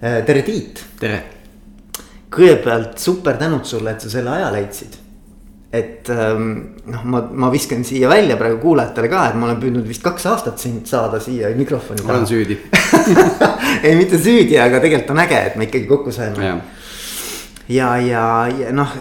tere, 0.00 0.42
Tiit. 0.46 0.84
tere. 1.00 1.18
kõigepealt 2.30 3.00
super 3.00 3.38
tänud 3.40 3.66
sulle, 3.66 3.94
et 3.94 4.04
sa 4.04 4.10
selle 4.12 4.30
aja 4.30 4.50
leidsid. 4.54 4.96
et 5.72 6.08
ähm, 6.08 6.52
noh, 6.88 7.02
ma, 7.04 7.22
ma 7.32 7.50
viskan 7.52 7.82
siia 7.84 8.08
välja 8.08 8.38
praegu 8.40 8.56
kuulajatele 8.62 9.08
ka, 9.12 9.26
et 9.28 9.36
ma 9.36 9.48
olen 9.50 9.58
püüdnud 9.60 9.88
vist 9.88 10.02
kaks 10.04 10.24
aastat 10.30 10.62
sind 10.62 10.86
saada 10.88 11.20
siia 11.20 11.50
mikrofoni 11.56 12.00
taha. 12.00 12.14
olen 12.14 12.26
süüdi 12.26 12.56
ei, 13.86 13.94
mitte 13.98 14.18
süüdi, 14.18 14.56
aga 14.60 14.80
tegelikult 14.80 15.12
on 15.16 15.24
äge, 15.26 15.40
et 15.50 15.58
me 15.60 15.68
ikkagi 15.68 15.90
kokku 15.90 16.14
saime 16.14 16.46
ja, 16.46 16.54
ja, 17.68 17.90
ja, 18.00 18.22
ja 18.62 18.70
noh, 18.72 18.94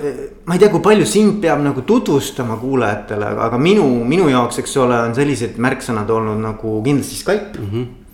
ma 0.50 0.58
ei 0.58 0.64
tea, 0.64 0.74
kui 0.74 0.84
palju 0.84 1.08
sind 1.08 1.38
peab 1.46 1.62
nagu 1.64 1.86
tutvustama 1.88 2.58
kuulajatele, 2.60 3.32
aga 3.46 3.62
minu, 3.62 3.86
minu 4.04 4.28
jaoks, 4.34 4.60
eks 4.66 4.76
ole, 4.84 5.00
on 5.08 5.16
sellised 5.16 5.62
märksõnad 5.62 6.12
olnud 6.18 6.42
nagu 6.42 6.82
kindlasti 6.84 7.22
Skype 7.22 7.62
mm. 7.62 7.72
-hmm 7.72 8.07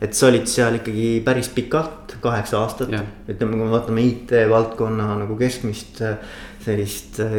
et 0.00 0.16
sa 0.16 0.28
olid 0.30 0.46
seal 0.48 0.78
ikkagi 0.78 1.08
päris 1.24 1.50
pikalt, 1.52 2.14
kaheksa 2.24 2.62
aastat, 2.62 2.92
ütleme, 2.92 3.56
kui 3.56 3.64
me 3.64 3.72
vaatame 3.72 4.04
IT-valdkonna 4.08 5.10
nagu 5.20 5.36
keskmist 5.40 6.00
äh, 6.04 6.16
sellist 6.64 7.20
äh, 7.20 7.34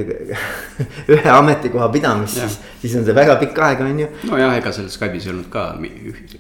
ühe 1.14 1.34
ametikoha 1.34 1.90
pidamist, 1.94 2.38
siis, 2.38 2.60
siis 2.84 3.00
on 3.00 3.08
see 3.08 3.16
väga 3.18 3.38
pikk 3.42 3.64
aeg, 3.66 3.82
on 3.86 4.04
ju. 4.04 4.12
nojah, 4.30 4.54
ega 4.60 4.74
selles 4.76 4.98
Skype'is 4.98 5.26
ei 5.26 5.34
olnud 5.34 5.50
ka 5.54 5.72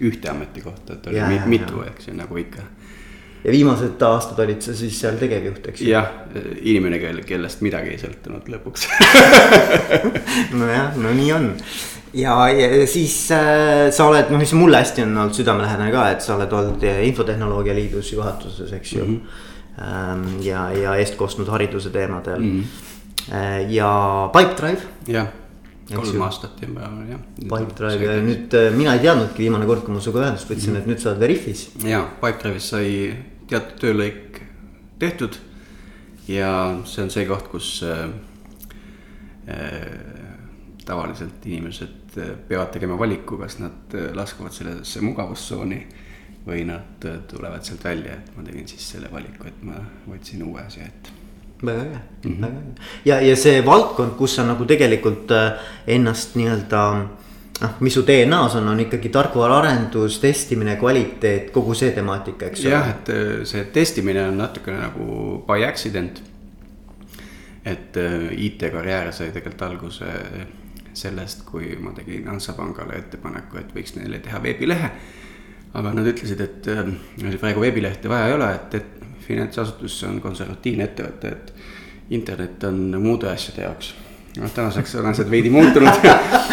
ühte 0.01 0.29
ametikohta, 0.33 0.99
et 0.99 1.09
oli 1.09 1.19
ja, 1.21 1.31
mitu, 1.49 1.81
eks 1.89 2.11
ju, 2.11 2.15
nagu 2.17 2.37
ikka. 2.41 2.67
Ja 3.41 3.49
viimased 3.49 4.03
aastad 4.05 4.37
olid 4.43 4.61
sa 4.61 4.75
siis 4.77 4.99
seal 5.01 5.15
tegevjuht, 5.17 5.71
eks 5.71 5.81
ju? 5.81 5.89
jah, 5.89 6.11
inimene, 6.61 6.99
kelle, 7.01 7.25
kellest 7.25 7.63
midagi 7.65 7.95
ei 7.95 8.01
sõltunud 8.01 8.45
lõpuks. 8.53 8.85
Nojah, 10.59 10.93
no 11.01 11.13
nii 11.17 11.31
on 11.33 11.49
ja, 12.13 12.35
ja 12.49 12.87
siis 12.87 13.15
äh, 13.31 13.89
sa 13.91 14.07
oled, 14.09 14.31
noh, 14.31 14.41
mis 14.41 14.53
mulle 14.57 14.81
hästi 14.81 15.05
on 15.05 15.17
olnud 15.17 15.37
südamelähedane 15.37 15.91
ka, 15.93 16.07
et 16.15 16.25
sa 16.25 16.35
oled 16.35 16.53
olnud 16.53 16.87
Infotehnoloogia 17.07 17.75
Liidus 17.75 18.13
juhatuses, 18.13 18.73
eks 18.73 18.93
ju 18.93 19.05
mm. 19.05 19.19
-hmm. 19.77 20.41
ja, 20.45 20.71
ja 20.71 20.95
eest 20.95 21.15
kostnud 21.15 21.47
hariduse 21.47 21.89
teemadel 21.89 22.39
mm. 22.39 22.63
-hmm. 22.63 23.69
ja 23.69 23.91
Pipedrive. 24.33 24.81
jah, 25.07 25.27
kolm 25.95 26.21
aastat 26.21 26.61
juba 26.61 26.89
jah. 27.09 27.19
Pipedrive 27.39 28.05
ja 28.05 28.21
nüüd 28.21 28.53
äh, 28.53 28.73
mina 28.75 28.93
ei 28.93 28.99
teadnudki 28.99 29.43
viimane 29.43 29.65
kord, 29.65 29.85
kui 29.85 29.93
ma 29.93 30.01
sinuga 30.01 30.25
ühendust 30.25 30.49
võtsin 30.49 30.69
mm, 30.69 30.75
-hmm. 30.75 30.79
et 30.79 30.87
nüüd 30.87 30.99
sa 30.99 31.09
oled 31.09 31.19
Veriffis. 31.19 31.69
ja, 31.85 32.03
Pipedrive'is 32.21 32.69
sai 32.75 33.15
teatud 33.47 33.79
töölõik 33.79 34.41
tehtud 34.99 35.37
ja 36.27 36.77
see 36.85 37.03
on 37.03 37.09
see 37.09 37.25
koht, 37.25 37.47
kus 37.51 37.83
äh, 37.83 38.09
äh, 39.47 39.87
tavaliselt 40.85 41.45
inimesed 41.45 41.87
äh, 41.87 42.00
peavad 42.47 42.71
tegema 42.73 42.97
valiku, 42.99 43.37
kas 43.37 43.59
nad 43.61 43.95
äh, 43.95 44.11
laskuvad 44.15 44.53
sellesse 44.55 45.01
mugavustsooni 45.05 45.79
või 46.47 46.65
nad 46.67 47.07
äh, 47.07 47.21
tulevad 47.29 47.63
sealt 47.63 47.83
välja, 47.85 48.17
et 48.17 48.35
ma 48.35 48.43
tegin 48.45 48.67
siis 48.67 48.89
selle 48.95 49.11
valiku, 49.11 49.47
et 49.47 49.63
ma 49.65 49.79
võtsin 50.09 50.43
uue 50.47 50.61
asja 50.65 50.87
ette 50.87 51.17
väga 51.61 51.81
äge 51.81 51.97
mm, 51.97 52.31
-hmm. 52.31 52.41
väga 52.41 52.59
äge 52.59 52.85
ja, 53.05 53.21
ja 53.21 53.35
see 53.35 53.65
valdkond, 53.65 54.15
kus 54.17 54.35
sa 54.35 54.45
nagu 54.45 54.65
tegelikult 54.65 55.31
ennast 55.87 56.35
nii-öelda 56.35 56.85
noh, 57.61 57.75
mis 57.79 57.93
su 57.93 58.01
DNA-s 58.07 58.55
on, 58.55 58.67
on 58.67 58.79
ikkagi 58.79 59.09
tarkvaraarendus, 59.09 60.19
testimine, 60.19 60.75
kvaliteet, 60.75 61.51
kogu 61.53 61.73
see 61.77 61.91
temaatika, 61.91 62.45
eks 62.49 62.65
ole. 62.65 62.73
jah, 62.73 62.89
et 62.89 63.11
see 63.45 63.63
testimine 63.73 64.23
on 64.27 64.37
natukene 64.41 64.81
nagu 64.81 65.43
by 65.47 65.65
accident. 65.65 66.23
et 67.65 67.97
IT-karjäär 68.31 69.11
sai 69.13 69.29
tegelikult 69.31 69.61
alguse 69.61 70.05
sellest, 70.93 71.45
kui 71.47 71.75
ma 71.79 71.93
tegin 71.95 72.27
Hansapangale 72.31 72.97
ettepaneku, 72.99 73.59
et 73.61 73.73
võiks 73.75 73.95
neile 73.97 74.19
teha 74.23 74.41
veebilehe. 74.43 74.91
aga 75.73 75.93
nad 75.95 76.07
ütlesid, 76.07 76.41
et 76.43 76.67
äh, 76.67 77.37
praegu 77.39 77.61
veebilehte 77.63 78.09
vaja 78.11 78.27
ei 78.27 78.33
ole, 78.35 78.49
et, 78.55 78.73
et 78.75 79.21
finantsasutus 79.23 80.01
on 80.03 80.21
konservatiivne 80.21 80.89
ettevõte, 80.89 81.27
et 81.27 81.53
internet 82.11 82.63
on 82.67 82.81
muude 82.99 83.29
asjade 83.31 83.63
jaoks. 83.63 83.93
Noh, 84.39 84.51
tänaseks 84.51 84.95
on 84.95 85.05
asjad 85.11 85.31
veidi 85.31 85.49
muutunud. 85.51 86.05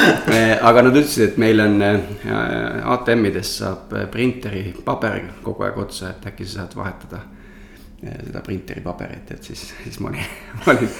Aga 0.69 0.83
nad 0.83 0.95
ütlesid, 0.95 1.25
et 1.33 1.37
meil 1.39 1.63
on 1.63 1.83
äh, 1.83 1.99
ATM-ides 2.95 3.57
saab 3.63 3.95
printeri 4.13 4.71
paber 4.85 5.21
kogu 5.43 5.67
aeg 5.67 5.83
otsa, 5.83 6.15
et 6.15 6.31
äkki 6.31 6.47
sa 6.47 6.63
saad 6.63 6.79
vahetada 6.79 7.25
seda 7.99 8.43
printeri 8.47 8.83
paberit, 8.85 9.33
et 9.35 9.47
siis, 9.47 9.65
siis 9.83 9.99
ma 10.03 10.13
olin, 10.13 10.35
ma 10.61 10.75
olin 10.75 10.91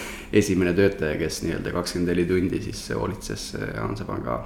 esimene 0.41 0.73
töötaja, 0.77 1.19
kes 1.21 1.43
nii-öelda 1.45 1.73
kakskümmend 1.75 2.11
neli 2.13 2.25
tundi 2.29 2.63
siis 2.65 2.81
hoolitses 2.97 3.53
Hansapanga 3.77 4.39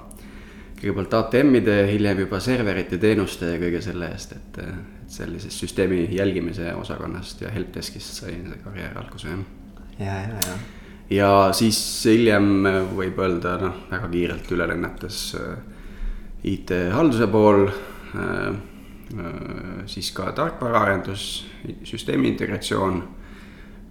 kõigepealt 0.82 1.14
ATM-ide, 1.14 1.76
hiljem 1.92 2.24
juba 2.24 2.40
serverite, 2.42 2.98
teenuste 3.00 3.52
ja 3.52 3.58
kõige 3.62 3.80
selle 3.84 4.08
eest, 4.12 4.34
et, 4.34 4.58
et 4.64 5.14
sellisest 5.16 5.64
süsteemi 5.64 6.04
jälgimise 6.10 6.74
osakonnast 6.74 7.44
ja 7.44 7.52
helpdeskist 7.54 8.18
sai 8.22 8.34
see 8.34 8.58
karjäär 8.64 8.98
alguse, 8.98 9.30
jah. 9.30 9.44
ja, 10.00 10.16
ja, 10.26 10.42
ja. 10.48 10.56
ja 11.19 11.30
siis 11.56 11.78
hiljem 12.10 12.66
võib 12.98 13.22
öelda, 13.22 13.54
noh, 13.62 13.86
väga 13.92 14.10
kiirelt 14.12 14.52
üle 14.56 14.66
lennates 14.74 15.22
IT-halduse 16.52 17.30
pool 17.30 17.69
Äh, 18.14 18.52
siis 19.87 20.11
ka 20.17 20.33
tarkvaraarendus, 20.33 21.47
süsteemi 21.84 22.28
integratsioon, 22.33 23.03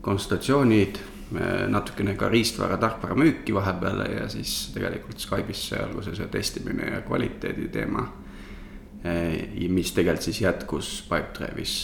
konsultatsioonid, 0.01 0.97
äh, 1.35 1.67
natukene 1.69 2.15
ka 2.17 2.29
riistvara, 2.29 2.77
tarkvara 2.81 3.15
müüki 3.15 3.53
vahepeal 3.53 4.05
ja 4.15 4.27
siis 4.31 4.71
tegelikult 4.73 5.21
Skype'is 5.21 5.67
sai 5.69 5.83
alguse 5.85 6.15
see 6.17 6.27
testimine 6.33 6.89
ja 6.95 7.01
kvaliteedi 7.05 7.69
teema. 7.73 8.07
Äh, 9.05 9.69
mis 9.69 9.93
tegelikult 9.93 10.29
siis 10.29 10.41
jätkus 10.41 10.91
Pipedrive'is, 11.09 11.77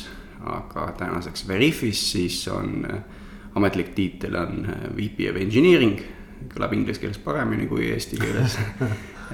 aga 0.46 0.92
tänaseks 0.98 1.48
Veriffis 1.48 2.04
siis 2.12 2.44
on 2.54 2.86
ametlik 3.58 3.94
tiitel 3.98 4.36
on 4.38 4.68
VP 4.98 5.32
of 5.32 5.42
Engineering, 5.42 6.02
kõlab 6.54 6.74
inglise 6.78 7.02
keeles 7.02 7.18
paremini 7.22 7.66
kui 7.70 7.90
eesti 7.94 8.20
keeles. 8.22 8.58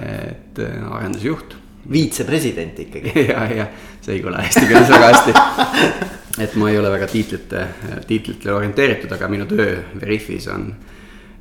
Et 0.03 0.57
arendusjuht 0.57 1.62
viitsepresident 1.91 2.79
ikkagi. 2.79 3.13
ja, 3.31 3.45
ja 3.51 3.67
see 4.01 4.17
ei 4.17 4.23
kõla 4.23 4.43
eesti 4.45 4.65
keeles 4.69 4.89
väga 4.89 5.11
hästi. 5.11 5.33
et 6.43 6.55
ma 6.59 6.69
ei 6.71 6.79
ole 6.79 6.91
väga 6.91 7.07
tiitlite, 7.11 7.67
tiitlitele 8.07 8.53
orienteeritud, 8.53 9.11
aga 9.11 9.29
minu 9.31 9.47
töö 9.49 9.77
Veriffis 10.01 10.47
on 10.53 10.71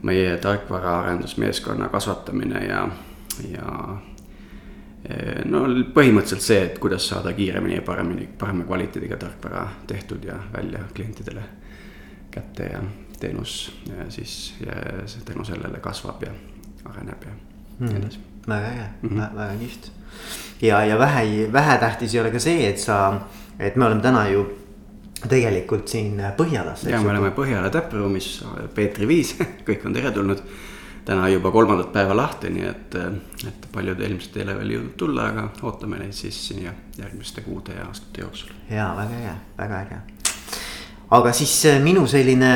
meie 0.03 0.37
tarkvaraarendusmeeskonna 0.43 1.89
kasvatamine 1.89 2.65
ja, 2.67 2.83
ja 3.49 3.69
eh, 5.07 5.45
no 5.47 5.63
põhimõtteliselt 5.95 6.45
see, 6.45 6.61
et 6.67 6.81
kuidas 6.83 7.07
saada 7.09 7.33
kiiremini 7.37 7.79
ja 7.79 7.87
paremini, 7.87 8.27
parema 8.39 8.67
kvaliteediga 8.67 9.21
tarkvara 9.23 9.69
tehtud 9.87 10.27
ja 10.27 10.41
välja 10.53 10.83
klientidele 10.95 11.47
kätte 12.33 12.67
ja 12.73 12.83
teenus 13.21 13.73
ja 13.87 14.11
siis 14.11 14.55
ja 14.67 14.75
tänu 15.25 15.45
sellele 15.45 15.79
kasvab 15.79 16.23
ja 16.27 16.33
areneb 16.91 17.27
ja 17.29 17.35
nii 17.79 17.91
mm. 17.91 17.97
edasi. 17.97 18.19
väga 18.49 18.67
äge 18.67 18.87
mm, 19.03 19.09
-hmm. 19.11 19.37
väga 19.37 19.59
kihvt 19.59 19.93
ja, 20.63 20.85
ja 20.85 20.99
vähe, 20.99 21.53
vähetähtis 21.53 22.15
ei 22.15 22.21
ole 22.21 22.31
ka 22.31 22.41
see, 22.43 22.67
et 22.69 22.79
sa, 22.79 23.13
et 23.59 23.77
me 23.77 23.87
oleme 23.87 24.03
täna 24.03 24.27
ju 24.29 24.45
tegelikult 25.29 25.89
siin 25.89 26.21
Põhjalas. 26.37 26.85
ja 26.89 27.01
me 27.01 27.11
oleme 27.11 27.31
Põhjala 27.31 27.71
täppruumis, 27.71 28.45
Peetri 28.75 29.09
viis 29.09 29.35
kõik 29.69 29.87
on 29.87 29.97
teretulnud. 29.97 30.43
täna 31.05 31.29
juba 31.29 31.51
kolmandat 31.51 31.89
päeva 31.93 32.15
lahti, 32.15 32.51
nii 32.55 32.67
et, 32.69 32.95
et 33.49 33.65
paljud 33.75 34.01
ilmselt 34.07 34.37
ei 34.37 34.45
ole 34.45 34.55
veel 34.59 34.71
jõudnud 34.77 34.93
tulla, 34.97 35.25
aga 35.33 35.49
ootame 35.67 35.99
neid 35.99 36.15
siis 36.15 36.37
siin 36.49 36.69
järgmiste 36.99 37.43
kuude 37.43 37.75
ja 37.75 37.89
aastate 37.89 38.23
jooksul. 38.23 38.55
ja 38.71 38.93
väga 38.97 39.19
äge, 39.19 39.35
väga 39.59 39.81
äge. 39.81 39.99
aga 41.11 41.33
siis 41.33 41.57
minu 41.83 42.07
selline 42.07 42.53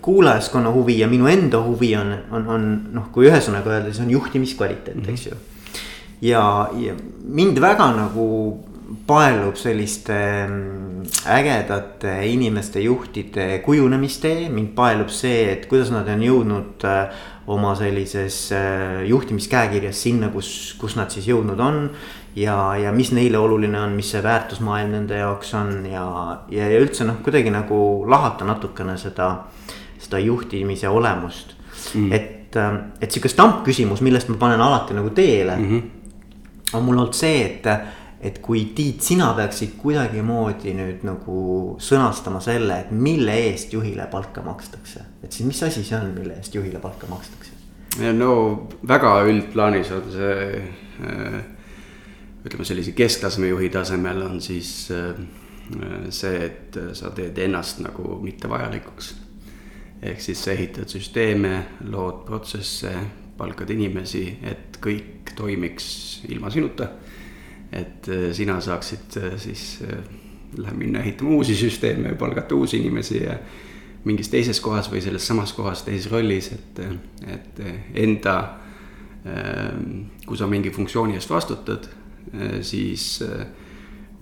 kuulajaskonna 0.00 0.70
huvi 0.70 0.98
ja 0.98 1.08
minu 1.08 1.26
enda 1.26 1.58
huvi 1.62 1.96
on, 1.96 2.14
on, 2.30 2.48
on 2.48 2.70
noh, 2.92 3.10
kui 3.12 3.26
ühesõnaga 3.26 3.74
öelda, 3.74 3.90
siis 3.90 4.04
on 4.06 4.10
juhtimiskvaliteet 4.10 4.96
mm, 4.96 5.02
-hmm. 5.02 5.12
eks 5.12 5.26
ju 5.26 5.55
ja, 6.20 6.70
ja 6.78 6.94
mind 7.26 7.60
väga 7.60 7.90
nagu 7.96 8.26
paelub 9.06 9.56
selliste 9.58 10.16
mm, 10.46 11.06
ägedate 11.30 12.18
inimeste, 12.26 12.80
juhtide 12.80 13.58
kujunemistee, 13.64 14.48
mind 14.50 14.74
paelub 14.76 15.10
see, 15.10 15.46
et 15.52 15.66
kuidas 15.70 15.90
nad 15.94 16.08
on 16.10 16.22
jõudnud 16.22 16.86
äh, 16.86 17.24
oma 17.50 17.74
sellises 17.78 18.38
äh, 18.54 19.02
juhtimiskäekirjas 19.10 20.04
sinna, 20.06 20.30
kus, 20.34 20.50
kus 20.80 20.96
nad 20.98 21.10
siis 21.14 21.26
jõudnud 21.30 21.60
on. 21.62 21.82
ja, 22.36 22.76
ja 22.76 22.92
mis 22.92 23.12
neile 23.16 23.38
oluline 23.38 23.80
on, 23.80 23.94
mis 23.96 24.10
see 24.12 24.22
väärtusmaailm 24.22 24.92
nende 24.92 25.18
jaoks 25.18 25.54
on 25.54 25.86
ja, 25.90 26.06
ja, 26.50 26.70
ja 26.70 26.80
üldse 26.82 27.06
noh, 27.08 27.20
kuidagi 27.24 27.50
nagu 27.50 27.78
lahata 28.08 28.44
natukene 28.44 28.96
seda, 29.00 29.30
seda 29.98 30.20
juhtimise 30.22 30.88
olemust 30.88 31.56
mm.. 31.94 32.12
et, 32.12 32.58
äh, 32.60 32.80
et 33.00 33.10
sihuke 33.10 33.30
stampküsimus, 33.32 34.02
millest 34.04 34.30
ma 34.30 34.40
panen 34.46 34.62
alati 34.62 34.94
nagu 34.94 35.10
teele 35.10 35.56
mm. 35.56 35.70
-hmm 35.70 35.95
on 36.72 36.84
mul 36.84 36.98
olnud 36.98 37.14
see, 37.14 37.42
et, 37.44 37.66
et 38.20 38.38
kui 38.42 38.64
Tiit, 38.74 39.02
sina 39.04 39.32
peaksid 39.36 39.76
kuidagimoodi 39.80 40.74
nüüd 40.76 41.04
nagu 41.06 41.40
sõnastama 41.82 42.40
selle, 42.44 42.80
et 42.86 42.90
mille 42.90 43.34
eest 43.50 43.74
juhile 43.76 44.08
palka 44.10 44.42
makstakse. 44.46 45.04
et 45.22 45.32
siis 45.32 45.46
mis 45.46 45.62
asi 45.62 45.84
see 45.84 45.98
on, 45.98 46.12
mille 46.16 46.38
eest 46.38 46.54
juhile 46.54 46.82
palka 46.82 47.10
makstakse? 47.10 47.52
no 48.16 48.32
väga 48.88 49.18
üldplaanis 49.28 49.92
on 49.96 50.10
see 50.12 50.62
äh, 51.06 51.42
ütleme 52.46 52.64
sellise 52.64 52.92
kesktaseme 52.92 53.48
juhi 53.48 53.70
tasemel 53.74 54.22
on 54.22 54.40
siis 54.40 54.90
äh, 54.94 55.14
see, 56.10 56.46
et 56.46 56.78
sa 56.94 57.10
teed 57.14 57.38
ennast 57.42 57.80
nagu 57.84 58.18
mittevajalikuks. 58.22 59.14
ehk 60.02 60.20
siis 60.20 60.44
sa 60.44 60.52
ehitad 60.52 60.92
süsteeme, 60.92 61.66
lood 61.90 62.24
protsesse, 62.26 62.92
palkad 63.36 63.70
inimesi, 63.70 64.24
et 64.42 64.78
kõik 64.82 65.34
toimiks 65.36 65.88
ilma 66.28 66.50
sinuta. 66.50 66.88
et 67.72 68.06
sina 68.32 68.60
saaksid 68.62 69.16
siis 69.42 69.82
lähe 70.56 70.74
minna 70.74 71.00
ehitama 71.00 71.30
uusi 71.30 71.56
süsteeme, 71.56 72.14
palgata 72.14 72.54
uusi 72.54 72.78
inimesi 72.78 73.24
ja 73.24 73.34
mingis 74.04 74.28
teises 74.30 74.60
kohas 74.62 74.86
või 74.90 75.00
selles 75.02 75.26
samas 75.26 75.52
kohas 75.52 75.82
teises 75.82 76.06
rollis, 76.12 76.52
et, 76.54 76.78
et 77.26 77.60
enda, 78.06 78.36
kui 80.26 80.38
sa 80.38 80.46
mingi 80.46 80.70
funktsiooni 80.70 81.18
eest 81.18 81.30
vastutad, 81.30 81.88
siis 82.62 83.18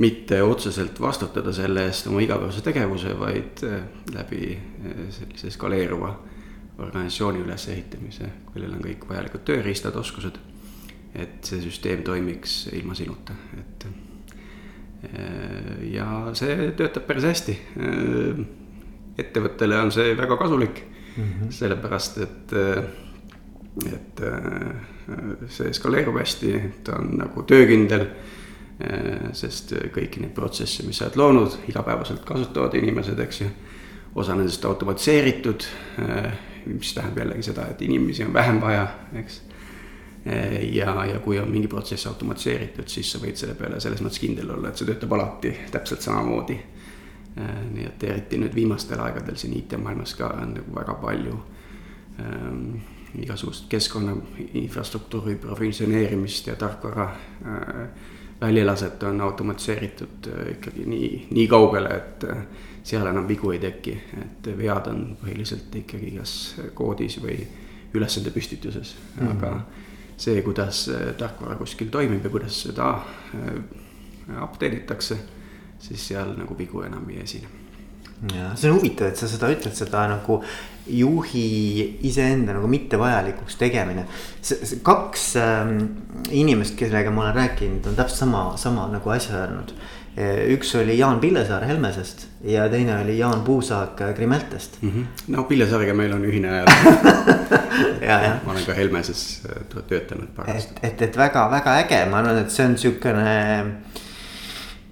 mitte 0.01 0.41
otseselt 0.43 1.01
vastutada 1.01 1.53
selle 1.53 1.85
eest 1.91 2.09
oma 2.09 2.25
igapäevase 2.25 2.65
tegevuse, 2.65 3.13
vaid 3.19 3.61
läbi 4.15 4.57
sellise 5.15 5.53
skaleeruva 5.53 6.15
organisatsiooni 6.79 7.39
ülesehitamise, 7.45 8.31
kellel 8.53 8.75
on 8.75 8.83
kõik 8.83 9.07
vajalikud 9.09 9.45
tööriistad, 9.47 9.97
oskused. 9.97 10.39
et 11.15 11.47
see 11.47 11.61
süsteem 11.63 12.03
toimiks 12.03 12.67
ilma 12.75 12.95
sinuta, 12.99 13.37
et 13.59 13.87
ja 15.93 16.07
see 16.39 16.71
töötab 16.79 17.07
päris 17.09 17.27
hästi. 17.29 17.57
ettevõttele 19.19 19.79
on 19.79 19.93
see 19.95 20.17
väga 20.19 20.37
kasulik 20.37 20.81
mm, 21.17 21.25
-hmm. 21.25 21.51
sellepärast 21.55 22.19
et, 22.19 22.55
et 23.93 24.23
see 25.49 25.69
eskaleerub 25.71 26.19
hästi, 26.19 26.55
ta 26.85 26.97
on 26.99 27.19
nagu 27.19 27.43
töökindel. 27.43 28.09
sest 29.33 29.71
kõiki 29.95 30.19
neid 30.21 30.33
protsesse, 30.35 30.83
mis 30.83 30.99
sa 30.99 31.05
oled 31.05 31.17
loonud, 31.17 31.53
igapäevaselt 31.69 32.25
kasutavad 32.27 32.75
inimesed, 32.75 33.19
eks 33.19 33.41
ju. 33.41 33.47
osa 34.15 34.35
nendest 34.35 34.65
automatiseeritud, 34.65 35.63
mis 36.67 36.95
tähendab 36.95 37.19
jällegi 37.25 37.43
seda, 37.51 37.67
et 37.71 37.83
inimesi 37.83 38.25
on 38.25 38.33
vähem 38.33 38.61
vaja, 38.61 38.87
eks 39.21 39.43
ja, 40.73 41.05
ja 41.05 41.19
kui 41.21 41.39
on 41.39 41.51
mingi 41.53 41.69
protsess 41.69 42.07
automatiseeritud, 42.07 42.89
siis 42.89 43.11
sa 43.13 43.21
võid 43.21 43.37
selle 43.37 43.55
peale 43.59 43.81
selles 43.81 44.01
mõttes 44.01 44.23
kindel 44.23 44.55
olla, 44.55 44.71
et 44.71 44.81
see 44.81 44.89
töötab 44.89 45.13
alati 45.13 45.53
täpselt 45.73 46.01
samamoodi. 46.01 46.57
nii 47.75 47.85
et 47.85 48.05
eriti 48.07 48.39
nüüd 48.39 48.55
viimastel 48.55 49.01
aegadel 49.03 49.37
siin 49.37 49.57
IT-maailmas 49.59 50.15
ka 50.15 50.29
on 50.39 50.53
nagu 50.55 50.75
väga 50.75 50.95
palju 51.03 51.39
ähm, 52.23 52.77
igasugust 53.19 53.67
keskkonna 53.69 54.15
infrastruktuuri 54.55 55.35
provisioneerimist 55.43 56.47
ja 56.47 56.55
tarkvara 56.57 57.09
äh, 57.11 57.89
väljalaset 58.41 59.03
on 59.03 59.21
automatiseeritud 59.21 60.29
äh, 60.29 60.53
ikkagi 60.53 60.87
nii, 60.87 61.11
nii 61.31 61.49
kaugele, 61.49 61.97
et 61.97 62.25
äh, 62.31 62.47
seal 62.85 63.07
enam 63.09 63.29
vigu 63.29 63.55
ei 63.55 63.61
teki, 63.63 63.95
et 64.21 64.51
vead 64.59 64.91
on 64.93 65.05
põhiliselt 65.21 65.73
ikkagi 65.81 66.13
kas 66.19 66.35
koodis 66.77 67.17
või 67.23 67.39
ülesande 67.95 68.33
püstituses 68.35 68.95
mm, 68.97 69.27
-hmm. 69.27 69.37
aga 69.37 69.61
see, 70.17 70.43
kuidas 70.43 70.89
äh, 70.93 71.15
tarkvara 71.19 71.57
kuskil 71.57 71.89
toimib 71.91 72.25
ja 72.25 72.31
kuidas 72.31 72.63
seda 72.67 72.91
äh, 73.35 74.43
update 74.43 74.83
itakse, 74.83 75.19
siis 75.79 76.09
seal 76.09 76.35
nagu 76.39 76.59
vigu 76.59 76.83
enam 76.83 77.09
ei 77.11 77.21
esine. 77.23 77.49
ja 78.35 78.53
see 78.57 78.71
on 78.71 78.79
huvitav, 78.79 79.09
et 79.11 79.17
sa 79.17 79.29
seda 79.29 79.51
ütled, 79.53 79.75
seda 79.75 80.07
nagu 80.09 80.39
juhi 80.87 81.99
iseenda 82.05 82.53
nagu 82.53 82.69
mittevajalikuks 82.69 83.57
tegemine. 83.57 84.07
kaks 84.83 85.37
ähm, 85.37 85.77
inimest, 86.31 86.77
kellega 86.77 87.11
ma 87.11 87.25
olen 87.25 87.35
rääkinud, 87.35 87.87
on 87.87 87.97
täpselt 87.97 88.19
sama, 88.19 88.57
sama 88.57 88.89
nagu 88.93 89.11
asja 89.11 89.41
öelnud 89.41 89.75
üks 90.49 90.75
oli 90.79 90.99
Jaan 90.99 91.21
Pillesaar 91.21 91.65
Helmesest 91.67 92.27
ja 92.45 92.69
teine 92.69 93.01
oli 93.03 93.19
Jaan 93.19 93.41
Puusaag 93.43 93.99
Krimeltest 94.15 94.83
mm. 94.83 94.91
-hmm. 94.91 95.05
no 95.29 95.45
Pillesaarega 95.45 95.95
meil 95.95 96.13
on 96.13 96.25
ühine 96.25 96.49
ajal 98.19 98.37
ma 98.45 98.53
olen 98.53 98.65
ka 98.67 98.75
Helmeses 98.75 99.43
äh, 99.49 99.83
töötanud 99.89 100.29
parajasti. 100.37 100.75
et, 100.83 100.93
et, 100.93 101.03
et 101.03 101.17
väga-väga 101.17 101.79
äge, 101.83 102.05
ma 102.11 102.23
arvan, 102.23 102.39
et 102.39 102.51
see 102.51 102.67
on 102.67 102.79
siukene 102.79 103.35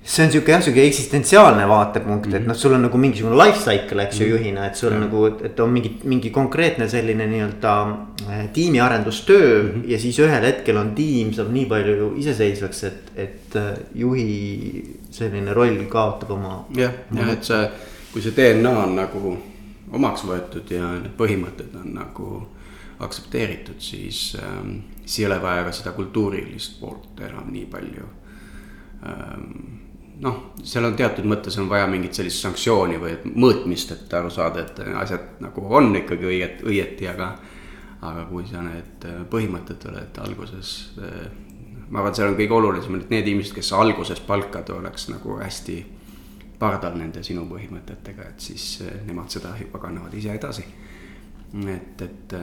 see 0.02 0.24
on 0.26 0.32
sihuke 0.34 0.50
jah, 0.50 0.62
sihuke 0.64 0.82
eksistentsiaalne 0.88 1.68
vaatepunkt 1.68 2.26
mm, 2.26 2.32
-hmm. 2.32 2.36
et 2.36 2.42
mhm. 2.42 2.48
noh, 2.48 2.56
sul 2.56 2.72
on 2.74 2.82
nagu 2.82 2.98
mingisugune 2.98 3.38
life 3.44 3.58
cycle, 3.58 4.02
eks 4.02 4.20
ju 4.20 4.26
mm 4.26 4.32
-hmm. 4.32 4.38
juhina, 4.38 4.66
et 4.66 4.76
sul 4.76 4.88
on 4.88 4.98
mm 4.98 5.02
-hmm. 5.02 5.04
nagu, 5.04 5.44
et 5.44 5.60
on 5.60 5.70
mingi, 5.70 6.00
mingi 6.04 6.30
konkreetne 6.30 6.88
selline 6.88 7.26
nii-öelda 7.26 7.74
äh, 8.30 8.48
tiimiarendustöö 8.52 9.62
mm. 9.62 9.68
-hmm. 9.68 9.90
ja 9.90 9.98
siis 9.98 10.18
ühel 10.18 10.42
hetkel 10.42 10.76
on 10.76 10.94
tiim 10.94 11.32
saab 11.32 11.52
nii 11.52 11.66
palju 11.66 12.14
iseseisvaks, 12.16 12.84
et, 12.84 13.12
et 13.16 13.56
äh, 13.56 13.78
juhi 13.94 15.00
selline 15.12 15.54
roll 15.54 15.84
kaotab 15.92 16.30
oma. 16.36 16.64
jah, 16.76 16.94
jah, 17.12 17.32
et 17.32 17.44
see, 17.44 17.68
kui 18.12 18.24
see 18.24 18.36
DNA 18.36 18.72
on 18.84 18.96
nagu 18.96 19.36
omaks 19.92 20.24
võetud 20.28 20.72
ja 20.72 20.94
need 20.96 21.14
põhimõtted 21.18 21.76
on 21.76 21.92
nagu 21.98 22.32
aktsepteeritud, 23.02 23.80
siis 23.82 24.36
ähm,, 24.40 24.76
siis 25.04 25.22
ei 25.22 25.26
ole 25.28 25.40
vaja 25.42 25.64
ka 25.66 25.72
seda 25.74 25.92
kultuurilist 25.96 26.78
poolt 26.80 27.20
enam 27.26 27.48
nii 27.52 27.64
palju 27.70 28.04
ähm, 29.08 29.80
noh, 30.22 30.38
seal 30.64 30.86
on 30.86 30.96
teatud 30.98 31.26
mõttes 31.28 31.56
on 31.60 31.68
vaja 31.70 31.88
mingit 31.90 32.16
sellist 32.16 32.42
sanktsiooni 32.44 32.98
või 33.02 33.16
mõõtmist, 33.32 33.94
et 33.94 34.14
aru 34.16 34.30
saada, 34.32 34.64
et 34.64 34.78
asjad 35.02 35.42
nagu 35.42 35.64
on 35.68 35.90
ikkagi 36.02 36.28
õiget, 36.28 36.62
õieti, 36.68 37.08
aga. 37.10 37.34
aga 38.02 38.24
kui 38.26 38.46
sa 38.50 38.62
need 38.66 39.04
põhimõtted 39.30 39.84
oled 39.90 40.16
alguses, 40.24 40.90
ma 41.92 42.00
arvan, 42.00 42.14
seal 42.16 42.32
on 42.32 42.38
kõige 42.38 42.56
olulisem, 42.56 42.98
et 43.00 43.10
need 43.12 43.26
inimesed, 43.28 43.54
kes 43.56 43.72
sa 43.72 43.82
alguses 43.84 44.22
palkad, 44.26 44.70
oleks 44.72 45.10
nagu 45.12 45.38
hästi 45.42 45.78
pardal 46.58 46.96
nende 46.96 47.22
sinu 47.26 47.44
põhimõtetega, 47.50 48.30
et 48.32 48.40
siis 48.40 48.66
nemad 49.06 49.30
seda 49.34 49.52
juba 49.60 49.80
kannavad 49.82 50.14
ise 50.14 50.32
edasi. 50.32 50.64
et, 51.68 52.02
et 52.02 52.36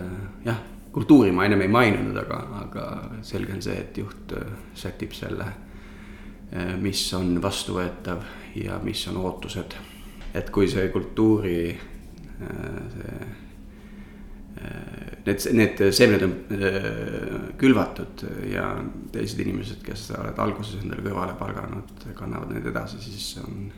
jah, 0.45 0.59
kultuuri 0.93 1.31
ma 1.31 1.45
ennem 1.45 1.65
ei 1.65 1.71
maininud, 1.71 2.17
aga, 2.21 2.43
aga 2.59 2.85
selge 3.25 3.55
on 3.55 3.61
see, 3.65 3.79
et 3.79 3.97
juht 3.97 4.35
sätib 4.77 5.15
selle 5.17 5.47
Eh, 6.49 6.71
mis 6.81 7.01
on 7.13 7.35
vastuvõetav 7.43 8.23
ja 8.57 8.79
mis 8.81 9.03
on 9.11 9.19
ootused. 9.21 9.75
et 10.33 10.49
kui 10.53 10.67
see 10.69 10.89
kultuuri, 10.89 11.69
eh, 11.69 12.49
see, 12.93 13.13
eh, 13.21 13.48
need, 15.25 15.45
need 15.55 15.83
seemned 15.95 16.23
on 16.25 16.33
külvatud 17.59 18.23
ja 18.51 18.71
teised 19.13 19.39
inimesed, 19.39 19.83
kes 19.85 20.09
oled 20.17 20.39
alguses 20.41 20.81
endale 20.83 21.05
kõrvale 21.05 21.37
palganud, 21.39 22.09
kannavad 22.17 22.51
need 22.55 22.71
edasi, 22.71 23.01
siis 23.03 23.37
on 23.43 23.69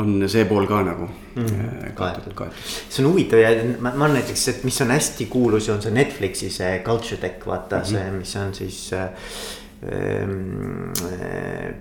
on 0.00 0.28
see 0.30 0.44
pool 0.48 0.66
ka 0.70 0.80
nagu 0.86 1.06
mm, 1.06 1.94
kaetud, 1.98 2.34
kaetud. 2.38 2.58
see 2.62 3.02
on 3.02 3.10
huvitav 3.10 3.42
ja 3.42 3.50
ma, 3.82 3.92
ma 3.98 4.08
näiteks, 4.12 4.44
et 4.52 4.66
mis 4.66 4.78
on 4.84 4.92
hästi 4.94 5.26
kuulus 5.32 5.68
ja 5.68 5.74
on 5.74 5.82
see 5.82 5.94
Netflixi 5.94 6.50
see 6.54 6.78
Culture 6.86 7.18
Tech 7.20 7.46
vaata 7.46 7.80
mm 7.80 7.82
-hmm. 7.82 7.90
see, 7.90 8.10
mis 8.18 8.36
on 8.36 8.54
siis 8.54 8.92
äh, 8.92 9.08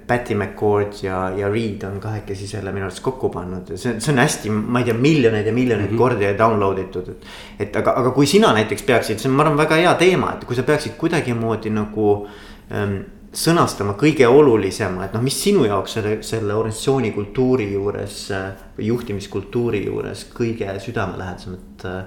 Patty 0.08 0.36
McCord 0.36 1.02
ja, 1.04 1.18
ja 1.36 1.50
Reed 1.52 1.84
on 1.84 1.98
kahekesi 2.00 2.48
selle 2.48 2.72
minu 2.72 2.86
arust 2.88 3.02
kokku 3.04 3.28
pannud 3.34 3.74
ja 3.74 3.78
see, 3.78 3.98
see 4.00 4.14
on 4.14 4.22
hästi, 4.24 4.52
ma 4.56 4.80
ei 4.80 4.88
tea, 4.88 4.96
miljoneid 4.96 5.50
ja 5.50 5.54
miljoneid 5.54 5.90
mm 5.90 5.96
-hmm. 5.96 6.00
kordi 6.00 6.38
download 6.38 6.80
itud, 6.80 7.10
et. 7.10 7.26
et 7.60 7.76
aga, 7.76 7.98
aga 8.00 8.12
kui 8.16 8.26
sina 8.26 8.54
näiteks 8.56 8.84
peaksid, 8.88 9.20
see 9.20 9.30
on, 9.30 9.36
ma 9.36 9.44
arvan, 9.44 9.58
väga 9.58 9.76
hea 9.76 9.94
teema, 10.00 10.32
et 10.34 10.46
kui 10.46 10.56
sa 10.56 10.64
peaksid 10.64 10.96
kuidagimoodi 10.98 11.70
nagu 11.76 12.28
ähm, 12.72 12.96
sõnastama 13.34 13.98
kõige 14.00 14.28
olulisema, 14.28 15.06
et 15.06 15.14
noh, 15.14 15.22
mis 15.22 15.44
sinu 15.44 15.66
jaoks 15.66 15.94
selle, 16.00 16.18
selle 16.24 16.54
organisatsiooni 16.54 17.12
kultuuri 17.12 17.74
juures 17.74 18.32
või 18.78 18.86
juhtimiskultuuri 18.94 19.86
juures 19.86 20.26
kõige 20.34 20.80
südamelähedasemad 20.80 21.86
äh, 21.86 22.04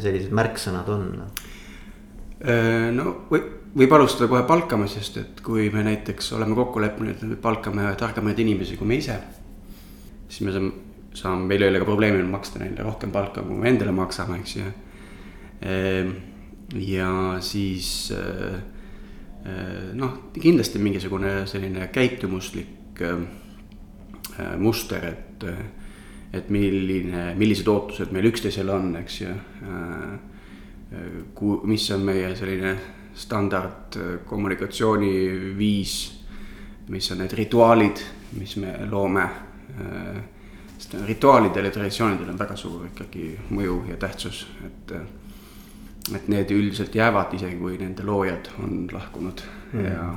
sellised 0.00 0.34
märksõnad 0.34 0.88
on? 0.88 1.10
Äh, 2.42 2.90
no 2.90 3.20
või 3.30 3.61
võib 3.76 3.92
alustada 3.96 4.28
kohe 4.28 4.42
palkamisest, 4.48 5.18
et 5.22 5.40
kui 5.44 5.68
me 5.72 5.84
näiteks 5.86 6.32
oleme 6.36 6.56
kokku 6.56 6.80
leppinud, 6.82 7.16
et 7.16 7.28
me 7.28 7.38
palkame 7.40 7.86
targemaid 7.98 8.38
inimesi 8.44 8.76
kui 8.76 8.88
me 8.88 8.98
ise. 9.00 9.16
siis 10.28 10.46
me 10.46 10.52
saame, 10.52 10.72
saame, 11.14 11.46
meil 11.46 11.62
ei 11.62 11.68
ole 11.68 11.80
ka 11.80 11.88
probleemi 11.88 12.22
maksta 12.24 12.60
neile 12.62 12.84
rohkem 12.84 13.12
palka, 13.12 13.42
kui 13.44 13.56
me 13.56 13.68
endale 13.68 13.92
maksame, 13.92 14.38
eks 14.40 14.56
ju. 14.56 14.72
Ehm, 15.62 16.12
ja 16.80 17.36
siis 17.40 18.10
eh, 18.16 18.56
eh, 19.44 19.92
noh, 19.94 20.32
kindlasti 20.32 20.80
mingisugune 20.80 21.46
selline 21.46 21.88
käitumuslik 21.92 23.00
eh, 23.00 24.56
muster, 24.58 25.04
et, 25.04 25.44
et 26.32 26.48
milline, 26.48 27.32
millised 27.36 27.68
ootused 27.68 28.12
meil 28.12 28.30
üksteisel 28.32 28.72
on, 28.72 28.94
eks 29.02 29.20
ju. 29.20 29.34
mis 31.68 31.84
on 31.92 32.02
meie 32.04 32.34
selline 32.36 32.72
standard 33.14 33.96
äh, 33.96 34.18
kommunikatsiooniviis, 34.26 35.96
mis 36.88 37.10
on 37.12 37.18
need 37.22 37.32
rituaalid, 37.38 38.04
mis 38.38 38.56
me 38.56 38.76
loome. 38.90 39.22
Äh, 39.80 40.22
sest 40.82 41.06
rituaalidel 41.06 41.64
ja 41.64 41.70
traditsioonidel 41.70 42.28
on 42.32 42.38
väga 42.38 42.56
suur 42.56 42.86
ikkagi 42.88 43.32
mõju 43.54 43.82
ja 43.88 43.96
tähtsus, 43.96 44.46
et, 44.66 44.94
äh, 44.96 46.16
et 46.16 46.28
need 46.28 46.50
üldiselt 46.50 46.94
jäävad, 46.94 47.34
isegi 47.38 47.56
kui 47.60 47.78
nende 47.78 48.04
loojad 48.06 48.50
on 48.64 48.88
lahkunud 48.92 49.42
mm. 49.72 49.84
ja, 49.86 50.08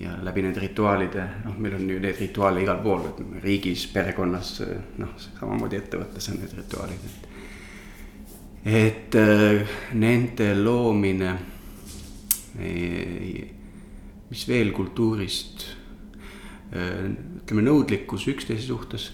ja 0.00 0.16
läbi 0.24 0.46
nende 0.46 0.62
rituaalide, 0.64 1.26
noh, 1.44 1.58
meil 1.60 1.76
on 1.76 1.90
ju 1.90 2.00
neid 2.00 2.20
rituaale 2.20 2.64
igal 2.64 2.80
pool, 2.82 3.04
riigis, 3.42 3.86
perekonnas, 3.92 4.56
noh, 4.98 5.12
samamoodi 5.28 5.82
ettevõttes 5.82 6.30
on 6.32 6.40
need 6.40 6.56
rituaalid, 6.62 7.08
et. 7.10 7.28
et 8.64 9.20
äh, 9.20 9.76
nende 10.00 10.54
loomine, 10.62 11.36
mis 12.58 14.46
veel 14.48 14.72
kultuurist, 14.76 15.66
äh, 16.72 17.06
ütleme 17.42 17.66
nõudlikkus 17.66 18.28
üksteise 18.32 18.66
suhtes, 18.68 19.10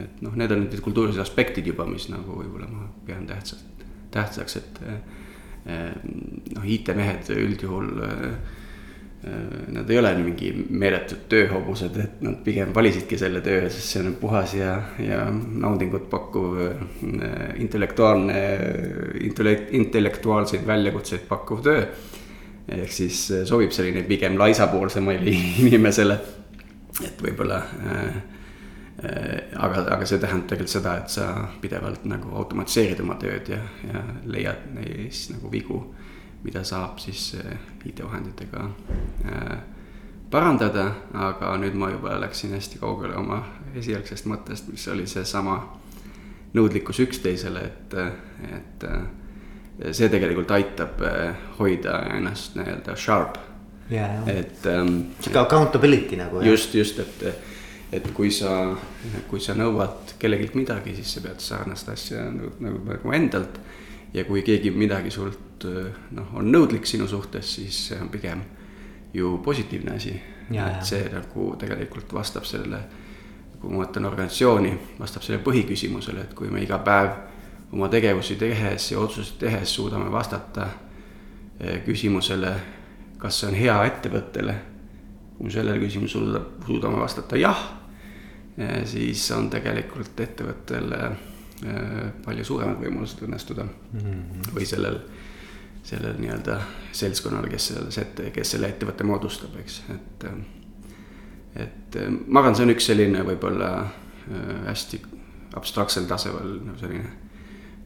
et 0.00 0.22
noh, 0.24 0.36
need 0.38 0.52
on 0.54 0.64
need 0.64 0.82
kultuurilised 0.84 1.22
aspektid 1.22 1.66
juba, 1.66 1.86
mis 1.88 2.08
nagu 2.12 2.38
võib-olla 2.42 2.70
ma 2.70 2.86
pean 3.06 3.26
tähtsaks, 3.30 3.66
tähtsaks, 4.14 4.56
et 4.60 4.82
äh, 4.86 5.92
noh, 6.56 6.66
IT-mehed 6.78 7.30
üldjuhul 7.36 7.94
Äh, 9.24 9.68
nad 9.68 9.90
ei 9.90 9.98
ole 10.00 10.14
mingi 10.16 10.48
meeletud 10.72 11.26
tööhobused, 11.28 11.96
et 12.00 12.22
nad 12.24 12.38
pigem 12.40 12.70
valisidki 12.72 13.18
selle 13.20 13.42
töö, 13.44 13.66
sest 13.68 13.92
see 13.92 14.00
on 14.00 14.14
puhas 14.16 14.54
ja, 14.56 14.78
ja 14.96 15.26
naudingut 15.28 16.06
pakkuv 16.08 16.56
intellektuaalne, 17.60 18.38
intellekt-, 19.28 19.74
intellektuaalseid 19.76 20.64
väljakutseid 20.66 21.28
pakkuv 21.28 21.60
töö. 21.66 21.82
Ehk 22.68 22.92
siis 22.92 23.22
äh, 23.30 23.46
sobib 23.48 23.72
selline 23.76 24.02
pigem 24.08 24.38
laisapoolsemale 24.38 25.36
inimesele, 25.64 26.18
et 27.04 27.22
võib-olla 27.22 27.62
äh, 27.62 28.20
aga, 29.56 29.86
aga 29.96 30.04
see 30.04 30.20
tähendab 30.20 30.50
tegelikult 30.50 30.74
seda, 30.74 30.98
et 31.00 31.12
sa 31.12 31.30
pidevalt 31.62 32.04
nagu 32.10 32.34
automatiseerid 32.42 33.00
oma 33.00 33.16
tööd 33.20 33.48
ja, 33.48 33.62
ja 33.88 34.04
leiad 34.28 34.68
neis 34.76 35.28
nagu 35.32 35.52
vigu 35.52 35.84
mida 36.42 36.64
saab 36.64 36.98
siis 36.98 37.34
äh, 37.34 37.58
IT-vahenditega 37.84 38.64
äh, 39.24 39.58
parandada, 40.30 40.86
aga 41.14 41.56
nüüd 41.60 41.76
ma 41.76 41.90
juba 41.90 42.16
läksin 42.22 42.54
hästi 42.54 42.80
kaugele 42.80 43.16
oma 43.18 43.42
esialgsest 43.76 44.28
mõttest, 44.30 44.70
mis 44.72 44.86
oli 44.88 45.06
seesama 45.10 45.58
nõudlikkus 46.54 47.02
üksteisele, 47.04 47.64
et, 47.66 47.96
et 48.56 48.86
äh, 48.88 49.02
see 49.92 50.08
tegelikult 50.12 50.50
aitab 50.56 51.02
hoida 51.58 52.02
ennast 52.16 52.58
nii-öelda 52.58 52.96
sharp. 52.96 53.38
et 53.90 54.66
ähm,. 54.66 54.96
sihuke 55.20 55.38
accountability 55.38 56.16
nagu. 56.16 56.42
just, 56.42 56.74
just, 56.74 56.98
et, 56.98 57.24
et 57.92 58.10
kui 58.14 58.30
sa, 58.30 58.76
kui 59.28 59.40
sa 59.40 59.54
nõuad 59.58 60.16
kellelgi 60.18 60.50
midagi, 60.54 60.94
siis 60.94 61.14
sa 61.16 61.24
pead 61.24 61.40
sarnast 61.40 61.88
asja 61.88 62.26
nagu, 62.30 62.52
nagu, 62.60 62.82
nagu 62.86 63.12
endalt. 63.12 63.60
ja 64.14 64.24
kui 64.24 64.42
keegi 64.42 64.70
midagi 64.70 65.10
sult 65.10 65.50
Eh, 65.64 65.92
noh, 66.16 66.30
on 66.40 66.48
nõudlik 66.48 66.86
sinu 66.88 67.06
suhtes, 67.08 67.48
siis 67.58 67.76
see 67.90 67.98
on 68.00 68.08
pigem 68.08 68.40
ju 69.14 69.38
positiivne 69.44 69.96
asi. 69.96 70.14
et 70.50 70.84
see 70.86 71.04
nagu 71.12 71.54
tegelikult 71.58 72.12
vastab 72.12 72.44
sellele, 72.44 72.80
kui 73.60 73.70
ma 73.70 73.84
mõtlen 73.84 74.08
organisatsiooni, 74.08 74.72
vastab 74.98 75.22
sellele 75.22 75.44
põhiküsimusele, 75.44 76.24
et 76.24 76.34
kui 76.34 76.48
me 76.50 76.62
iga 76.64 76.78
päev 76.82 77.10
oma 77.72 77.88
tegevusi 77.88 78.36
tehes 78.36 78.90
ja 78.92 78.98
otsuseid 78.98 79.38
tehes 79.38 79.74
suudame 79.74 80.10
vastata 80.12 80.66
eh, 81.60 81.82
küsimusele, 81.86 82.54
kas 83.18 83.40
see 83.40 83.50
on 83.50 83.58
hea 83.58 83.78
ettevõttele. 83.84 84.54
kui 85.38 85.50
sellele 85.50 85.80
küsimusele 85.80 86.40
suudame 86.66 86.98
vastata 87.00 87.36
jah, 87.36 87.60
eh, 88.58 88.84
siis 88.84 89.30
on 89.36 89.50
tegelikult 89.50 90.20
ettevõttel 90.20 90.94
palju 92.24 92.44
suuremad 92.44 92.78
võimalused 92.80 93.20
õnnestuda 93.20 93.66
mm 93.66 93.98
-hmm. 94.00 94.54
või 94.54 94.66
sellel 94.66 95.00
sellel 95.84 96.16
nii-öelda 96.20 96.60
seltskonnal, 96.92 97.48
kes 97.48 97.66
selles 97.66 97.98
ette, 97.98 98.30
kes 98.30 98.50
selle 98.50 98.68
ettevõtte 98.68 99.04
moodustab, 99.04 99.56
eks, 99.60 99.82
et. 99.94 100.24
et 101.56 101.96
ma 102.26 102.40
arvan, 102.40 102.56
see 102.56 102.64
on 102.64 102.72
üks 102.74 102.86
selline 102.86 103.24
võib-olla 103.26 103.70
hästi 104.66 105.00
abstraktsel 105.56 106.04
tasemel 106.08 106.60
nagu 106.64 106.78
selline 106.78 107.29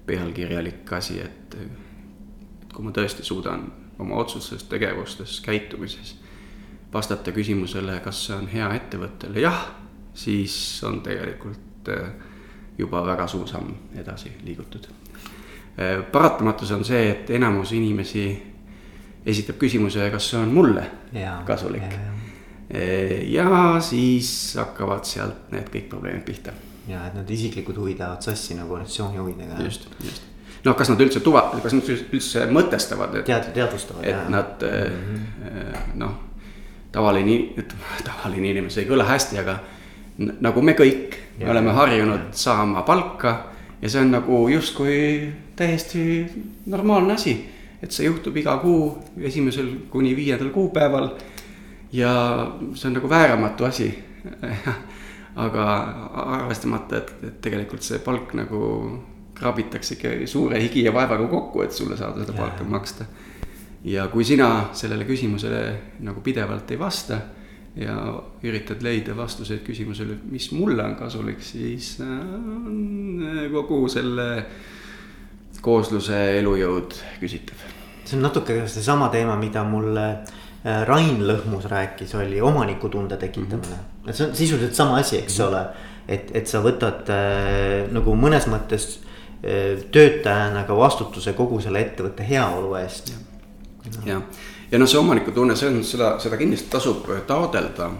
pealkirjalik 0.07 0.93
asi, 0.93 1.21
et. 1.21 1.57
et 1.61 2.73
kui 2.75 2.83
ma 2.83 2.91
tõesti 2.91 3.23
suudan 3.23 3.69
oma 4.03 4.17
otsustes, 4.19 4.65
tegevustes, 4.67 5.37
käitumises 5.45 6.17
vastata 6.93 7.31
küsimusele, 7.31 8.01
kas 8.03 8.25
see 8.27 8.35
on 8.35 8.49
hea 8.51 8.67
ettevõttele, 8.75 9.39
jah, 9.45 9.61
siis 10.15 10.57
on 10.87 10.99
tegelikult 11.07 11.93
äh, 11.95 12.11
juba 12.79 13.05
väga 13.07 13.29
suur 13.31 13.47
samm 13.47 13.95
edasi 13.95 14.33
liigutud 14.43 14.91
Äh, 15.79 16.05
paratamatus 16.13 16.71
on 16.71 16.85
see, 16.87 17.09
et 17.11 17.31
enamus 17.35 17.73
inimesi 17.75 18.29
esitab 19.27 19.57
küsimuse, 19.59 20.07
kas 20.13 20.29
see 20.31 20.39
on 20.39 20.53
mulle 20.55 20.85
ja, 21.13 21.41
kasulik. 21.47 21.89
Ja, 21.91 22.13
äh, 22.79 23.15
ja 23.33 23.49
siis 23.83 24.55
hakkavad 24.61 25.03
sealt 25.09 25.51
need 25.51 25.73
kõik 25.75 25.89
probleemid 25.91 26.23
pihta. 26.29 26.55
Ja, 26.89 27.07
et 27.07 27.15
need 27.19 27.31
isiklikud 27.37 27.79
huvid 27.81 27.99
lähevad 27.99 28.23
sassi 28.25 28.57
nagu 28.59 28.77
organisatsiooni 28.77 29.19
huvidega. 29.19 29.63
just, 29.65 29.89
just. 30.05 30.23
noh, 30.65 30.77
kas 30.77 30.91
nad 30.93 31.01
üldse 31.01 31.23
tuva-, 31.25 31.47
kas 31.63 31.77
nad 31.77 31.89
üldse 31.95 32.47
mõtestavad, 32.53 33.19
et. 33.21 33.29
tead, 33.29 33.51
teadvustavad. 33.57 34.05
et 34.05 34.11
jah. 34.11 34.29
nad 34.31 34.65
mm 34.69 35.25
-hmm. 35.47 35.97
noh, 36.03 36.19
tavaline, 36.93 37.65
tavaline 38.09 38.51
inimene, 38.51 38.71
see 38.71 38.85
ei 38.85 38.91
kõla 38.91 39.09
hästi, 39.09 39.39
aga 39.39 39.59
nagu 40.19 40.63
me 40.63 40.77
kõik, 40.79 41.19
me 41.39 41.51
oleme 41.51 41.73
harjunud 41.73 42.31
saama 42.33 42.83
palka 42.83 43.35
ja 43.83 43.91
see 43.91 44.01
on 44.01 44.11
nagu 44.11 44.49
justkui 44.49 45.33
täiesti 45.57 46.27
normaalne 46.67 47.15
asi. 47.15 47.51
et 47.83 47.93
see 47.93 48.07
juhtub 48.07 48.37
iga 48.37 48.57
kuu 48.57 48.99
esimesel 49.21 49.67
kuni 49.91 50.17
viiendal 50.17 50.51
kuupäeval. 50.51 51.09
ja 51.93 52.13
see 52.75 52.89
on 52.89 52.95
nagu 52.95 53.09
vääramatu 53.09 53.65
asi 53.65 54.05
aga 55.37 55.65
arvestamata, 56.39 57.01
et, 57.01 57.13
et 57.27 57.39
tegelikult 57.43 57.83
see 57.83 57.99
palk 58.05 58.35
nagu 58.39 58.61
kraabitakse 59.35 59.97
ikka 59.97 60.13
suure 60.31 60.61
higi 60.63 60.85
ja 60.85 60.93
vaevaga 60.95 61.27
kokku, 61.31 61.65
et 61.65 61.75
sulle 61.75 61.97
saada 61.99 62.23
seda 62.23 62.37
palka 62.37 62.65
maksta. 62.65 63.07
ja 63.85 64.07
kui 64.09 64.25
sina 64.25 64.71
sellele 64.73 65.05
küsimusele 65.05 65.65
nagu 66.07 66.21
pidevalt 66.25 66.71
ei 66.71 66.79
vasta 66.79 67.19
ja 67.77 67.97
üritad 68.47 68.83
leida 68.83 69.17
vastuseid 69.17 69.61
küsimusele, 69.67 70.17
mis 70.31 70.53
mulle 70.53 70.85
on 70.85 70.95
kasulik, 70.97 71.43
siis 71.43 71.99
on 72.01 73.51
kogu 73.53 73.89
selle 73.89 74.47
koosluse 75.61 76.39
elujõud 76.39 76.95
küsitav. 77.21 77.67
see 78.05 78.17
on 78.17 78.23
natuke 78.23 78.63
seesama 78.69 79.09
teema, 79.11 79.37
mida 79.41 79.65
mulle 79.67 80.07
äh, 80.13 80.44
Rain 80.65 81.19
Lõhmus 81.29 81.67
rääkis, 81.69 82.15
oli 82.15 82.41
omanikutunde 82.41 83.17
tekitamine 83.17 83.69
mm. 83.69 83.83
-hmm. 84.05 84.09
et 84.11 84.17
see 84.17 84.29
on 84.29 84.37
sisuliselt 84.37 84.75
sama 84.75 84.97
asi, 84.97 85.19
eks 85.19 85.39
mm 85.39 85.45
-hmm. 85.45 85.49
ole. 85.49 85.67
et, 86.09 86.31
et 86.35 86.47
sa 86.47 86.63
võtad 86.63 87.11
äh, 87.11 87.93
nagu 87.93 88.17
mõnes 88.17 88.49
mõttes 88.49 88.99
äh, 89.45 89.85
töötajana 89.91 90.65
ka 90.65 90.77
vastutuse 90.77 91.33
kogu 91.33 91.61
selle 91.61 91.81
ettevõtte 91.81 92.29
heaolu 92.29 92.75
eest. 92.75 93.13
jah, 94.07 94.23
ja 94.73 94.79
noh, 94.79 94.89
see 94.89 94.99
omanikutunne, 94.99 95.57
see 95.57 95.69
on 95.69 95.85
seda, 95.85 96.19
seda 96.19 96.37
kindlasti 96.37 96.71
tasub 96.71 97.09
taodelda 97.27 97.91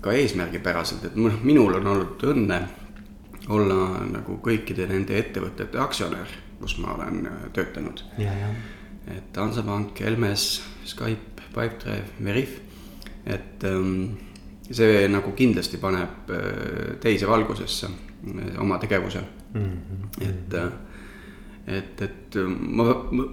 ka 0.00 0.12
eesmärgipäraselt, 0.12 1.04
et 1.04 1.16
minul 1.42 1.74
on 1.74 1.86
olnud 1.86 2.22
õnne 2.22 2.60
olla 3.48 4.02
nagu 4.10 4.38
kõikide 4.42 4.88
nende 4.90 5.18
ettevõtete 5.18 5.78
aktsionär, 5.78 6.30
kus 6.60 6.78
ma 6.82 6.94
olen 6.94 7.26
äh, 7.26 7.46
töötanud. 7.52 8.02
et 9.06 9.36
Hansapank, 9.36 10.00
Helmes, 10.00 10.62
Skype, 10.84 11.35
Pipedrive, 11.56 12.12
Veriff, 12.20 12.60
et 13.26 13.64
ähm, 13.64 14.16
see 14.70 15.06
nagu 15.08 15.32
kindlasti 15.36 15.80
paneb 15.80 16.30
äh, 16.30 16.96
teise 17.00 17.28
valgusesse 17.30 17.88
äh, 17.88 18.60
oma 18.60 18.78
tegevuse 18.82 19.22
mm. 19.54 19.60
-hmm. 19.62 20.28
et, 20.28 20.54
et, 21.66 22.02
et 22.02 22.38
ma, 22.48 22.84
ma 23.10 23.24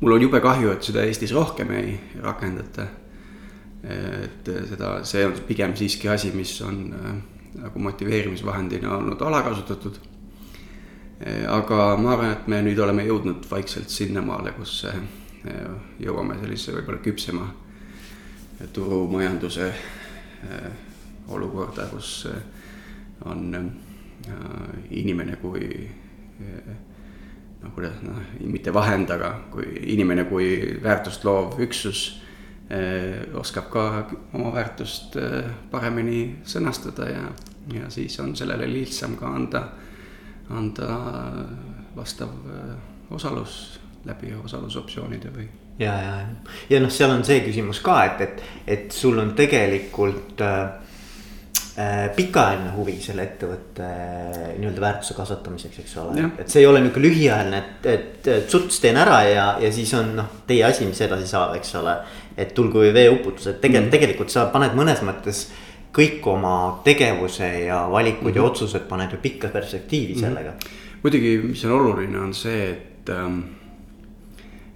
mul 0.00 0.12
on 0.12 0.22
jube 0.22 0.40
kahju, 0.40 0.70
et 0.72 0.82
seda 0.82 1.04
Eestis 1.04 1.32
rohkem 1.32 1.70
ei 1.70 2.00
rakendata. 2.22 2.86
et 3.82 4.48
seda, 4.68 5.04
see 5.04 5.24
on 5.26 5.32
pigem 5.48 5.72
siiski 5.76 6.08
asi, 6.08 6.30
mis 6.36 6.60
on 6.62 6.92
nagu 7.54 7.78
motiveerimisvahendina 7.78 8.96
olnud 8.96 9.22
alakasutatud. 9.22 9.94
aga 11.48 11.96
ma 11.96 12.12
arvan, 12.12 12.32
et 12.32 12.46
me 12.48 12.60
nüüd 12.62 12.78
oleme 12.78 13.04
jõudnud 13.04 13.48
vaikselt 13.50 13.88
sinnamaale, 13.88 14.52
kus 14.52 14.86
jõuame 16.00 16.36
sellise 16.40 16.72
võib-olla 16.76 17.00
küpsema 17.04 17.48
turumajanduse 18.72 19.68
äh, 19.68 20.70
olukorda, 21.28 21.86
kus 21.90 22.28
on 23.24 23.54
inimene 24.90 25.36
kui 25.40 25.68
noh, 27.60 27.72
kuidas 27.74 28.00
noh, 28.02 28.18
mitte 28.40 28.72
vahend, 28.74 29.12
aga 29.12 29.30
kui 29.52 29.68
inimene 29.94 30.24
kui 30.28 30.78
väärtust 30.82 31.24
loov 31.24 31.60
üksus 31.60 32.02
oskab 33.40 33.70
ka 33.72 33.84
oma 34.36 34.52
väärtust 34.54 35.16
paremini 35.70 36.40
sõnastada 36.44 37.08
ja, 37.10 37.24
ja 37.74 37.88
siis 37.90 38.18
on 38.20 38.34
sellele 38.36 38.68
lihtsam 38.70 39.16
ka 39.20 39.32
anda, 39.36 39.64
anda 40.50 40.90
vastav 41.96 42.34
osalus 43.10 43.80
läbi 44.04 44.34
osalusoptsioonide 44.44 45.32
või. 45.34 45.48
Ja, 45.80 45.94
ja, 46.02 46.14
ja, 46.70 46.80
noh, 46.82 46.92
seal 46.92 47.12
on 47.14 47.24
see 47.26 47.40
küsimus 47.44 47.80
ka, 47.84 47.96
et, 48.04 48.22
et, 48.26 48.44
et 48.76 48.94
sul 48.94 49.18
on 49.20 49.32
tegelikult 49.36 50.42
äh, 50.44 50.58
äh 51.80 52.10
pikaajaline 52.16 52.74
huvi 52.74 52.96
selle 53.00 53.24
ettevõtte 53.28 53.86
äh, 53.86 54.50
nii-öelda 54.58 54.84
väärtuse 54.84 55.16
kasvatamiseks, 55.16 55.80
eks 55.84 55.96
ole. 56.02 56.26
et 56.38 56.52
see 56.52 56.62
ei 56.64 56.68
ole 56.68 56.82
nihuke 56.84 57.02
lühiajaline, 57.02 57.62
et, 57.62 57.88
et, 57.94 58.28
et 58.36 58.52
suts 58.52 58.82
teen 58.82 59.00
ära 59.00 59.22
ja, 59.28 59.46
ja 59.62 59.72
siis 59.72 59.94
on 59.98 60.12
noh, 60.20 60.28
teie 60.46 60.66
asi, 60.68 60.88
mis 60.88 61.00
edasi 61.06 61.28
saab, 61.30 61.56
eks 61.58 61.74
ole. 61.80 61.96
et 62.36 62.54
tulgu 62.56 62.84
või 62.84 62.94
veeuputus, 62.94 63.48
et 63.50 63.60
tegelikult 63.60 63.88
mm, 63.88 63.96
tegelikult 63.96 64.36
sa 64.36 64.46
paned 64.52 64.76
mõnes 64.76 65.02
mõttes 65.06 65.46
kõik 65.96 66.26
oma 66.30 66.82
tegevuse 66.84 67.48
ja 67.64 67.80
valikud 67.90 68.22
mm 68.22 68.28
-hmm. 68.30 68.36
ja 68.36 68.42
mhm. 68.42 68.50
otsused 68.50 68.84
paned 68.88 69.12
ju 69.12 69.18
pikka 69.22 69.48
perspektiivi 69.48 70.12
mm 70.14 70.18
-hmm. 70.18 70.28
sellega. 70.28 70.52
muidugi, 71.02 71.38
mis 71.38 71.64
on 71.64 71.72
oluline, 71.72 72.18
on 72.20 72.34
see, 72.34 72.70
et 72.70 73.08
ähm, 73.08 73.40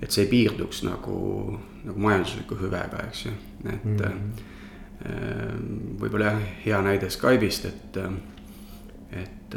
et 0.03 0.11
see 0.11 0.25
ei 0.25 0.31
piirduks 0.31 0.83
nagu, 0.87 1.59
nagu 1.85 1.99
majandusliku 2.07 2.59
hüvega, 2.61 3.05
eks 3.09 3.27
ju, 3.27 3.33
et 3.65 3.85
mm. 3.85 3.97
-hmm. 3.99 4.33
võib-olla 6.01 6.33
jah, 6.33 6.43
hea 6.65 6.81
näide 6.83 7.11
Skype'ist, 7.11 7.65
et, 7.65 7.97
et 9.13 9.57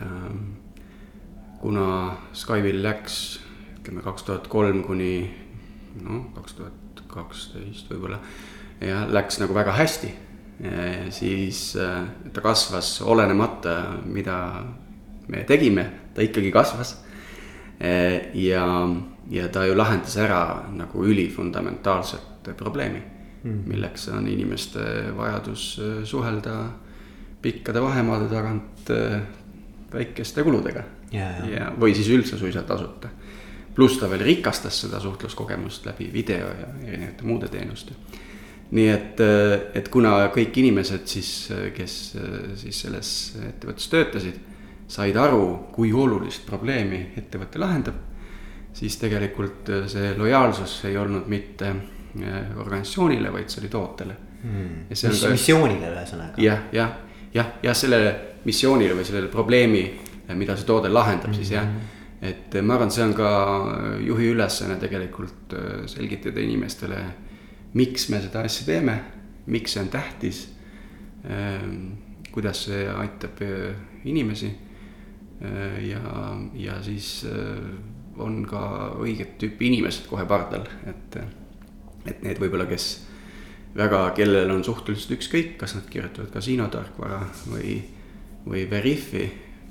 kuna 1.62 2.18
Skype'il 2.34 2.84
läks 2.84 3.40
ütleme 3.80 4.02
kaks 4.04 4.24
tuhat 4.24 4.48
kolm 4.48 4.84
kuni 4.84 5.30
noh, 6.04 6.32
kaks 6.36 6.54
tuhat 6.54 7.04
kaksteist 7.08 7.90
võib-olla 7.90 8.20
ja 8.82 9.06
läks 9.10 9.40
nagu 9.40 9.54
väga 9.56 9.72
hästi 9.72 10.14
siis 11.10 11.78
ta 12.34 12.42
kasvas 12.42 13.02
olenemata, 13.02 13.98
mida 14.06 14.64
me 15.28 15.44
tegime, 15.44 15.86
ta 16.14 16.22
ikkagi 16.22 16.52
kasvas. 16.52 17.04
ja 18.34 18.64
ja 19.32 19.48
ta 19.52 19.66
ju 19.66 19.76
lahendas 19.76 20.18
ära 20.18 20.42
nagu 20.72 21.06
ülifundamentaalset 21.06 22.52
probleemi 22.58 23.02
mm., 23.44 23.64
milleks 23.68 24.08
on 24.08 24.28
inimeste 24.28 24.80
vajadus 25.18 25.80
äh, 25.80 26.04
suhelda 26.04 26.58
pikkade 27.42 27.82
vahemaade 27.82 28.30
tagant 28.32 28.90
äh, 28.90 29.20
väikeste 29.94 30.44
kuludega 30.44 30.84
yeah,. 31.14 31.40
Yeah. 31.40 31.50
ja, 31.52 31.72
või 31.80 31.96
siis 31.96 32.10
üldse 32.14 32.38
suisa 32.38 32.64
tasuta. 32.64 33.10
pluss 33.76 34.00
ta 34.00 34.10
veel 34.10 34.24
rikastas 34.26 34.82
seda 34.82 35.00
suhtluskogemust 35.00 35.86
läbi 35.86 36.10
video 36.14 36.48
ja 36.48 36.72
erinevate 36.86 37.24
muude 37.24 37.48
teenuste. 37.48 37.94
nii 38.72 38.90
et, 38.90 39.20
äh, 39.20 39.60
et 39.74 39.90
kuna 39.90 40.28
kõik 40.28 40.58
inimesed 40.58 41.08
siis, 41.08 41.52
kes 41.76 42.18
siis 42.56 42.82
selles 42.82 43.10
ettevõttes 43.50 43.88
töötasid, 43.88 44.40
said 44.88 45.16
aru, 45.16 45.68
kui 45.72 45.92
olulist 45.94 46.46
probleemi 46.48 47.10
ettevõte 47.20 47.60
lahendab 47.60 48.07
siis 48.78 48.98
tegelikult 49.02 49.70
äh, 49.74 49.86
see 49.90 50.14
lojaalsus 50.18 50.80
ei 50.90 50.98
olnud 50.98 51.28
mitte 51.32 51.70
äh, 51.70 52.58
organisatsioonile, 52.58 53.34
vaid 53.34 53.50
see 53.50 53.64
oli 53.64 53.74
tootele 53.74 54.18
hmm.. 54.44 54.88
mis 54.90 55.06
ka... 55.08 55.34
missioonile 55.34 55.92
ühesõnaga. 55.94 56.42
jah, 56.42 56.66
jah, 56.76 56.98
jah, 57.34 57.54
jah, 57.64 57.78
sellele 57.78 58.16
missioonile 58.48 58.96
või 58.98 59.08
sellele 59.08 59.32
probleemi, 59.34 59.86
äh, 60.28 60.36
mida 60.38 60.58
see 60.58 60.70
toode 60.70 60.92
lahendab 60.94 61.32
hmm. 61.32 61.40
siis 61.40 61.54
jah. 61.56 61.66
Hmm. 61.66 61.94
et 62.30 62.60
ma 62.62 62.78
arvan, 62.78 62.94
see 62.94 63.06
on 63.06 63.16
ka 63.18 63.32
juhi 64.06 64.32
ülesanne 64.34 64.78
tegelikult 64.82 65.54
selgitada 65.90 66.42
inimestele, 66.42 67.02
miks 67.78 68.08
me 68.10 68.22
seda 68.24 68.42
asja 68.46 68.66
teeme, 68.66 68.96
miks 69.54 69.76
see 69.76 69.84
on 69.84 69.92
tähtis. 69.94 70.48
Ähm, 71.28 71.76
kuidas 72.34 72.64
see 72.68 72.84
aitab 72.90 73.40
inimesi 74.06 74.50
ja, 75.86 76.02
ja 76.58 76.76
siis 76.86 77.26
on 78.24 78.42
ka 78.48 78.62
õiget 79.02 79.38
tüüpi 79.42 79.70
inimesed 79.72 80.08
kohe 80.10 80.26
pardal, 80.30 80.66
et, 80.90 81.20
et 82.08 82.24
need 82.26 82.40
võib-olla, 82.42 82.66
kes 82.70 82.88
väga, 83.78 84.02
kellel 84.18 84.52
on 84.54 84.64
suhteliselt 84.66 85.18
ükskõik, 85.18 85.56
kas 85.62 85.76
nad 85.78 85.86
kirjutavad 85.92 86.32
kasiinotarkvara 86.34 87.22
või, 87.52 87.78
või 88.48 88.66
Veriffi, 88.70 89.28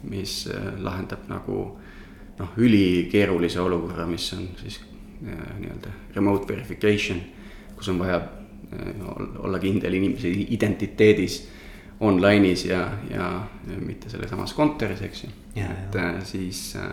mis 0.07 0.45
äh, 0.53 0.71
lahendab 0.83 1.27
nagu 1.31 1.61
noh, 2.39 2.57
ülikeerulise 2.61 3.61
olukorra, 3.63 4.07
mis 4.09 4.29
on 4.37 4.47
siis 4.61 4.79
äh, 5.25 5.45
nii-öelda 5.61 5.93
remote 6.15 6.49
verification, 6.53 7.21
kus 7.77 7.91
on 7.93 8.01
vaja 8.03 8.21
äh, 8.21 9.05
olla 9.43 9.59
kindel 9.63 9.99
inimese 9.99 10.31
identiteedis 10.31 11.43
online'is 12.01 12.67
ja, 12.69 12.83
ja 13.11 13.29
mitte 13.81 14.11
sellesamas 14.13 14.53
kontoris, 14.53 15.01
eks 15.03 15.25
ju. 15.25 15.31
et 15.57 15.97
siis 16.29 16.75
äh, 16.77 16.91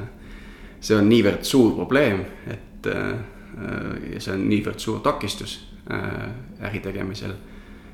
see 0.84 0.98
on 1.00 1.08
niivõrd 1.08 1.46
suur 1.48 1.74
probleem, 1.78 2.24
et 2.52 2.88
äh, 2.92 3.14
ja 4.14 4.22
see 4.22 4.34
on 4.36 4.48
niivõrd 4.50 4.82
suur 4.84 5.00
takistus 5.06 5.58
äh, 5.92 6.68
äri 6.68 6.84
tegemisel. 6.84 7.36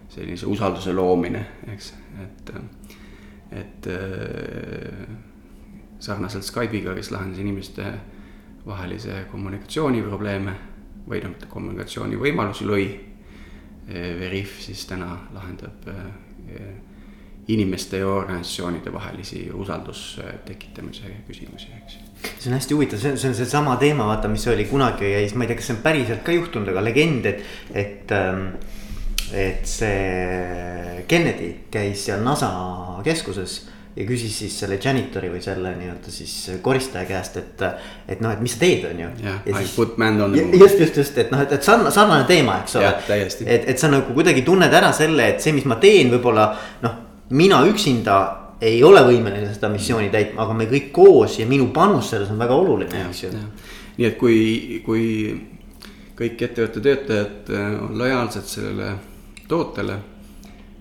sellise 0.10 0.48
usalduse 0.50 0.90
loomine, 0.94 1.44
eks, 1.70 1.92
et, 2.24 2.48
et 3.54 3.88
äh, 3.94 5.04
sarnaselt 6.02 6.44
Skype'iga, 6.44 6.96
kes 6.98 7.12
lahendas 7.12 7.38
inimeste 7.40 7.86
vahelise 8.66 9.28
kommunikatsiooniprobleeme 9.32 10.56
või 11.06 11.22
noh, 11.22 11.38
kommunikatsiooni 11.50 12.18
võimalusi 12.18 12.66
lõi. 12.66 12.88
Veriff 13.90 14.60
siis 14.62 14.84
täna 14.86 15.16
lahendab 15.34 15.88
inimeste 17.50 17.98
ja 17.98 18.08
organisatsioonide 18.08 18.94
vahelisi 18.94 19.48
usalduse 19.54 20.34
tekitamise 20.46 21.10
küsimusi, 21.28 21.72
eks. 21.78 22.09
See 22.28 22.50
on 22.50 22.58
hästi 22.58 22.76
huvitav, 22.76 23.00
see 23.00 23.14
on, 23.14 23.18
see 23.22 23.32
on 23.32 23.38
seesama 23.38 23.78
teema, 23.80 24.08
vaata, 24.10 24.32
mis 24.32 24.46
oli 24.52 24.66
kunagi 24.70 25.08
ja 25.12 25.24
siis 25.24 25.36
ma 25.36 25.46
ei 25.46 25.52
tea, 25.52 25.60
kas 25.60 25.72
see 25.72 25.78
on 25.78 25.82
päriselt 25.86 26.22
ka 26.26 26.36
juhtunud, 26.36 26.72
aga 26.74 26.84
legend, 26.84 27.30
et, 27.32 27.44
et 27.74 28.16
ähm, 28.16 28.52
et 29.30 29.68
see 29.70 31.04
Kennedy 31.08 31.52
käis 31.70 32.08
seal 32.08 32.24
NASA 32.26 32.50
keskuses 33.06 33.60
ja 33.96 34.06
küsis 34.08 34.34
siis 34.42 34.56
selle 34.62 34.80
janitori 34.82 35.30
või 35.32 35.42
selle 35.44 35.74
nii-öelda 35.78 36.12
siis 36.14 36.34
koristaja 36.66 37.06
käest, 37.10 37.38
et. 37.42 37.64
et 38.08 38.22
noh, 38.24 38.32
et 38.34 38.42
mis 38.42 38.54
sa 38.54 38.62
teed, 38.62 38.86
on 38.90 39.02
ju. 39.04 39.10
jah, 39.26 39.42
I 39.50 39.66
put 39.76 39.98
man 40.02 40.22
on 40.22 40.34
the 40.34 40.46
moon. 40.46 40.60
just, 40.62 40.80
just, 40.80 40.98
just, 40.98 41.18
et 41.18 41.34
noh, 41.34 41.42
et, 41.44 41.52
et 41.58 41.66
sarnane, 41.66 41.92
sarnane 41.94 42.26
teema, 42.30 42.60
eks 42.64 42.78
ole. 42.80 42.94
et, 43.46 43.70
et 43.74 43.82
sa 43.82 43.90
nagu 43.92 44.16
kuidagi 44.16 44.46
tunned 44.48 44.74
ära 44.74 44.92
selle, 44.96 45.34
et 45.34 45.44
see, 45.44 45.54
mis 45.58 45.68
ma 45.70 45.80
teen, 45.82 46.14
võib-olla 46.14 46.50
noh 46.86 46.98
mina 47.30 47.62
üksinda 47.70 48.20
ei 48.62 48.84
ole 48.84 49.02
võimeline 49.08 49.54
seda 49.54 49.70
missiooni 49.72 50.10
täitma, 50.14 50.44
aga 50.44 50.56
me 50.58 50.68
kõik 50.70 50.92
koos 50.96 51.40
ja 51.40 51.48
minu 51.48 51.70
panus 51.76 52.12
selles 52.12 52.32
on 52.34 52.40
väga 52.42 52.56
oluline, 52.56 53.06
eks 53.08 53.24
ju. 53.24 53.32
nii 53.98 54.08
et 54.08 54.18
kui, 54.20 54.82
kui 54.86 55.06
kõik 56.20 56.42
ettevõtte 56.48 56.84
töötajad 56.84 57.52
äh, 57.56 57.68
on 57.84 58.00
lojaalsed 58.00 58.48
sellele 58.48 58.94
tootele, 59.48 60.00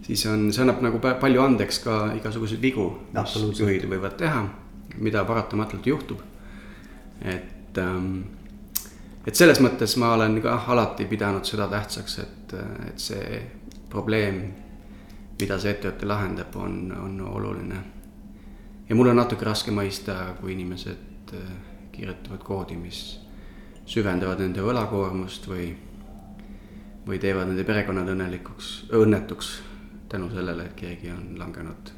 siis 0.07 0.25
on, 0.31 0.49
see 0.53 0.65
annab 0.65 0.83
nagu 0.85 1.03
palju 1.03 1.45
andeks 1.45 1.83
ka 1.85 2.01
igasuguseid 2.19 2.63
vigu, 2.63 2.89
mis 3.15 3.63
juhid 3.63 3.87
võivad 3.91 4.19
teha, 4.19 4.43
mida 4.99 5.25
paratamatult 5.29 5.87
juhtub. 5.87 6.25
et 7.23 7.79
ähm, 7.79 8.39
et 9.27 9.37
selles 9.37 9.61
mõttes 9.61 9.97
ma 10.01 10.15
olen 10.17 10.39
ka 10.43 10.55
alati 10.73 11.05
pidanud 11.09 11.45
seda 11.45 11.67
tähtsaks, 11.69 12.19
et, 12.23 12.55
et 12.89 13.03
see 13.03 13.43
probleem 13.91 14.41
mida 15.41 15.59
see 15.59 15.75
ettevõte 15.75 16.09
lahendab, 16.09 16.57
on, 16.57 16.93
on 16.99 17.21
oluline. 17.21 17.83
ja 18.89 18.97
mul 18.97 19.13
on 19.13 19.21
natuke 19.21 19.47
raske 19.47 19.75
mõista, 19.75 20.35
kui 20.41 20.53
inimesed 20.55 21.35
äh, 21.35 21.51
kirjutavad 21.93 22.43
koodi, 22.45 22.77
mis 22.77 23.03
süvendavad 23.89 24.43
nende 24.43 24.63
võlakoormust 24.65 25.49
või, 25.49 25.71
või 27.07 27.19
teevad 27.23 27.49
nende 27.51 27.65
perekonnad 27.65 28.11
õnnelikuks, 28.15 28.73
õnnetuks 28.97 29.55
tänu 30.09 30.31
sellele, 30.33 30.69
et 30.69 30.77
keegi 30.77 31.11
on 31.13 31.35
langenud 31.41 31.93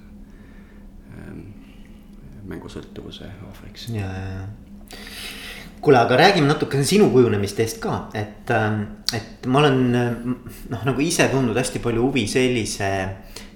ähm, 1.14 1.44
mängusõltuvuse 2.50 3.30
ohvriks. 3.50 3.88
ja, 3.94 4.06
ja, 4.06 4.40
ja 4.40 5.39
kuule, 5.80 5.98
aga 5.98 6.16
räägime 6.16 6.46
natukene 6.50 6.84
sinu 6.84 7.10
kujunemistest 7.10 7.80
ka, 7.80 8.08
et, 8.14 8.50
ähm, 8.50 8.82
et 9.16 9.46
ma 9.46 9.62
olen 9.62 9.78
noh, 9.92 10.82
nagu 10.84 11.00
ise 11.00 11.28
tundnud 11.32 11.56
hästi 11.56 11.80
palju 11.82 12.08
huvi 12.08 12.26
sellise 12.28 12.90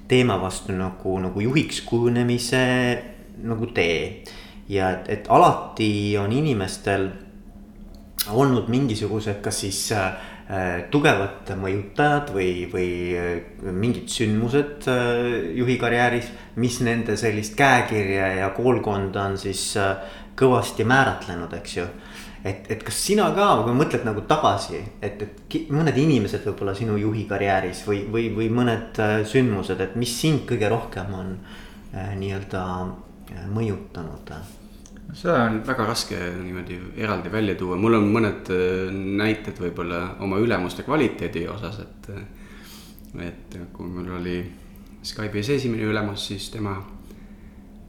teema 0.09 0.39
vastu 0.41 0.73
nagu, 0.77 1.19
nagu 1.21 1.41
juhiks 1.41 1.83
kujunemise 1.85 2.65
nagu 3.45 3.67
tee. 3.75 4.25
ja 4.69 4.91
et, 4.95 5.09
et 5.13 5.27
alati 5.29 6.17
on 6.17 6.33
inimestel 6.33 7.11
olnud 8.33 8.71
mingisugused, 8.73 9.43
kas 9.45 9.59
siis 9.61 9.81
äh, 9.93 10.15
tugevad 10.91 11.51
mõjutajad 11.61 12.33
või, 12.33 12.65
või 12.73 12.89
äh, 13.21 13.35
mingid 13.69 14.09
sündmused 14.09 14.89
äh, 14.89 15.53
juhi 15.59 15.77
karjääris, 15.81 16.31
mis 16.57 16.81
nende 16.81 17.19
sellist 17.21 17.57
käekirja 17.59 18.31
ja 18.39 18.49
koolkonda 18.57 19.29
on 19.29 19.37
siis 19.41 19.75
äh, 19.77 20.01
kõvasti 20.39 20.89
määratlenud, 20.89 21.53
eks 21.61 21.77
ju 21.77 21.87
et, 22.45 22.67
et 22.71 22.83
kas 22.85 22.97
sina 23.07 23.31
ka, 23.37 23.47
kui 23.65 23.75
mõtled 23.77 24.05
nagu 24.05 24.25
tagasi, 24.29 24.81
et, 25.05 25.23
et 25.25 25.55
mõned 25.73 25.97
inimesed 26.01 26.45
võib-olla 26.45 26.75
sinu 26.77 26.99
juhi 27.01 27.25
karjääris 27.29 27.85
või, 27.89 28.03
või, 28.13 28.29
või 28.37 28.51
mõned 28.53 29.01
äh, 29.01 29.15
sündmused, 29.29 29.81
et 29.81 29.97
mis 30.01 30.13
sind 30.21 30.45
kõige 30.49 30.69
rohkem 30.73 31.15
on 31.17 31.33
äh, 31.95 32.13
nii-öelda 32.21 32.67
äh, 32.85 33.49
mõjutanud? 33.53 34.35
seda 35.15 35.45
on 35.47 35.61
väga 35.65 35.87
raske 35.87 36.19
niimoodi 36.43 36.77
eraldi 36.99 37.31
välja 37.33 37.55
tuua, 37.61 37.77
mul 37.79 37.97
on 38.01 38.09
mõned 38.13 38.49
näited 39.21 39.61
võib-olla 39.63 40.17
oma 40.25 40.41
ülemuste 40.43 40.83
kvaliteedi 40.83 41.45
osas, 41.49 41.79
et. 41.85 42.09
et 43.23 43.59
kui 43.73 43.87
mul 43.87 44.09
oli 44.17 44.39
Skype'is 45.05 45.53
esimene 45.55 45.85
ülemus, 45.87 46.25
siis 46.33 46.49
tema, 46.51 46.75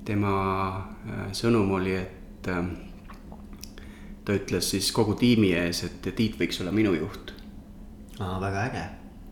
tema 0.06 0.36
sõnum 1.34 1.72
oli, 1.80 1.96
et. 1.98 2.52
Ta 4.26 4.34
ütles 4.34 4.70
siis 4.74 4.92
kogu 4.92 5.14
tiimi 5.20 5.52
ees, 5.54 5.84
et 5.86 6.08
Tiit 6.18 6.38
võiks 6.40 6.62
olla 6.64 6.72
minu 6.74 6.94
juht. 6.98 7.34
aa, 8.20 8.40
väga 8.42 8.68
äge 8.70 8.86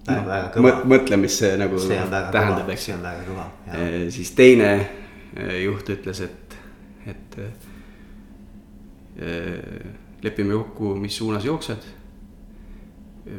väga, 0.07 0.25
väga 0.27 0.49
kõva. 0.53 0.73
mõtle, 0.95 1.17
mis 1.17 1.37
see 1.39 1.53
nagu 1.57 1.79
see 1.79 1.99
tähendab, 2.11 2.69
eks. 2.69 2.89
see 2.89 2.95
on 2.95 3.05
väga 3.05 3.27
kõva. 3.27 3.45
siis 4.13 4.31
teine 4.37 4.73
juht 5.63 5.89
ütles, 5.89 6.19
et, 6.21 6.57
et 7.09 7.39
Äh, 9.21 9.93
lepime 10.23 10.53
kokku, 10.53 10.95
mis 10.95 11.17
suunas 11.17 11.45
jooksed. 11.45 11.77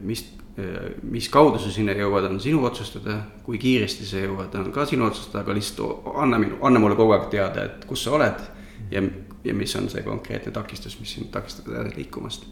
mis, 0.02 0.36
äh, 0.58 0.94
mis 1.02 1.28
kaudu 1.28 1.58
sa 1.58 1.70
sinna 1.70 1.92
jõuad, 1.92 2.28
on 2.30 2.38
sinu 2.40 2.62
otsustada, 2.64 3.18
kui 3.44 3.58
kiiresti 3.58 4.06
sa 4.06 4.22
jõuad, 4.22 4.54
on 4.54 4.70
ka 4.72 4.86
sinu 4.86 5.04
otsustada, 5.04 5.42
aga 5.42 5.56
lihtsalt 5.58 6.06
anna 6.14 6.38
minu, 6.38 6.56
anna 6.62 6.80
mulle 6.80 6.96
kogu 6.96 7.12
aeg 7.12 7.26
teada, 7.32 7.64
et 7.64 7.84
kus 7.84 8.04
sa 8.06 8.14
oled. 8.16 8.46
ja, 8.90 9.02
ja 9.44 9.54
mis 9.54 9.76
on 9.76 9.88
see 9.92 10.02
konkreetne 10.02 10.52
takistus, 10.52 10.98
mis 11.00 11.14
sind 11.14 11.30
takistab 11.32 11.68
edasi 11.72 11.96
liikumast. 11.96 12.46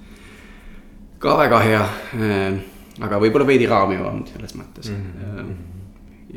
ka 1.18 1.36
väga 1.38 1.60
hea, 1.62 1.84
äh, 2.14 2.58
aga 3.00 3.20
võib-olla 3.20 3.46
veidi 3.46 3.66
raamivam 3.70 4.24
selles 4.26 4.56
mõttes 4.58 4.90
mm. 4.90 5.12
-hmm. 5.20 5.54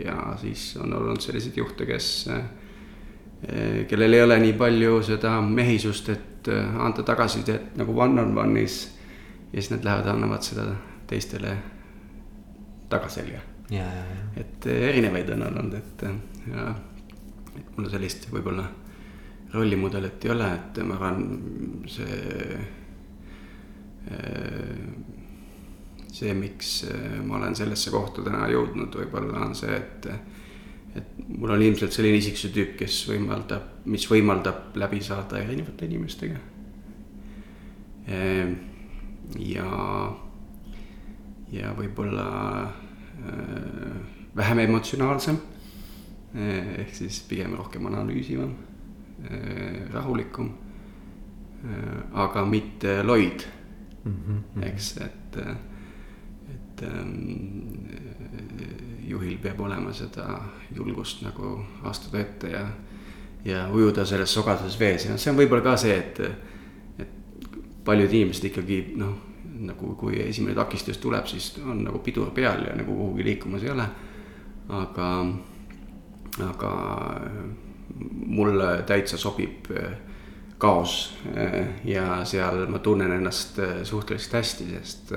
ja 0.06 0.38
siis 0.42 0.78
on 0.82 0.94
olnud 0.94 1.22
selliseid 1.22 1.58
juhte, 1.58 1.86
kes 1.86 2.30
kellel 3.90 4.14
ei 4.14 4.22
ole 4.24 4.40
nii 4.40 4.54
palju 4.58 5.02
seda 5.04 5.42
mehisust, 5.42 6.10
et 6.10 6.36
et 6.52 6.80
anda 6.80 7.04
tagasisidet 7.04 7.78
nagu 7.78 8.00
one-on-one'is. 8.02 8.92
ja 9.54 9.62
siis 9.62 9.72
nad 9.72 9.84
lähevad, 9.84 10.08
annavad 10.08 10.42
seda 10.42 10.66
teistele 11.08 11.58
tagaselja. 12.90 13.40
et 14.38 14.66
eh, 14.66 14.90
erinevaid 14.90 15.30
on 15.30 15.44
olnud, 15.48 15.74
et 15.74 16.02
ja, 16.52 16.76
et 17.58 17.78
mul 17.78 17.90
sellist 17.90 18.28
võib-olla 18.32 18.68
rollimudelit 19.56 20.26
ei 20.26 20.32
ole, 20.36 20.50
et 20.60 20.80
ma 20.86 20.98
arvan, 21.00 21.26
see. 21.90 22.58
Eh, 24.06 24.80
see, 26.16 26.34
miks 26.38 26.78
eh, 26.88 27.20
ma 27.26 27.40
olen 27.40 27.56
sellesse 27.58 27.92
kohta 27.92 28.24
täna 28.24 28.46
jõudnud, 28.52 28.94
võib-olla 29.02 29.48
on 29.48 29.56
see, 29.58 29.76
et 29.76 30.10
et 30.96 31.18
mul 31.28 31.52
on 31.52 31.62
ilmselt 31.62 31.92
selline 31.92 32.22
isiksuse 32.22 32.54
tüüp, 32.56 32.76
kes 32.80 33.02
võimaldab, 33.10 33.82
mis 33.92 34.06
võimaldab 34.08 34.78
läbi 34.80 35.02
saada 35.04 35.42
erinevate 35.42 35.90
inimestega. 35.90 36.38
Ehm, 38.06 38.54
ja, 39.42 39.66
ja 41.52 41.74
võib-olla 41.76 42.28
äh, 42.64 43.98
vähem 44.38 44.64
emotsionaalsem. 44.68 45.42
Äh, 46.36 46.80
ehk 46.86 46.96
siis 46.96 47.20
pigem 47.28 47.58
rohkem 47.60 47.86
analüüsivam, 47.92 48.54
äh, 48.54 48.75
rahulikum. 49.94 50.54
aga 52.14 52.46
mitte 52.46 53.04
loid 53.04 53.42
mm, 54.04 54.14
-hmm. 54.14 54.64
eks, 54.68 54.98
et, 54.98 55.38
et 56.54 56.84
ähm, 56.84 57.10
juhil 59.08 59.38
peab 59.42 59.60
olema 59.60 59.94
seda 59.94 60.40
julgust 60.76 61.22
nagu 61.22 61.60
astuda 61.84 62.20
ette 62.20 62.50
ja, 62.50 62.68
ja 63.46 63.68
ujuda 63.70 64.06
selles 64.06 64.34
sogases 64.34 64.80
vees 64.80 65.06
ja 65.06 65.18
see 65.18 65.32
on 65.32 65.38
võib-olla 65.38 65.64
ka 65.64 65.78
see, 65.78 65.98
et, 65.98 66.20
et 67.00 67.10
paljud 67.86 68.14
inimesed 68.14 68.50
ikkagi 68.52 68.82
noh, 68.98 69.16
nagu 69.66 69.96
kui 69.96 70.20
esimene 70.22 70.56
takistus 70.56 70.98
tuleb, 70.98 71.28
siis 71.28 71.54
on 71.64 71.84
nagu 71.86 72.00
pidur 72.04 72.32
peal 72.36 72.66
ja 72.68 72.76
nagu 72.76 72.96
kuhugi 72.96 73.24
liikumas 73.24 73.64
ei 73.64 73.72
ole. 73.72 73.88
aga, 74.70 75.10
aga 76.50 76.72
mulle 78.00 78.84
täitsa 78.88 79.18
sobib 79.18 79.70
kaos 80.58 81.14
ja 81.84 82.26
seal 82.26 82.66
ma 82.72 82.80
tunnen 82.80 83.12
ennast 83.12 83.60
suhteliselt 83.84 84.34
hästi, 84.40 84.68
sest 84.80 85.14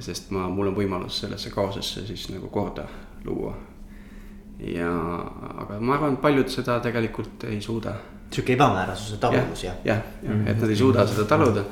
sest 0.00 0.30
ma, 0.34 0.46
mul 0.52 0.70
on 0.70 0.76
võimalus 0.76 1.22
sellesse 1.22 1.50
kaosesse 1.50 2.04
siis 2.06 2.26
nagu 2.32 2.50
korda 2.52 2.84
luua. 3.24 3.54
ja, 4.58 4.90
aga 5.62 5.78
ma 5.80 5.94
arvan, 5.96 6.16
et 6.18 6.22
paljud 6.22 6.50
seda 6.52 6.78
tegelikult 6.84 7.46
ei 7.48 7.60
suuda. 7.62 7.94
sihuke 8.30 8.52
ebamäärasuse 8.58 9.16
taluvus 9.22 9.64
jah? 9.64 9.76
jah, 9.84 10.02
jah, 10.22 10.42
et 10.46 10.60
nad 10.60 10.68
ei 10.68 10.76
suuda 10.76 11.06
seda 11.08 11.24
taluda, 11.30 11.64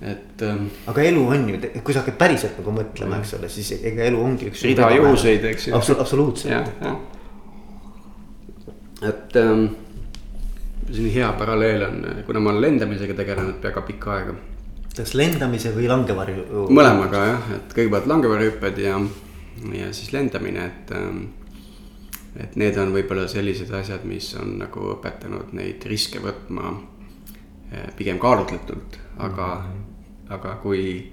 et 0.00 0.44
ähm,. 0.46 0.68
aga 0.86 1.08
elu 1.08 1.26
on 1.26 1.48
ju, 1.50 1.58
kui 1.82 1.94
sa 1.94 2.04
hakkad 2.04 2.20
päriselt 2.20 2.60
nagu 2.60 2.76
mõtlema, 2.76 3.18
eks 3.18 3.34
ole, 3.40 3.50
siis 3.50 3.72
ega 3.80 4.06
elu 4.06 4.22
ongi 4.22 4.52
üks. 4.52 4.62
rida 4.68 4.90
juhuseid, 4.94 5.48
eks 5.50 5.68
ju. 5.68 5.74
absoluutselt. 5.98 6.70
Et 9.08 9.36
ähm, 9.36 9.66
selline 10.86 11.14
hea 11.14 11.32
paralleel 11.38 11.82
on, 11.88 12.00
kuna 12.26 12.40
ma 12.40 12.50
olen 12.50 12.62
lendamisega 12.68 13.14
tegelenud 13.18 13.62
väga 13.62 13.82
pikka 13.86 14.16
aega 14.16 14.34
kas 14.96 15.14
lendamise 15.16 15.72
või 15.74 15.88
langevarju? 15.90 16.66
mõlemaga 16.72 17.22
jah, 17.26 17.46
et 17.56 17.76
kõigepealt 17.76 18.08
langevarjuhüpped 18.10 18.80
ja, 18.82 18.98
ja 19.78 19.92
siis 19.96 20.12
lendamine, 20.16 20.66
et. 20.72 20.92
Ähm, 20.96 21.22
et 22.32 22.54
need 22.56 22.78
on 22.80 22.94
võib-olla 22.94 23.26
sellised 23.28 23.68
asjad, 23.76 24.06
mis 24.08 24.30
on 24.40 24.54
nagu 24.56 24.86
õpetanud 24.94 25.50
neid 25.52 25.82
riske 25.84 26.16
võtma 26.24 26.70
äh, 26.72 27.90
pigem 27.98 28.16
kaalutletult, 28.16 28.96
aga 29.18 29.48
mm, 29.58 29.66
-hmm. 29.66 30.30
aga 30.38 30.54
kui. 30.62 31.12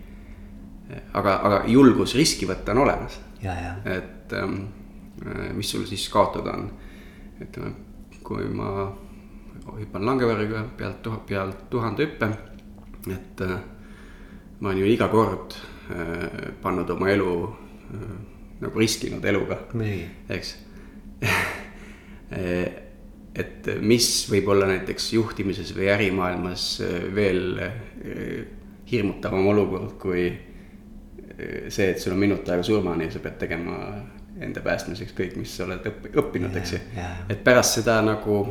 aga, 1.14 1.34
aga 1.44 1.64
julgus 1.68 2.16
riski 2.16 2.48
võtta 2.48 2.72
on 2.72 2.78
olemas. 2.86 3.20
et 3.86 4.34
ähm, 4.34 4.56
äh, 5.28 5.52
mis 5.54 5.72
sul 5.72 5.86
siis 5.86 6.08
kaotada 6.10 6.56
on, 6.56 6.72
ütleme, 7.42 7.74
kui 8.24 8.46
ma 8.54 8.90
hüppan 9.80 10.06
langevarjuga 10.06 10.64
pealt, 10.78 11.08
pealt 11.28 11.66
tuhande 11.70 12.08
hüppe 12.08 12.30
et 13.08 13.42
äh, 13.42 13.60
ma 14.60 14.70
olen 14.70 14.82
ju 14.82 14.92
iga 14.92 15.08
kord 15.12 15.56
äh, 15.94 16.52
pannud 16.62 16.90
oma 16.90 17.10
elu 17.12 17.32
äh, 17.48 18.18
nagu 18.60 18.80
riskinud 18.80 19.26
eluga, 19.26 19.62
eks? 20.30 20.56
Et 23.40 23.68
mis 23.80 24.06
võib 24.28 24.50
olla 24.52 24.66
näiteks 24.68 25.06
juhtimises 25.14 25.70
või 25.78 25.88
ärimaailmas 25.94 26.64
veel 27.16 27.62
hirmutavam 28.90 29.48
olukord, 29.48 29.94
kui 30.02 30.26
see, 31.72 31.88
et 31.88 32.02
sul 32.02 32.18
on 32.18 32.20
minut 32.20 32.50
aega 32.52 32.66
surmani 32.66 33.08
ja 33.08 33.14
sa 33.16 33.22
pead 33.24 33.38
tegema 33.46 33.78
enda 34.40 34.62
päästmiseks 34.64 35.16
kõik, 35.18 35.36
mis 35.40 35.56
sa 35.58 35.66
oled 35.66 35.86
õppinud, 35.90 36.56
eks 36.62 36.76
ju. 36.76 36.80
et 37.30 37.44
pärast 37.44 37.80
seda 37.80 38.00
nagu 38.06 38.42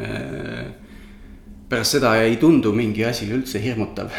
äh, 0.00 0.66
pärast 1.68 1.98
seda 1.98 2.14
ei 2.22 2.38
tundu 2.40 2.72
mingi 2.76 3.04
asi 3.06 3.28
üldse 3.32 3.62
hirmutav. 3.62 4.10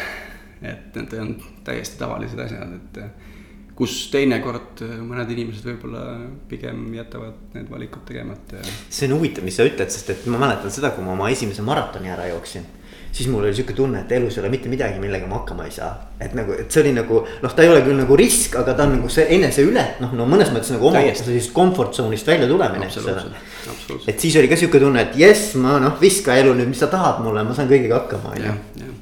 et 0.62 0.94
need 0.96 1.12
on 1.22 1.34
täiesti 1.64 2.00
tavalised 2.00 2.40
asjad, 2.42 2.72
et 2.74 3.76
kus 3.78 4.08
teinekord 4.10 4.80
mõned 5.06 5.28
inimesed 5.30 5.68
võib-olla 5.68 6.00
pigem 6.50 6.88
jätavad 6.96 7.54
need 7.54 7.68
valikud 7.70 8.02
tegemata 8.08 8.58
ja. 8.58 8.72
see 8.90 9.06
on 9.06 9.14
huvitav, 9.20 9.46
mis 9.46 9.54
sa 9.60 9.68
ütled, 9.68 9.92
sest 9.94 10.10
et 10.16 10.26
ma 10.26 10.40
mäletan 10.42 10.74
seda, 10.74 10.90
kui 10.96 11.06
ma 11.06 11.14
oma 11.14 11.30
esimese 11.30 11.62
maratoni 11.62 12.10
ära 12.10 12.26
jooksin 12.32 12.66
siis 13.12 13.28
mul 13.28 13.44
oli 13.44 13.54
sihuke 13.54 13.74
tunne, 13.76 14.02
et 14.04 14.12
elus 14.12 14.36
ei 14.36 14.42
ole 14.42 14.50
mitte 14.52 14.68
midagi, 14.68 15.00
millega 15.02 15.26
ma 15.26 15.40
hakkama 15.40 15.64
ei 15.66 15.72
saa. 15.74 15.90
et 16.20 16.34
nagu, 16.34 16.52
et 16.52 16.70
see 16.70 16.82
oli 16.82 16.92
nagu 16.96 17.20
noh, 17.42 17.54
ta 17.54 17.64
ei 17.64 17.70
ole 17.72 17.82
küll 17.86 17.98
nagu 17.98 18.16
risk, 18.18 18.56
aga 18.60 18.74
ta 18.74 18.86
on 18.86 18.96
nagu 18.96 19.10
see 19.12 19.26
enese 19.36 19.64
üle, 19.66 19.84
noh, 20.02 20.14
no 20.18 20.26
mõnes 20.28 20.52
mõttes 20.54 20.72
nagu 20.74 20.90
oma 20.90 21.02
sellisest 21.08 21.52
comfort 21.56 21.96
zone'ist 21.98 22.26
välja 22.26 22.48
tulemine. 22.50 22.88
et 24.06 24.20
siis 24.20 24.36
oli 24.40 24.50
ka 24.50 24.58
sihuke 24.58 24.80
tunne, 24.82 25.02
et 25.08 25.18
jess, 25.18 25.54
ma 25.60 25.78
noh, 25.82 25.98
viska 26.00 26.36
elu 26.38 26.54
nüüd, 26.58 26.72
mis 26.72 26.82
sa 26.84 26.90
tahad 26.92 27.22
mulle, 27.24 27.44
ma 27.46 27.56
saan 27.56 27.70
kõigega 27.70 28.02
hakkama, 28.02 28.34
on 28.36 28.48
ju. 28.48 28.94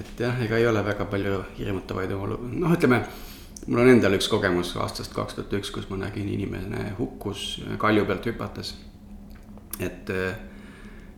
et 0.00 0.26
jah, 0.26 0.42
ega 0.44 0.60
ei 0.60 0.66
ole 0.66 0.84
väga 0.84 1.08
palju 1.10 1.40
hirmutavaid 1.58 2.12
olu-, 2.16 2.42
noh, 2.52 2.76
ütleme 2.76 3.04
mul 3.66 3.82
on 3.82 3.90
endal 3.90 4.14
üks 4.14 4.28
kogemus 4.30 4.74
aastast 4.78 5.14
kaks 5.16 5.38
tuhat 5.38 5.54
üks, 5.58 5.72
kus 5.74 5.88
ma 5.90 5.98
nägin 6.04 6.28
inimene 6.30 6.92
hukkus 6.98 7.56
kalju 7.82 8.04
pealt 8.06 8.28
hüpates. 8.28 8.76
et 9.80 10.10
äh, 10.10 10.36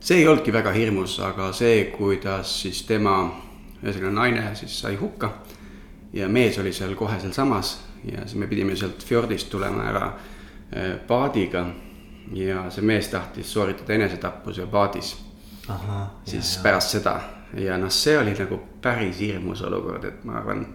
see 0.01 0.19
ei 0.19 0.29
olnudki 0.29 0.53
väga 0.53 0.73
hirmus, 0.73 1.19
aga 1.21 1.53
see, 1.53 1.85
kuidas 1.95 2.55
siis 2.63 2.83
tema, 2.87 3.19
ühesõnaga 3.83 4.13
naine 4.15 4.55
siis 4.59 4.81
sai 4.81 4.97
hukka. 4.97 5.33
ja 6.13 6.29
mees 6.29 6.59
oli 6.59 6.73
seal 6.73 6.95
kohe 6.97 7.21
sealsamas 7.21 7.79
ja 8.05 8.23
siis 8.25 8.35
me 8.35 8.47
pidime 8.47 8.77
sealt 8.77 9.05
fjordist 9.05 9.51
tulema 9.51 9.85
ära 9.85 10.07
äh, 10.07 10.99
paadiga. 11.07 11.67
ja 12.33 12.71
see 12.71 12.85
mees 12.85 13.09
tahtis 13.09 13.53
sooritada 13.53 13.95
enesetappu 13.95 14.53
seal 14.53 14.67
paadis. 14.67 15.17
siis 16.25 16.55
jah, 16.57 16.63
pärast 16.63 16.91
seda 16.91 17.21
ja 17.57 17.79
noh, 17.79 17.91
see 17.91 18.19
oli 18.19 18.35
nagu 18.39 18.61
päris 18.83 19.21
hirmus 19.21 19.63
olukord, 19.63 20.05
et 20.05 20.25
ma 20.25 20.39
arvan, 20.41 20.67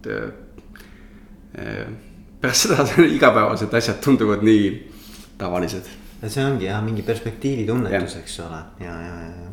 et 0.00 0.06
äh, 0.10 1.86
pärast 2.40 2.68
seda 2.68 2.86
igapäevased 3.16 3.74
asjad 3.74 4.00
tunduvad 4.04 4.44
nii 4.46 4.70
tavalised 5.38 5.99
see 6.28 6.44
ongi 6.44 6.68
jah, 6.68 6.82
mingi 6.84 7.02
perspektiivitunnetus, 7.06 8.16
eks 8.20 8.38
ole, 8.44 8.60
ja, 8.84 8.94
ja, 9.06 9.16
ja. 9.24 9.50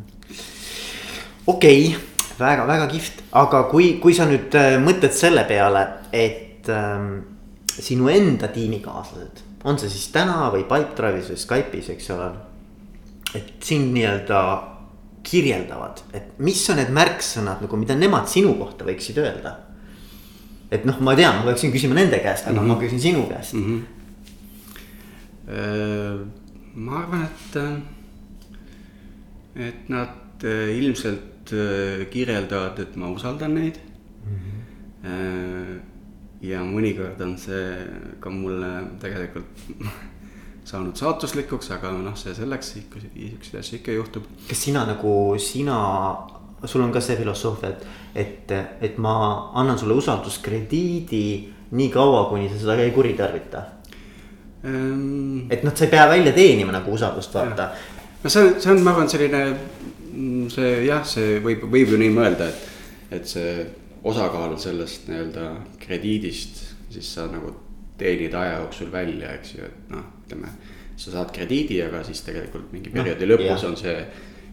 okei 1.47 1.87
okay,, 1.87 2.05
väga-väga 2.39 2.87
kihvt, 2.91 3.23
aga 3.39 3.63
kui, 3.71 3.93
kui 4.03 4.13
sa 4.15 4.27
nüüd 4.29 4.55
äh, 4.57 4.75
mõtled 4.81 5.13
selle 5.15 5.43
peale, 5.49 5.83
et 6.11 6.67
ähm, 6.73 7.11
sinu 7.71 8.09
enda 8.11 8.49
tiimikaaslased, 8.53 9.43
on 9.67 9.79
see 9.79 9.89
siis 9.91 10.09
täna 10.13 10.51
või 10.53 10.63
Pipedrive'is 10.67 11.31
või 11.33 11.39
Skype'is, 11.43 11.91
eks 11.95 12.11
ole. 12.15 12.31
et 13.35 13.53
sind 13.63 13.91
nii-öelda 13.93 14.41
kirjeldavad, 15.27 16.03
et 16.15 16.37
mis 16.39 16.69
on 16.71 16.77
need 16.79 16.91
märksõnad 16.95 17.63
nagu, 17.63 17.79
mida 17.79 17.95
nemad 17.97 18.29
sinu 18.31 18.53
kohta 18.59 18.85
võiksid 18.87 19.17
öelda. 19.19 19.57
et 20.71 20.85
noh, 20.87 20.99
ma 20.99 21.15
tean, 21.15 21.35
ma 21.39 21.43
peaksin 21.47 21.71
küsima 21.71 21.95
nende 21.95 22.19
käest, 22.19 22.47
aga 22.47 22.61
mm 22.61 22.65
-hmm. 22.65 22.75
ma 22.75 22.81
küsin 22.81 22.99
sinu 22.99 23.23
käest 23.29 23.53
mm. 23.53 23.63
-hmm. 23.65 23.81
Ma 26.77 27.01
arvan, 27.01 27.23
et, 27.25 27.57
et 29.67 29.89
nad 29.89 30.43
äh, 30.45 30.77
ilmselt 30.77 31.53
äh, 31.53 32.05
kirjeldavad, 32.13 32.79
et 32.83 32.95
ma 32.95 33.09
usaldan 33.09 33.55
neid 33.57 33.79
mm. 34.25 34.35
-hmm. 35.03 35.79
ja 36.41 36.61
mõnikord 36.61 37.21
on 37.23 37.37
see 37.37 37.87
ka 38.19 38.29
mulle 38.29 38.69
tegelikult 39.01 39.65
saanud 40.69 40.95
saatuslikuks, 40.99 41.71
aga 41.71 41.91
noh, 41.95 42.15
see 42.19 42.33
selleks 42.35 42.73
siukseid 42.73 43.59
asju 43.59 43.79
ikka 43.79 43.91
juhtub. 43.91 44.23
kas 44.49 44.63
sina 44.63 44.85
nagu, 44.85 45.35
sina, 45.39 45.77
sul 46.65 46.81
on 46.81 46.91
ka 46.91 47.01
see 47.01 47.15
filosoofia, 47.15 47.69
et, 47.69 47.87
et, 48.15 48.51
et 48.81 48.97
ma 48.97 49.51
annan 49.55 49.79
sulle 49.79 49.93
usalduskrediidi 49.93 51.53
nii 51.71 51.89
kaua, 51.89 52.29
kuni 52.29 52.49
sa 52.49 52.59
seda 52.59 52.77
ei 52.83 52.91
kuritarvita? 52.91 53.76
Et 55.49 55.63
noh, 55.65 55.73
sa 55.75 55.85
ei 55.85 55.91
pea 55.91 56.07
välja 56.09 56.33
teenima 56.35 56.75
nagu 56.75 56.93
usaldust, 56.93 57.33
vaata. 57.35 57.69
no 58.23 58.31
see 58.31 58.43
on, 58.43 58.55
see 58.61 58.71
on, 58.73 58.83
ma 58.85 58.93
arvan, 58.93 59.09
selline, 59.11 59.43
mm, 60.11 60.47
see 60.53 60.71
jah, 60.87 61.03
see 61.07 61.37
võib, 61.43 61.67
võib 61.71 61.93
ju 61.93 62.01
nii 62.01 62.13
mõelda, 62.15 62.49
et, 62.51 63.11
et 63.19 63.29
see 63.29 63.53
osakaal 64.07 64.55
sellest 64.61 65.09
nii-öelda 65.11 65.51
krediidist, 65.81 66.63
siis 66.93 67.09
sa 67.17 67.27
nagu 67.31 67.53
teenid 67.97 68.33
aja 68.37 68.59
jooksul 68.61 68.91
välja, 68.93 69.33
eks 69.39 69.55
ju, 69.57 69.67
et 69.67 69.93
noh, 69.93 70.05
ütleme. 70.25 70.53
sa 70.97 71.11
saad 71.13 71.29
krediidi, 71.33 71.77
aga 71.85 72.01
siis 72.05 72.23
tegelikult 72.25 72.71
mingi 72.73 72.89
perioodi 72.89 73.27
no, 73.27 73.35
lõpus 73.35 73.51
yeah. 73.51 73.67
on 73.69 73.75
see 73.77 73.97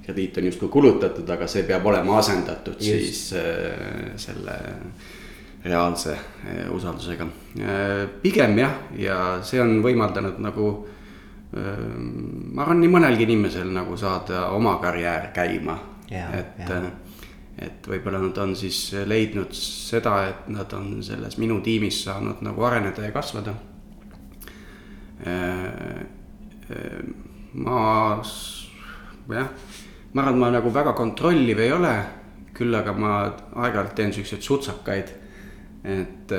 krediit 0.05 0.37
on 0.37 0.49
justkui 0.51 0.69
kulutatud, 0.69 1.29
aga 1.31 1.47
see 1.49 1.65
peab 1.65 1.87
olema 1.89 2.19
asendatud 2.21 2.77
Just. 2.77 2.91
siis 2.91 3.21
äh, 3.41 4.11
selle 4.21 4.57
reaalse 5.65 6.13
äh, 6.13 6.67
usaldusega 6.73 7.27
äh,. 7.61 8.09
pigem 8.23 8.59
jah, 8.59 8.75
ja 8.99 9.19
see 9.43 9.63
on 9.63 9.79
võimaldanud 9.85 10.41
nagu 10.45 10.69
äh, 11.57 11.87
ma 12.53 12.65
arvan, 12.67 12.83
nii 12.83 12.93
mõnelgi 12.93 13.27
inimesel 13.29 13.73
nagu 13.73 13.97
saada 13.97 14.49
oma 14.57 14.77
karjäär 14.83 15.31
käima 15.37 15.79
et 16.39 16.71
et 17.65 17.87
võib-olla 17.87 18.19
nad 18.19 18.39
on 18.43 18.57
siis 18.59 18.79
leidnud 19.07 19.53
seda, 19.55 20.17
et 20.27 20.49
nad 20.51 20.73
on 20.75 20.99
selles 21.07 21.37
minu 21.39 21.61
tiimis 21.63 22.01
saanud 22.09 22.43
nagu 22.43 22.65
areneda 22.67 23.05
ja 23.07 23.13
kasvada. 23.15 23.55
Ma 27.55 27.79
jah, 29.31 29.49
ma 30.13 30.23
arvan, 30.23 30.35
et 30.35 30.41
ma 30.41 30.51
nagu 30.51 30.73
väga 30.75 30.93
kontrolliv 30.99 31.63
ei 31.63 31.73
ole, 31.73 31.95
küll 32.55 32.75
aga 32.75 32.93
ma 32.99 33.13
aeg-ajalt 33.23 33.95
teen 33.95 34.13
siukseid 34.15 34.43
sutsakaid. 34.43 35.15
Et, 35.85 36.33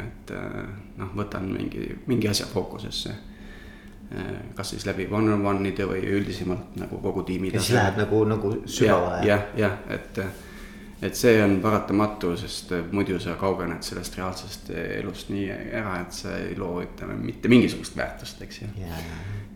et 0.00 0.34
noh, 0.98 1.14
võtan 1.16 1.46
mingi, 1.52 1.86
mingi 2.06 2.28
asja 2.28 2.46
fookusesse 2.50 3.14
kas 4.54 4.70
siis 4.70 4.86
läbi 4.86 5.06
one-on-one'ide 5.10 5.86
või 5.88 6.02
üldisemalt 6.18 6.76
nagu 6.78 6.98
kogu 7.02 7.22
tiimi. 7.26 7.50
ja 7.54 7.60
siis 7.60 7.76
läheb 7.78 7.96
nagu, 7.98 8.24
nagu 8.28 8.50
sügavale. 8.66 9.26
jah, 9.26 9.46
jah, 9.58 9.78
et, 9.90 10.20
et 11.02 11.16
see 11.18 11.38
on 11.42 11.56
paratamatu, 11.62 12.34
sest 12.38 12.74
muidu 12.92 13.18
sa 13.20 13.34
kaugened 13.40 13.82
sellest 13.82 14.18
reaalsest 14.18 14.70
elust 14.76 15.32
nii 15.34 15.48
ära, 15.50 15.96
et 16.04 16.12
sa 16.14 16.36
ei 16.36 16.54
loo, 16.58 16.82
ütleme, 16.84 17.16
mitte 17.20 17.50
mingisugust 17.50 17.96
väärtust, 17.96 18.42
eks 18.44 18.62
ju 18.62 18.70
yeah.. 18.78 19.02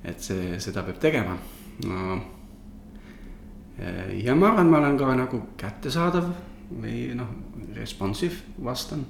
et 0.04 0.20
see, 0.24 0.58
seda 0.64 0.82
peab 0.86 1.00
tegema 1.02 1.38
no,. 1.86 2.20
ja 4.24 4.34
ma 4.34 4.52
arvan, 4.52 4.72
ma 4.72 4.82
olen 4.82 4.98
ka 4.98 5.14
nagu 5.22 5.42
kättesaadav 5.60 6.32
või 6.68 7.08
noh, 7.16 7.30
responsive 7.76 8.58
vastan 8.64 9.06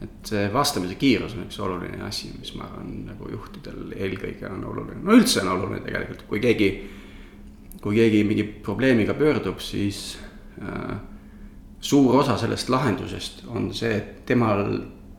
et 0.00 0.30
see 0.32 0.46
vastamise 0.52 0.96
kiirus 1.00 1.34
on 1.36 1.44
üks 1.44 1.58
oluline 1.60 2.00
asi, 2.06 2.30
mis 2.38 2.54
ma 2.56 2.64
arvan 2.68 2.88
nagu 3.10 3.28
juhtidel 3.32 3.92
eelkõige 3.96 4.48
on 4.48 4.64
oluline, 4.70 5.02
no 5.04 5.16
üldse 5.16 5.42
on 5.42 5.52
oluline 5.56 5.82
tegelikult, 5.84 6.24
kui 6.30 6.40
keegi. 6.40 6.70
kui 7.80 7.96
keegi 7.96 8.24
mingi 8.28 8.44
probleemiga 8.44 9.14
pöördub, 9.16 9.60
siis 9.64 10.18
äh, 10.60 10.96
suur 11.80 12.16
osa 12.20 12.36
sellest 12.36 12.68
lahendusest 12.68 13.46
on 13.48 13.70
see, 13.74 13.94
et 13.96 14.26
temal 14.28 14.66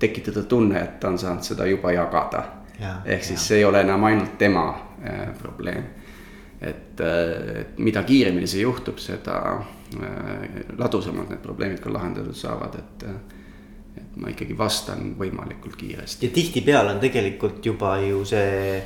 tekitada 0.02 0.44
tunne, 0.44 0.78
et 0.82 1.00
ta 1.00 1.10
on 1.10 1.18
saanud 1.18 1.46
seda 1.46 1.66
juba 1.66 1.92
jagada. 1.92 2.44
ehk 3.06 3.24
siis 3.24 3.40
ja. 3.40 3.46
see 3.48 3.58
ei 3.58 3.66
ole 3.66 3.82
enam 3.82 4.04
ainult 4.04 4.38
tema 4.38 4.66
äh, 5.06 5.28
probleem. 5.38 5.84
et, 6.62 7.02
äh, 7.02 7.62
et 7.62 7.78
mida 7.78 8.04
kiiremini 8.04 8.48
see 8.48 8.62
juhtub, 8.62 8.98
seda 8.98 9.62
ladusamalt 10.78 11.30
need 11.34 11.44
probleemid 11.44 11.82
ka 11.84 11.94
lahendatud 11.94 12.38
saavad, 12.38 12.80
et 12.80 13.08
äh, 13.10 13.40
et 13.98 14.16
ma 14.16 14.32
ikkagi 14.32 14.56
vastan 14.58 15.14
võimalikult 15.20 15.76
kiiresti. 15.80 16.28
ja 16.28 16.34
tihtipeale 16.34 16.94
on 16.96 17.02
tegelikult 17.04 17.66
juba 17.66 17.98
ju 18.00 18.24
see, 18.28 18.80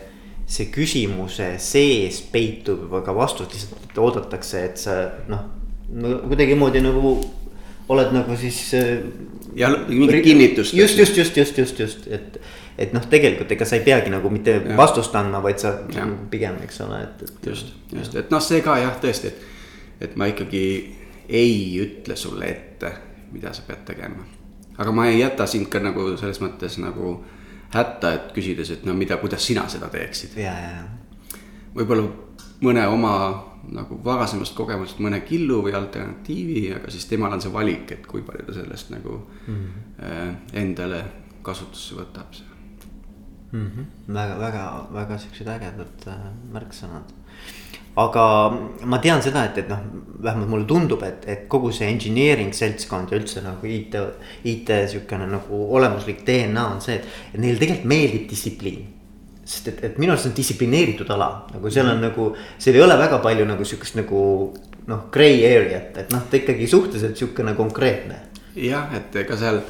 see 0.46 0.72
küsimuse 0.74 1.56
sees 1.62 2.22
peitub 2.32 2.88
juba 2.88 3.04
ka 3.06 3.14
vastus, 3.16 3.52
lihtsalt 3.54 4.02
oodatakse, 4.02 4.64
et 4.66 4.82
sa 4.82 4.98
noh, 5.30 5.46
no 5.94 6.18
kuidagimoodi 6.26 6.82
nagu 6.86 7.16
oled 7.94 8.14
nagu 8.16 8.38
siis. 8.40 8.60
Äh, 8.74 8.98
ja 9.56 9.70
mingit 9.88 10.24
kinnitust. 10.24 10.74
just, 10.74 10.98
just, 10.98 11.18
just, 11.18 11.38
just, 11.38 11.58
just, 11.58 11.80
just, 11.80 12.08
et, 12.08 12.40
et 12.78 12.94
noh, 12.94 13.04
tegelikult 13.10 13.52
ega 13.56 13.68
sa 13.68 13.78
ei 13.78 13.86
peagi 13.86 14.12
nagu 14.12 14.30
mitte 14.34 14.58
ja. 14.58 14.78
vastust 14.78 15.16
andma, 15.16 15.40
vaid 15.44 15.62
sa 15.62 15.78
ja. 15.94 16.08
pigem, 16.32 16.58
eks 16.66 16.82
ole, 16.84 17.04
et, 17.06 17.22
et. 17.24 17.52
just, 17.52 17.72
just, 17.94 18.18
et 18.20 18.34
noh, 18.34 18.44
see 18.44 18.60
ka 18.66 18.80
jah, 18.82 18.98
tõesti, 19.02 19.32
et, 19.32 19.55
et 20.02 20.16
ma 20.16 20.26
ikkagi 20.26 20.66
ei 21.30 21.80
ütle 21.82 22.16
sulle 22.16 22.50
ette, 22.50 22.92
mida 23.32 23.54
sa 23.54 23.64
pead 23.68 23.86
tegema 23.86 24.26
aga 24.78 24.92
ma 24.92 25.08
ei 25.08 25.20
jäta 25.20 25.48
sind 25.48 25.70
ka 25.72 25.80
nagu 25.80 26.12
selles 26.20 26.42
mõttes 26.44 26.78
nagu 26.82 27.18
hätta, 27.76 28.14
et 28.16 28.32
küsides, 28.36 28.72
et 28.72 28.86
no 28.88 28.94
mida, 28.96 29.18
kuidas 29.20 29.46
sina 29.46 29.66
seda 29.72 29.90
teeksid. 29.92 30.38
võib-olla 31.76 32.08
mõne 32.64 32.86
oma 32.88 33.16
nagu 33.76 33.98
varasemast 34.04 34.56
kogemusest 34.56 35.00
mõne 35.04 35.20
killu 35.26 35.62
või 35.66 35.74
alternatiivi, 35.76 36.68
aga 36.76 36.92
siis 36.92 37.08
temal 37.10 37.34
on 37.34 37.42
see 37.42 37.54
valik, 37.54 37.92
et 37.92 38.06
kui 38.08 38.22
palju 38.22 38.46
ta 38.46 38.54
sellest 38.54 38.92
nagu 38.94 39.18
mm 39.48 39.56
-hmm. 39.56 40.36
endale 40.54 41.04
kasutusse 41.42 41.96
võtab 41.96 42.36
mm. 43.52 43.72
-hmm. 43.72 43.86
väga, 44.14 44.40
väga, 44.40 44.88
väga 44.94 45.18
siuksed 45.18 45.48
ägedad 45.48 46.08
äh, 46.08 46.32
märksõnad 46.52 47.14
aga 47.96 48.24
ma 48.84 49.00
tean 49.00 49.24
seda, 49.24 49.46
et, 49.48 49.62
et 49.64 49.70
noh, 49.72 49.84
vähemalt 50.26 50.52
mulle 50.52 50.68
tundub, 50.68 51.04
et, 51.08 51.24
et 51.32 51.46
kogu 51.52 51.72
see 51.76 51.88
engineering 51.88 52.52
seltskond 52.56 53.12
ja 53.12 53.20
üldse 53.20 53.44
nagu 53.46 53.70
IT, 53.70 53.96
IT 54.52 54.74
sihukene 54.92 55.28
nagu 55.32 55.62
olemuslik 55.78 56.26
DNA 56.28 56.66
on 56.74 56.84
see, 56.84 56.98
et, 57.00 57.40
neile 57.40 57.62
tegelikult 57.62 57.90
meeldib 57.92 58.28
distsipliin. 58.32 58.92
sest 59.46 59.68
et, 59.70 59.84
et 59.86 59.98
minu 60.02 60.10
arust 60.10 60.26
see 60.26 60.32
on 60.32 60.38
distsiplineeritud 60.40 61.10
ala, 61.14 61.30
nagu 61.54 61.70
seal 61.70 61.86
on 61.86 62.00
mm 62.00 62.08
nagu, 62.08 62.32
seal 62.58 62.76
ei 62.80 62.82
ole 62.82 62.98
väga 62.98 63.20
palju 63.22 63.46
nagu 63.46 63.66
sihukest 63.66 64.00
nagu 64.00 64.20
noh, 64.90 65.08
gray 65.14 65.44
area't, 65.46 65.98
et 66.02 66.12
noh, 66.14 66.24
ta 66.30 66.40
ikkagi 66.40 66.68
suhteliselt 66.68 67.18
sihukene 67.18 67.54
konkreetne. 67.56 68.20
jah, 68.58 68.90
et 68.98 69.16
ega 69.24 69.38
seal 69.38 69.62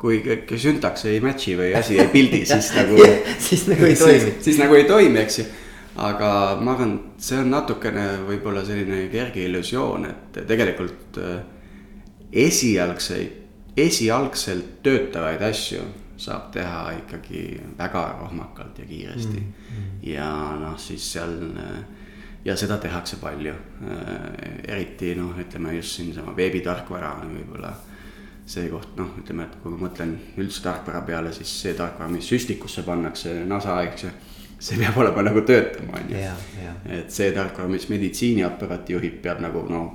kui 0.00 0.22
süntaks 0.56 1.04
ei 1.10 1.20
match'i 1.20 1.58
või 1.58 1.74
asi 1.76 2.00
ei 2.00 2.08
pildi 2.14 2.42
siis 2.48 2.72
nagu 2.78 2.98
siis 3.38 3.66
nagu 3.68 3.84
ei 3.84 3.98
toimi. 4.04 4.36
siis 4.40 4.58
nagu 4.58 4.78
ei 4.80 4.88
toimi, 4.88 5.20
eks 5.20 5.42
ju 5.42 5.50
aga 6.00 6.30
ma 6.60 6.74
arvan, 6.74 6.94
see 7.20 7.38
on 7.42 7.50
natukene 7.52 8.06
võib-olla 8.28 8.64
selline 8.64 9.04
kerge 9.12 9.44
illusioon, 9.44 10.06
et 10.08 10.40
tegelikult 10.48 11.20
äh, 11.20 11.40
esialgseid, 12.32 13.36
esialgselt 13.80 14.80
töötavaid 14.84 15.42
asju 15.50 15.82
saab 16.20 16.50
teha 16.52 16.90
ikkagi 16.98 17.44
väga 17.78 18.02
rohmakalt 18.20 18.78
ja 18.78 18.84
kiiresti 18.84 19.40
mm. 19.40 19.52
-hmm. 19.52 19.92
ja 20.10 20.30
noh, 20.60 20.78
siis 20.78 21.12
seal 21.12 21.36
äh, 21.56 21.84
ja 22.44 22.56
seda 22.56 22.78
tehakse 22.78 23.16
palju. 23.16 23.54
Äh, 23.84 24.74
eriti 24.74 25.14
noh, 25.14 25.36
ütleme 25.38 25.76
just 25.76 25.96
siinsama 25.96 26.36
veebitarkvara 26.36 27.14
on 27.20 27.36
võib-olla 27.36 27.72
see 28.46 28.68
koht, 28.68 28.96
noh, 28.96 29.12
ütleme, 29.20 29.44
et 29.46 29.56
kui 29.62 29.70
ma 29.70 29.86
mõtlen 29.86 30.16
üldse 30.40 30.62
tarkvara 30.62 31.04
peale, 31.06 31.32
siis 31.32 31.52
see 31.62 31.74
tarkvara, 31.74 32.10
mis 32.10 32.28
süstikusse 32.28 32.82
pannakse, 32.82 33.44
NASA, 33.46 33.82
eks 33.82 34.04
ju 34.04 34.10
see 34.60 34.78
peab 34.80 34.98
olema 35.00 35.24
nagu 35.24 35.42
töötama, 35.46 35.96
on 35.96 36.12
ju. 36.12 36.22
et 36.98 37.12
see 37.12 37.30
tarkvara, 37.36 37.68
mis 37.72 37.86
meditsiiniaparaati 37.90 38.96
juhib, 38.96 39.20
peab 39.24 39.40
nagu 39.44 39.64
noh, 39.70 39.86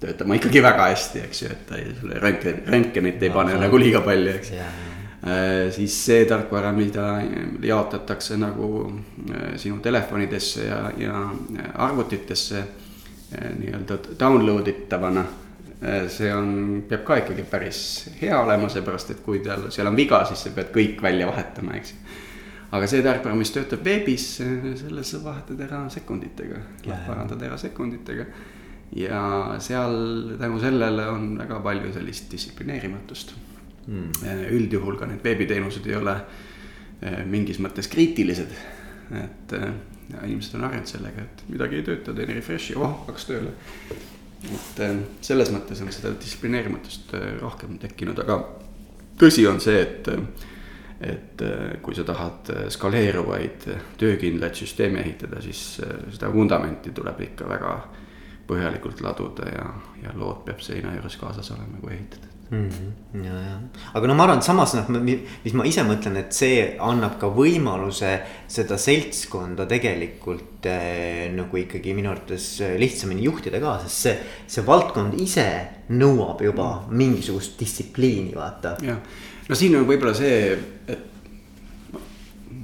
töötama 0.00 0.38
ikkagi 0.38 0.62
väga 0.64 0.86
hästi, 0.88 1.24
eks 1.26 1.42
ju, 1.42 1.50
et 1.52 1.66
ta 1.68 1.80
ei, 1.80 1.90
sulle 1.98 2.20
röntgen, 2.22 2.62
röntgenit 2.72 3.20
ei 3.22 3.32
no, 3.32 3.40
pane 3.42 3.58
nagu 3.60 3.80
liiga 3.80 4.00
palju, 4.04 4.36
eks. 4.38 4.54
siis 5.76 5.98
see 6.06 6.24
tarkvara, 6.28 6.72
mida 6.72 7.10
jaotatakse 7.66 8.40
nagu 8.40 8.86
sinu 9.60 9.82
telefonidesse 9.84 10.64
ja, 10.64 10.80
ja 10.96 11.26
arvutitesse 11.84 12.64
nii-öelda 13.30 14.00
download 14.18 14.66
itavana 14.72 15.26
see 16.12 16.32
on, 16.32 16.48
peab 16.88 17.04
ka 17.04 17.20
ikkagi 17.20 17.44
päris 17.48 17.82
hea 18.20 18.36
olema, 18.40 18.68
seepärast 18.72 19.12
et 19.14 19.22
kui 19.24 19.38
tal, 19.44 19.68
seal 19.72 19.88
on 19.88 19.96
viga, 19.96 20.24
siis 20.28 20.42
sa 20.44 20.52
pead 20.56 20.72
kõik 20.74 21.04
välja 21.04 21.28
vahetama, 21.28 21.76
eks 21.76 21.94
ju 21.94 22.26
aga 22.70 22.86
see 22.90 23.02
tarkvara, 23.02 23.36
mis 23.38 23.50
töötab 23.54 23.82
veebis, 23.84 24.26
selle 24.82 25.04
sa 25.06 25.20
vahetad 25.24 25.60
ära 25.66 25.82
sekunditega, 25.90 26.62
parandad 27.06 27.42
ära 27.48 27.58
sekunditega. 27.58 28.26
ja 28.90 29.20
seal 29.62 30.32
tänu 30.38 30.58
sellele 30.58 31.04
on 31.06 31.36
väga 31.38 31.60
palju 31.62 31.92
sellist 31.94 32.30
distsiplineerimatust 32.32 33.34
mm.. 33.86 34.48
üldjuhul 34.50 34.98
ka 34.98 35.06
need 35.06 35.22
veebiteenused 35.22 35.86
ei 35.86 35.94
ole 35.94 36.16
eh, 37.02 37.20
mingis 37.22 37.60
mõttes 37.62 37.86
kriitilised. 37.90 38.56
et 39.14 39.54
ja, 39.54 39.68
eh, 39.70 40.24
inimesed 40.26 40.58
on 40.58 40.66
harjunud 40.66 40.90
sellega, 40.90 41.22
et 41.22 41.44
midagi 41.52 41.78
ei 41.78 41.86
tööta, 41.86 42.14
teen 42.14 42.34
refresh'i, 42.34 42.74
oh 42.78 43.04
hakkas 43.06 43.30
tööle. 43.30 43.54
et 44.42 44.82
eh, 44.86 45.00
selles 45.22 45.54
mõttes 45.54 45.82
on 45.82 45.94
seda 45.94 46.14
distsiplineerimatust 46.16 47.14
rohkem 47.42 47.78
tekkinud, 47.78 48.18
aga 48.26 48.42
tõsi 49.20 49.46
on 49.46 49.62
see, 49.62 49.82
et 49.86 50.10
et 51.00 51.42
äh, 51.42 51.78
kui 51.82 51.96
sa 51.96 52.04
tahad 52.04 52.50
äh, 52.52 52.66
skaleeruvaid 52.72 53.68
äh, 53.72 53.84
töökindlaid 54.00 54.56
süsteeme 54.58 55.00
ehitada, 55.00 55.40
siis 55.40 55.80
seda 55.80 56.32
vundamenti 56.32 56.92
tuleb 56.96 57.22
ikka 57.30 57.48
väga 57.48 57.76
põhjalikult 58.50 59.00
laduda 59.04 59.46
ja, 59.48 59.70
ja 60.02 60.12
lood 60.18 60.44
peab 60.44 60.60
seina 60.64 60.92
juures 60.96 61.16
kaasas 61.16 61.52
olema, 61.54 61.80
kui 61.80 61.94
ehitad 61.94 62.26
mm. 62.50 62.68
-hmm. 62.68 63.24
ja, 63.24 63.32
ja, 63.32 63.56
aga 63.94 64.06
no 64.06 64.14
ma 64.14 64.26
arvan, 64.26 64.42
et 64.42 64.44
samas 64.44 64.74
noh, 64.74 64.90
mis 65.00 65.54
ma 65.54 65.64
ise 65.64 65.86
mõtlen, 65.86 66.18
et 66.20 66.36
see 66.36 66.76
annab 66.90 67.16
ka 67.20 67.30
võimaluse 67.32 68.12
seda 68.50 68.76
seltskonda 68.78 69.66
tegelikult 69.70 70.66
eh, 70.66 71.30
nagu 71.32 71.62
ikkagi 71.62 71.94
minu 71.94 72.10
arvates 72.10 72.50
lihtsamini 72.78 73.24
juhtida 73.24 73.62
ka, 73.62 73.78
sest 73.86 74.04
see, 74.04 74.16
see 74.58 74.66
valdkond 74.66 75.16
ise 75.20 75.48
nõuab 75.94 76.42
juba 76.44 76.70
mm. 76.74 76.96
mingisugust 77.04 77.58
distsipliini, 77.60 78.34
vaata. 78.36 78.76
jah 78.84 79.28
no 79.50 79.58
siin 79.58 79.74
on 79.76 79.86
võib-olla 79.88 80.14
see, 80.14 80.52
et 80.86 81.10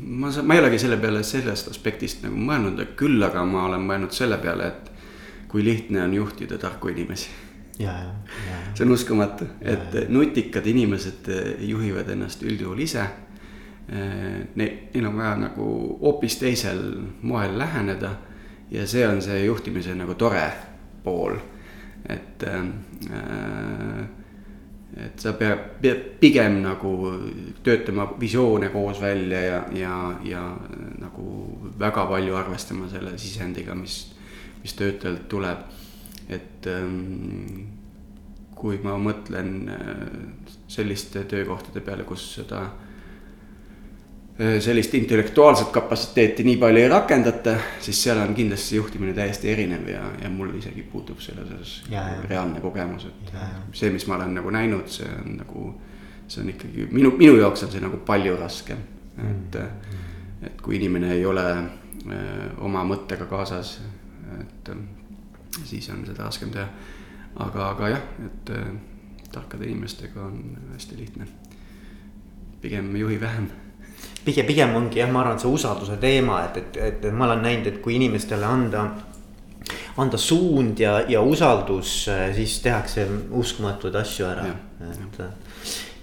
ma, 0.07 0.31
ma 0.31 0.55
ei 0.55 0.63
olegi 0.63 0.79
selle 0.81 0.99
peale 1.03 1.23
sellest 1.27 1.73
aspektist 1.73 2.23
nagu 2.25 2.39
mõelnud, 2.39 2.83
küll 2.99 3.23
aga 3.27 3.43
ma 3.49 3.67
olen 3.71 3.83
mõelnud 3.89 4.15
selle 4.15 4.39
peale, 4.43 4.71
et 4.71 4.93
kui 5.51 5.65
lihtne 5.67 6.05
on 6.05 6.15
juhtida 6.15 6.59
tarku 6.63 6.93
inimesi. 6.95 7.33
see 8.77 8.87
on 8.87 8.95
uskumatu, 8.95 9.49
et 9.61 9.95
ja. 9.95 10.07
nutikad 10.09 10.67
inimesed 10.67 11.29
juhivad 11.67 12.09
ennast 12.15 12.47
üldjuhul 12.47 12.81
ise. 12.87 13.05
Neil 13.87 15.05
on 15.07 15.15
vaja 15.15 15.35
nagu 15.45 15.67
hoopis 16.01 16.41
teisel 16.41 16.81
moel 17.23 17.53
läheneda 17.59 18.17
ja 18.71 18.87
see 18.87 19.05
on 19.07 19.21
see 19.23 19.45
juhtimise 19.45 19.95
nagu 19.95 20.17
tore 20.19 20.47
pool, 21.05 21.37
et 22.09 22.43
äh, 22.43 22.65
sa 25.27 25.35
pead, 25.39 25.63
pead 25.83 26.03
pigem 26.23 26.61
nagu 26.63 26.93
töötama 27.67 28.07
visioone 28.21 28.71
koos 28.71 29.01
välja 29.03 29.43
ja, 29.43 29.61
ja, 29.75 29.97
ja 30.25 30.43
nagu 31.03 31.27
väga 31.79 32.07
palju 32.07 32.37
arvestama 32.39 32.89
selle 32.93 33.17
sisendiga, 33.19 33.75
mis, 33.75 33.99
mis 34.63 34.77
töötajalt 34.79 35.29
tuleb. 35.29 35.67
et 36.29 36.67
ähm, 36.67 37.67
kui 38.57 38.81
ma 38.83 38.97
mõtlen 38.99 39.51
äh, 39.71 40.07
selliste 40.69 41.23
töökohtade 41.31 41.85
peale, 41.87 42.03
kus 42.09 42.25
seda 42.41 42.65
Äh, 42.67 42.86
sellist 44.61 44.95
intellektuaalset 44.95 45.69
kapatsiteeti 45.69 46.45
nii 46.45 46.57
palju 46.61 46.81
ei 46.83 46.89
rakendata, 46.89 47.55
siis 47.81 48.03
seal 48.03 48.19
on 48.21 48.35
kindlasti 48.35 48.77
juhtimine 48.77 49.15
täiesti 49.17 49.49
erinev 49.49 49.89
ja, 49.89 50.03
ja 50.23 50.31
mul 50.31 50.53
isegi 50.59 50.83
puudub 50.93 51.23
selles 51.25 51.53
osas 51.57 51.77
reaalne 52.29 52.61
kogemus, 52.61 53.07
et 53.09 53.33
ja, 53.33 53.47
ja. 53.49 53.63
see, 53.73 53.91
mis 53.95 54.05
ma 54.07 54.19
olen 54.19 54.35
nagu 54.37 54.53
näinud, 54.53 54.89
see 54.93 55.09
on 55.09 55.39
nagu. 55.41 55.75
see 56.29 56.43
on 56.43 56.49
ikkagi 56.51 56.89
minu, 56.91 57.13
minu 57.15 57.37
jaoks 57.39 57.63
on 57.63 57.71
see 57.71 57.81
nagu 57.81 58.01
palju 58.03 58.37
raskem, 58.37 58.79
et 59.17 59.59
mm., 59.61 60.01
et 60.47 60.61
kui 60.63 60.77
inimene 60.77 61.13
ei 61.15 61.23
ole 61.27 61.45
öö, 61.47 61.61
äh, 62.13 62.49
oma 62.67 62.83
mõttega 62.85 63.25
kaasas, 63.31 63.79
et 64.41 64.71
siis 65.65 65.87
on 65.91 66.03
seda 66.07 66.27
raskem 66.27 66.51
teha. 66.51 66.67
aga, 67.47 67.69
aga 67.71 67.89
jah, 67.89 68.03
et 68.27 68.51
öö, 68.51 68.75
tarkade 69.33 69.65
inimestega 69.65 70.21
on 70.21 70.59
hästi 70.73 70.99
lihtne, 70.99 71.29
pigem 72.61 72.91
juhi 72.97 73.21
vähem 73.21 73.49
pigem, 74.27 74.47
pigem 74.49 74.77
ongi 74.79 75.01
jah, 75.01 75.11
ma 75.13 75.23
arvan, 75.23 75.39
et 75.39 75.45
see 75.45 75.53
usalduse 75.53 75.99
teema, 76.03 76.43
et, 76.49 76.63
et, 76.63 76.81
et 76.91 77.13
ma 77.15 77.31
olen 77.31 77.45
näinud, 77.47 77.71
et 77.71 77.83
kui 77.85 77.97
inimestele 78.01 78.47
anda 78.47 78.89
anda 79.97 80.19
suund 80.21 80.79
ja, 80.81 80.99
ja 81.09 81.23
usaldus, 81.25 82.05
siis 82.37 82.59
tehakse 82.63 83.07
uskumatuid 83.35 83.97
asju 83.97 84.27
ära, 84.29 84.45
et. 84.85 85.21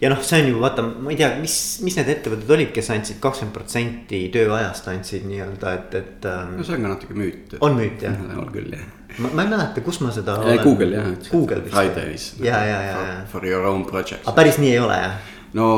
ja 0.02 0.10
noh, 0.12 0.24
see 0.26 0.42
on 0.42 0.50
ju 0.50 0.64
vaata, 0.64 0.84
ma 0.84 1.14
ei 1.14 1.20
tea, 1.20 1.30
mis, 1.40 1.58
mis 1.86 1.98
need 2.00 2.10
ettevõtted 2.16 2.54
olid, 2.56 2.72
kes 2.76 2.90
andsid 2.96 3.22
kakskümmend 3.24 3.56
protsenti 3.56 4.24
tööajast 4.34 4.90
andsid 4.92 5.28
nii-öelda, 5.30 5.76
et, 5.78 5.98
et. 6.02 6.28
Ähm, 6.30 6.58
no 6.58 6.68
see 6.68 6.80
on 6.80 6.88
ka 6.88 6.94
natuke 6.96 7.18
müüt. 7.20 7.56
on 7.62 7.78
müüt 7.78 8.04
jah? 8.08 8.18
on 8.42 8.50
küll 8.56 8.74
jah. 8.74 8.88
ma, 9.20 9.30
ma 9.30 9.46
ei 9.46 9.54
mäleta, 9.54 9.86
kus 9.86 10.02
ma 10.04 10.12
seda. 10.16 10.40
Google 10.64 10.98
jah. 10.98 11.12
Google 11.30 11.62
vist. 11.68 11.78
Fridays. 11.78 12.32
ja, 12.42 12.64
ja, 12.66 12.82
ja, 12.90 12.98
ja. 13.12 13.20
For 13.32 13.46
your 13.48 13.70
own 13.70 13.86
project. 13.90 14.26
aga 14.26 14.36
päris 14.42 14.60
nii 14.64 14.74
ei 14.74 14.82
ole 14.82 14.98
jah? 15.06 15.20
no 15.54 15.70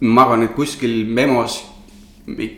ma 0.00 0.26
arvan, 0.26 0.44
et 0.46 0.54
kuskil 0.56 1.04
memos 1.06 1.62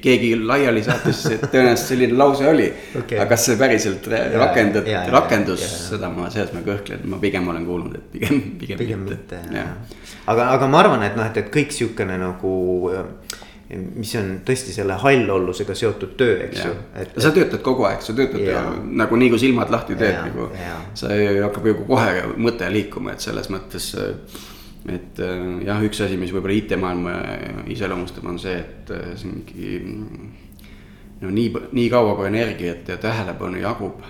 keegi 0.03 0.31
laiali 0.41 0.81
saatis, 0.85 1.25
et 1.35 1.43
tõenäoliselt 1.53 1.91
selline 1.91 2.17
lause 2.17 2.47
oli 2.49 2.69
okay.. 2.97 3.19
aga 3.19 3.27
kas 3.35 3.45
see 3.51 3.59
päriselt 3.61 4.07
rakendad, 4.41 4.89
rakendus, 5.13 5.65
seda 5.91 6.09
ma, 6.13 6.31
selles 6.33 6.55
ma 6.57 6.63
kõhklen, 6.65 7.05
ma 7.13 7.19
pigem 7.21 7.51
olen 7.53 7.67
kuulnud, 7.69 7.99
et 7.99 8.07
pigem, 8.15 8.41
pigem, 8.61 8.81
pigem 8.81 9.05
mitte. 9.05 9.43
aga, 9.53 10.49
aga 10.55 10.71
ma 10.73 10.81
arvan, 10.81 11.05
et 11.05 11.21
noh, 11.21 11.29
et, 11.29 11.43
et 11.43 11.53
kõik 11.53 11.77
sihukene 11.77 12.17
nagu 12.21 12.55
mis 13.69 14.15
on 14.17 14.31
tõesti 14.49 14.73
selle 14.73 14.97
hallollusega 15.03 15.75
seotud 15.77 16.15
töö, 16.17 16.39
eks 16.47 16.63
ju. 16.63 16.71
Et... 17.03 17.11
sa 17.21 17.29
töötad 17.37 17.61
kogu 17.65 17.85
aeg, 17.85 18.01
sa 18.01 18.15
töötad 18.17 18.41
ja. 18.41 18.63
nagu 19.03 19.19
nii 19.21 19.29
kui 19.35 19.43
silmad 19.43 19.69
lahti 19.73 19.99
teed, 19.99 20.17
nagu. 20.31 20.49
sa 20.97 21.13
hakkab 21.13 21.69
ju 21.69 21.75
kohe 21.83 22.23
mõte 22.41 22.71
liikuma, 22.73 23.13
et 23.13 23.29
selles 23.29 23.53
mõttes 23.53 23.91
äh, 24.01 24.15
et 24.93 25.21
äh, 25.25 25.65
jah, 25.67 25.83
üks 25.85 26.01
asi, 26.05 26.19
mis 26.21 26.33
võib-olla 26.35 26.57
IT-maailma 26.59 27.15
iseloomustab, 27.73 28.27
on 28.31 28.39
see, 28.41 28.57
et 28.61 28.93
äh, 28.95 29.11
see 29.19 29.33
mingi. 29.33 29.81
no 31.23 31.33
nii, 31.35 31.53
nii 31.75 31.89
kaua 31.93 32.15
kui 32.19 32.29
energiat 32.31 32.89
ja 32.89 32.99
tähelepanu 33.03 33.61
jagub, 33.63 34.01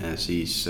äh, 0.00 0.16
siis, 0.16 0.62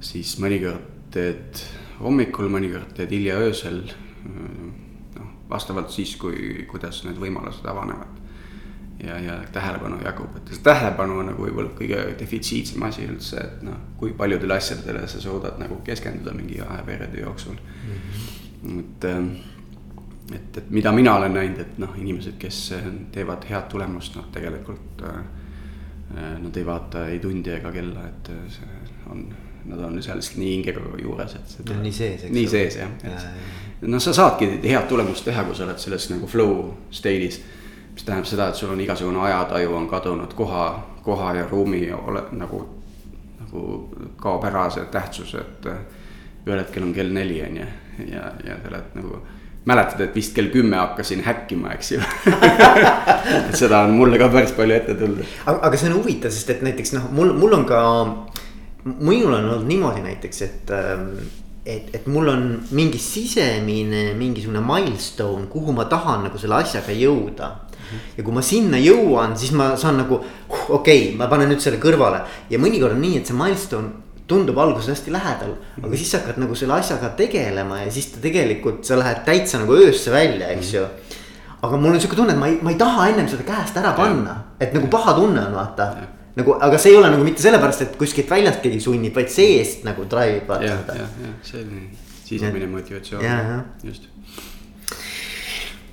siis 0.00 0.34
mõnikord 0.42 0.90
teed 1.14 1.62
hommikul, 2.00 2.50
mõnikord 2.50 2.96
teed 2.96 3.12
hilja 3.14 3.38
öösel. 3.44 3.84
noh, 4.24 5.32
vastavalt 5.50 5.92
siis, 5.92 6.16
kui, 6.16 6.66
kuidas 6.70 7.04
need 7.04 7.20
võimalused 7.20 7.66
avanevad 7.68 8.23
ja, 9.06 9.18
ja 9.20 9.38
tähelepanu 9.52 9.98
jagub, 10.04 10.36
et 10.36 10.52
see 10.52 10.62
tähelepanu 10.64 11.18
on 11.20 11.30
nagu 11.32 11.46
võib-olla 11.46 11.72
kõige 11.78 12.00
defitsiitsem 12.18 12.82
asi 12.88 13.06
üldse, 13.08 13.40
et 13.42 13.62
noh, 13.66 13.78
kui 14.00 14.12
paljudele 14.16 14.56
asjadele 14.56 15.06
sa 15.10 15.20
suudad 15.22 15.58
nagu 15.62 15.80
keskenduda 15.86 16.34
mingi 16.36 16.60
ajaperioodi 16.60 17.20
jooksul 17.20 17.56
mm. 17.56 17.94
-hmm. 17.94 18.80
et, 18.80 19.08
ähm, 19.10 19.30
et, 20.34 20.58
et 20.58 20.70
mida 20.70 20.92
mina 20.92 21.16
olen 21.16 21.34
näinud, 21.34 21.58
et 21.60 21.78
noh, 21.78 21.96
inimesed, 21.98 22.38
kes 22.38 22.74
teevad 23.12 23.48
head 23.50 23.68
tulemust, 23.68 24.16
noh, 24.16 24.28
tegelikult 24.32 25.02
äh, 25.02 25.18
äh 26.16 26.38
nad 26.42 26.56
ei 26.56 26.66
vaata 26.66 27.06
ei 27.06 27.18
tundi 27.18 27.50
ega 27.50 27.72
kella, 27.72 28.06
et 28.06 28.30
äh, 28.30 28.46
see 28.48 28.68
on, 29.10 29.26
nad 29.64 29.78
on 29.78 30.02
seal 30.02 30.16
lihtsalt 30.16 30.38
nii 30.38 30.56
hingega 30.56 30.80
juures, 31.02 31.34
et 31.34 31.48
see. 31.48 31.76
nii 31.82 31.92
sees, 31.92 32.24
eks. 32.24 32.32
nii 32.32 32.48
sees 32.48 32.76
jah, 32.76 32.90
et 33.04 33.88
noh, 33.88 34.00
sa 34.00 34.12
saadki 34.12 34.48
head 34.62 34.88
tulemust 34.88 35.24
teha, 35.24 35.44
kui 35.44 35.54
sa 35.54 35.64
oled 35.64 35.78
selles 35.78 36.10
nagu 36.10 36.26
flow 36.26 36.72
state'is 36.90 37.40
mis 37.94 38.04
tähendab 38.04 38.26
seda, 38.26 38.48
et 38.48 38.58
sul 38.58 38.72
on 38.74 38.80
igasugune 38.80 39.20
ajataju 39.22 39.76
on 39.76 39.86
kadunud, 39.88 40.34
koha, 40.34 40.64
koha 41.02 41.34
ja 41.38 41.46
ruumi 41.50 41.86
ole 41.92 42.24
nagu, 42.32 42.64
nagu 43.40 43.62
kaob 44.20 44.44
ära 44.50 44.66
see 44.74 44.84
tähtsus, 44.90 45.34
et 45.38 45.68
ühel 46.44 46.60
hetkel 46.60 46.84
on 46.84 46.92
kell 46.94 47.12
neli, 47.14 47.40
on 47.46 47.62
ju, 47.62 47.68
ja, 48.10 48.28
ja 48.44 48.58
sa 48.62 48.72
oled 48.72 48.96
nagu 48.98 49.20
mäletad, 49.64 50.02
et 50.04 50.16
vist 50.16 50.34
kell 50.36 50.50
kümme 50.52 50.76
hakkasin 50.76 51.22
häkkima, 51.24 51.72
eks 51.78 51.92
ju 51.94 52.00
et 53.48 53.54
seda 53.56 53.84
on 53.86 53.94
mulle 53.96 54.18
ka 54.20 54.28
päris 54.32 54.52
palju 54.56 54.76
ette 54.76 54.96
tulnud. 54.98 55.24
aga, 55.46 55.58
aga 55.70 55.80
see 55.80 55.88
on 55.92 55.96
huvitav, 56.00 56.34
sest 56.34 56.50
et 56.52 56.66
näiteks 56.66 56.92
noh, 56.98 57.08
mul, 57.16 57.32
mul 57.38 57.56
on 57.60 57.64
ka, 57.68 57.80
minul 58.84 59.30
on 59.30 59.38
olnud 59.38 59.64
niimoodi 59.70 60.04
näiteks, 60.04 60.42
et 60.44 60.74
ähm, 60.76 61.08
et, 61.64 61.90
et 61.96 62.06
mul 62.06 62.28
on 62.28 62.46
mingi 62.76 63.00
sisemine 63.00 64.12
mingisugune 64.18 64.60
milstone, 64.64 65.48
kuhu 65.52 65.72
ma 65.72 65.88
tahan 65.90 66.28
nagu 66.28 66.40
selle 66.40 66.60
asjaga 66.60 66.92
jõuda. 66.92 67.50
Ja 68.16 68.24
kui 68.24 68.34
ma 68.34 68.42
sinna 68.42 68.78
jõuan, 68.80 69.36
siis 69.38 69.52
ma 69.54 69.74
saan 69.78 70.00
nagu 70.00 70.16
okei 70.18 70.72
okay,, 70.76 71.02
ma 71.18 71.28
panen 71.30 71.52
nüüd 71.52 71.62
selle 71.62 71.78
kõrvale. 71.82 72.22
Ja 72.50 72.58
mõnikord 72.60 72.96
on 72.96 73.04
nii, 73.04 73.20
et 73.20 73.28
see 73.28 73.36
milstone 73.38 74.04
tundub 74.28 74.58
alguses 74.58 74.94
hästi 74.94 75.12
lähedal, 75.12 75.52
aga 75.82 75.98
siis 76.00 76.14
sa 76.14 76.20
hakkad 76.22 76.40
nagu 76.40 76.56
selle 76.56 76.78
asjaga 76.78 77.10
tegelema 77.18 77.82
ja 77.82 77.90
siis 77.92 78.08
ta 78.14 78.22
tegelikult, 78.24 78.80
sa 78.86 78.96
lähed 78.96 79.20
täitsa 79.26 79.60
nagu 79.60 79.76
öösse 79.76 80.12
välja, 80.12 80.48
eks 80.54 80.72
ju. 80.74 80.84
aga 81.64 81.76
mul 81.80 81.92
on 81.92 82.00
sihuke 82.00 82.16
tunne, 82.16 82.32
et 82.32 82.40
ma 82.40 82.48
ei, 82.48 82.58
ma 82.64 82.72
ei 82.72 82.80
taha 82.80 83.10
ennem 83.12 83.28
seda 83.28 83.44
käest 83.44 83.76
ära 83.80 83.92
panna, 83.96 84.36
et 84.60 84.72
nagu 84.76 84.88
paha 84.92 85.14
tunne 85.16 85.44
on, 85.44 85.56
vaata. 85.56 85.90
Nagu, 86.38 86.56
aga 86.60 86.80
see 86.80 86.94
ei 86.94 86.98
ole 86.98 87.10
nagu 87.12 87.26
mitte 87.26 87.44
sellepärast, 87.44 87.86
et 87.86 88.00
kuskilt 88.00 88.30
väljast 88.30 88.62
keegi 88.64 88.80
sunnib, 88.82 89.14
vaid 89.16 89.30
seest 89.32 89.84
nagu 89.86 90.06
drive 90.10 90.42
vaata 90.48 90.66
jah, 90.66 90.82
seda. 90.82 91.04
jah, 91.04 91.20
jah, 91.28 91.36
selline 91.50 91.86
sisemine 92.24 92.66
motivatsioon, 92.66 93.24
just. 93.84 94.08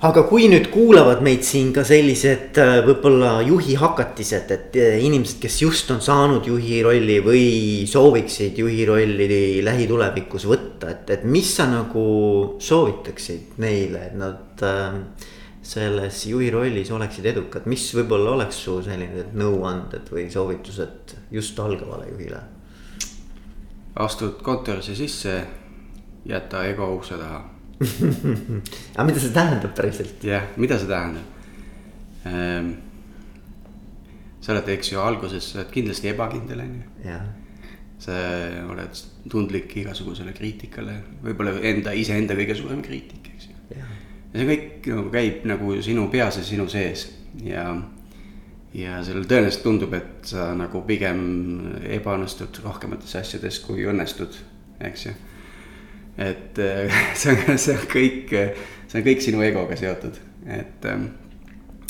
aga 0.02 0.24
kui 0.26 0.48
nüüd 0.50 0.70
kuulavad 0.72 1.20
meid 1.22 1.44
siin 1.46 1.70
ka 1.76 1.84
sellised 1.86 2.58
äh, 2.58 2.78
võib-olla 2.86 3.36
juhi 3.46 3.76
hakatised, 3.78 4.50
et 4.50 4.78
äh, 4.80 4.96
inimesed, 5.04 5.38
kes 5.42 5.60
just 5.62 5.92
on 5.94 6.00
saanud 6.02 6.48
juhi 6.48 6.80
rolli 6.82 7.20
või 7.22 7.44
sooviksid 7.90 8.58
juhi 8.64 8.86
rolli 8.88 9.28
lähitulevikus 9.62 10.48
võtta, 10.50 10.90
et, 10.96 11.12
et 11.18 11.28
mis 11.28 11.52
sa 11.54 11.68
nagu 11.70 12.08
soovitaksid 12.58 13.60
neile, 13.62 14.08
et 14.08 14.18
nad 14.18 14.66
äh, 14.66 15.30
selles 15.72 16.26
juhi 16.28 16.50
rollis 16.52 16.90
oleksid 16.92 17.26
edukad, 17.32 17.66
mis 17.70 17.86
võib-olla 17.96 18.36
oleks 18.36 18.60
su 18.66 18.76
sellised 18.84 19.32
nõuanded 19.38 20.10
või 20.12 20.28
soovitused 20.32 21.16
just 21.32 21.58
algavale 21.62 22.10
juhile? 22.12 22.42
astud 24.02 24.38
kontorisse 24.44 24.94
sisse, 24.96 25.34
jäta 26.28 26.62
ego 26.64 26.86
ukse 26.94 27.18
taha 27.20 27.42
aga 28.94 29.04
mida 29.08 29.20
see 29.20 29.34
tähendab 29.34 29.74
päriselt? 29.76 30.24
jah, 30.24 30.48
mida 30.56 30.78
see 30.80 30.88
tähendab 30.90 32.28
ähm,? 32.30 32.72
sa 34.42 34.54
oled, 34.54 34.68
eks 34.74 34.92
ju, 34.92 34.98
alguses 34.98 35.52
sa 35.52 35.60
oled 35.60 35.70
kindlasti 35.74 36.10
ebakindel, 36.10 36.64
on 36.64 36.74
ju. 36.80 37.16
sa 38.02 38.18
oled 38.72 39.02
tundlik 39.30 39.76
igasugusele 39.78 40.34
kriitikale, 40.34 40.96
võib-olla 41.22 41.54
enda, 41.70 41.94
iseenda 41.94 42.34
kõige 42.38 42.56
suurem 42.58 42.82
kriitik, 42.82 43.28
eks 43.36 43.50
ju. 43.50 43.51
Ja 44.32 44.40
see 44.40 44.48
kõik 44.48 44.88
nagu 44.92 45.10
käib 45.12 45.44
nagu 45.48 45.74
sinu 45.84 46.06
peas 46.12 46.38
ja 46.40 46.44
sinu 46.46 46.68
sees 46.72 47.06
ja, 47.44 47.66
ja 48.76 49.00
sellel 49.04 49.26
tõenäoliselt 49.28 49.64
tundub, 49.66 49.94
et 49.96 50.32
sa 50.32 50.50
nagu 50.56 50.82
pigem 50.88 51.22
ebaõnnestud 51.98 52.62
rohkemates 52.64 53.14
asjades 53.20 53.60
kui 53.64 53.84
õnnestud, 53.88 54.38
eks 54.88 55.06
ju. 55.08 55.14
et 56.16 56.60
äh, 56.62 57.00
see 57.20 57.34
on, 57.36 57.58
see 57.58 57.76
on 57.76 57.88
kõik, 57.92 58.36
see 58.86 59.00
on 59.00 59.08
kõik 59.08 59.24
sinu 59.24 59.44
egoga 59.44 59.76
seotud, 59.80 60.20
et 60.60 60.88
ähm, 60.88 61.10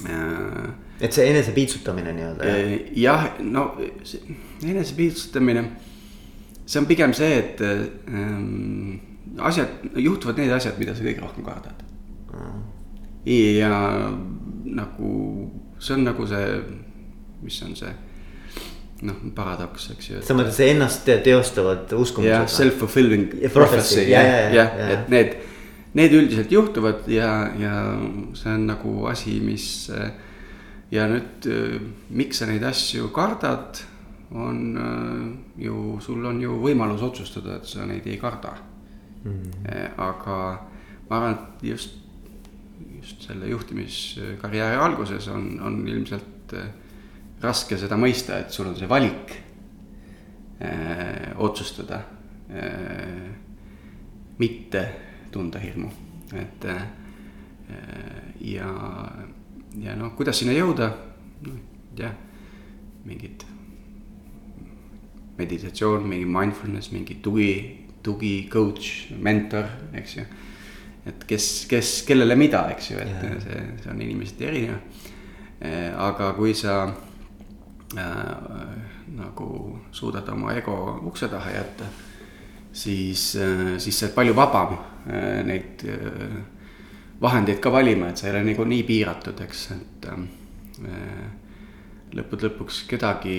äh, 0.08 0.72
et 1.02 1.14
see 1.14 1.30
enesepiitsutamine 1.30 2.12
nii-öelda 2.14 2.46
jah? 2.46 2.58
Eh, 2.58 2.90
jah, 3.02 3.24
no 3.42 3.72
see 4.06 4.36
enesepiitsutamine, 4.70 5.64
see 6.66 6.82
on 6.82 6.86
pigem 6.90 7.14
see, 7.16 7.38
et 7.40 7.62
ähm, 7.66 9.00
asjad, 9.42 9.82
juhtuvad 9.98 10.38
need 10.38 10.54
asjad, 10.54 10.78
mida 10.78 10.94
sa 10.94 11.06
kõige 11.06 11.24
rohkem 11.24 11.46
kardad. 11.46 11.82
Ja 13.26 13.74
nagu 14.64 15.12
see 15.82 15.94
on 15.96 16.04
nagu 16.06 16.26
see, 16.26 16.48
mis 17.42 17.60
on 17.66 17.76
see 17.78 17.92
noh, 19.06 19.22
paradoks, 19.34 19.88
eks 19.96 20.10
ju. 20.10 20.24
sa 20.24 20.36
mõtled 20.38 20.54
see 20.56 20.72
ennast 20.74 21.08
teostavad 21.26 21.90
jah, 21.90 22.02
uskumused? 22.02 22.54
self-fulfilling 22.54 23.30
Ja 23.42 23.50
prophecy, 23.50 23.54
prophecy, 23.54 24.04
ja, 24.10 24.22
jah 24.22 24.28
ja,, 24.32 24.42
ja, 24.42 24.58
jah, 24.58 24.76
ja. 24.78 24.90
et 24.96 25.12
need, 25.12 25.38
need 25.98 26.18
üldiselt 26.18 26.52
juhtuvad 26.54 27.08
ja, 27.10 27.30
ja 27.58 27.78
see 28.38 28.52
on 28.54 28.68
nagu 28.70 28.94
asi, 29.10 29.38
mis. 29.44 29.66
ja 30.92 31.08
nüüd, 31.10 31.48
miks 32.12 32.42
sa 32.42 32.50
neid 32.50 32.64
asju 32.68 33.10
kardad, 33.16 33.80
on 34.32 34.60
ju, 35.60 35.78
sul 36.04 36.24
on 36.28 36.38
ju 36.40 36.58
võimalus 36.62 37.02
otsustada, 37.04 37.58
et 37.58 37.68
sa 37.68 37.86
neid 37.88 38.06
ei 38.08 38.18
karda 38.20 38.54
mm.. 39.24 39.64
aga 40.00 40.36
ma 41.08 41.18
arvan, 41.18 41.34
et 41.36 41.66
just, 41.72 42.01
just 43.00 43.26
selle 43.28 43.48
juhtimiskarjääri 43.50 44.80
alguses 44.82 45.28
on, 45.32 45.54
on 45.64 45.82
ilmselt 45.88 46.54
äh, 46.58 46.70
raske 47.42 47.78
seda 47.78 47.98
mõista, 47.98 48.38
et 48.42 48.54
sul 48.54 48.70
on 48.70 48.78
see 48.78 48.90
valik 48.90 49.34
äh, 50.62 51.32
otsustada 51.42 52.02
äh, 52.50 53.28
mitte 54.38 54.86
tunda 55.32 55.60
hirmu, 55.62 55.90
et 56.36 56.64
äh, 56.70 56.82
ja, 58.52 58.68
ja 59.80 59.96
noh, 59.96 60.12
kuidas 60.18 60.42
sinna 60.42 60.54
jõuda, 60.56 60.90
noh 61.46 61.68
jah, 61.98 62.14
mingid 63.04 63.44
meditatsioon, 65.38 66.06
mingi 66.08 66.26
mindfulness, 66.28 66.92
mingi 66.92 67.18
tugi, 67.24 67.52
tugi 68.04 68.48
coach, 68.52 69.12
mentor, 69.18 69.68
eks 69.96 70.16
ju. 70.16 70.26
Et 71.06 71.24
kes, 71.26 71.46
kes, 71.70 72.02
kellele 72.06 72.36
mida, 72.38 72.68
eks 72.76 72.92
ju, 72.92 73.00
et 73.02 73.26
Jaa. 73.26 73.40
see, 73.42 73.62
see 73.82 73.90
on 73.90 74.02
inimeseti 74.02 74.46
erinev. 74.46 74.78
aga 76.02 76.32
kui 76.34 76.54
sa 76.58 76.74
äh, 76.86 76.92
nagu 79.16 79.78
suudad 79.90 80.28
oma 80.28 80.54
ego 80.58 81.00
ukse 81.06 81.28
taha 81.28 81.50
jätta, 81.50 81.84
siis 82.72 83.36
äh,, 83.36 83.78
siis 83.78 83.98
sa 83.98 84.06
oled 84.06 84.16
palju 84.16 84.34
vabam 84.36 84.74
äh, 85.06 85.42
neid 85.46 85.84
äh, 85.86 86.40
vahendeid 87.22 87.60
ka 87.62 87.72
valima, 87.72 88.10
et 88.10 88.18
sa 88.18 88.28
ei 88.28 88.34
ole 88.34 88.44
nagu 88.50 88.66
nii 88.66 88.82
piiratud, 88.88 89.40
eks, 89.46 89.68
et 89.76 90.10
äh, 90.10 90.18
lõppude 92.12 92.50
lõpuks 92.50 92.82
kedagi 92.90 93.38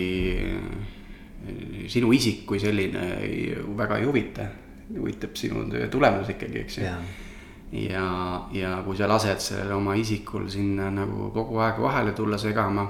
sinu 1.92 2.14
isik 2.16 2.46
kui 2.48 2.60
selline 2.62 3.02
ei, 3.20 3.52
väga 3.78 3.98
ei 4.00 4.08
huvita, 4.08 4.48
huvitab 4.96 5.36
sinu 5.36 5.66
töö 5.70 5.90
tulemus 5.92 6.32
ikkagi, 6.32 6.62
eks 6.64 6.80
ju. 6.80 6.88
ja, 7.74 8.48
ja 8.52 8.76
kui 8.86 8.98
sa 8.98 9.08
lased 9.10 9.42
sellel 9.42 9.72
oma 9.78 9.96
isikul 9.98 10.46
sinna 10.50 10.92
nagu 10.94 11.32
kogu 11.34 11.58
aeg 11.64 11.80
vahele 11.82 12.14
tulla 12.14 12.38
segama 12.38 12.86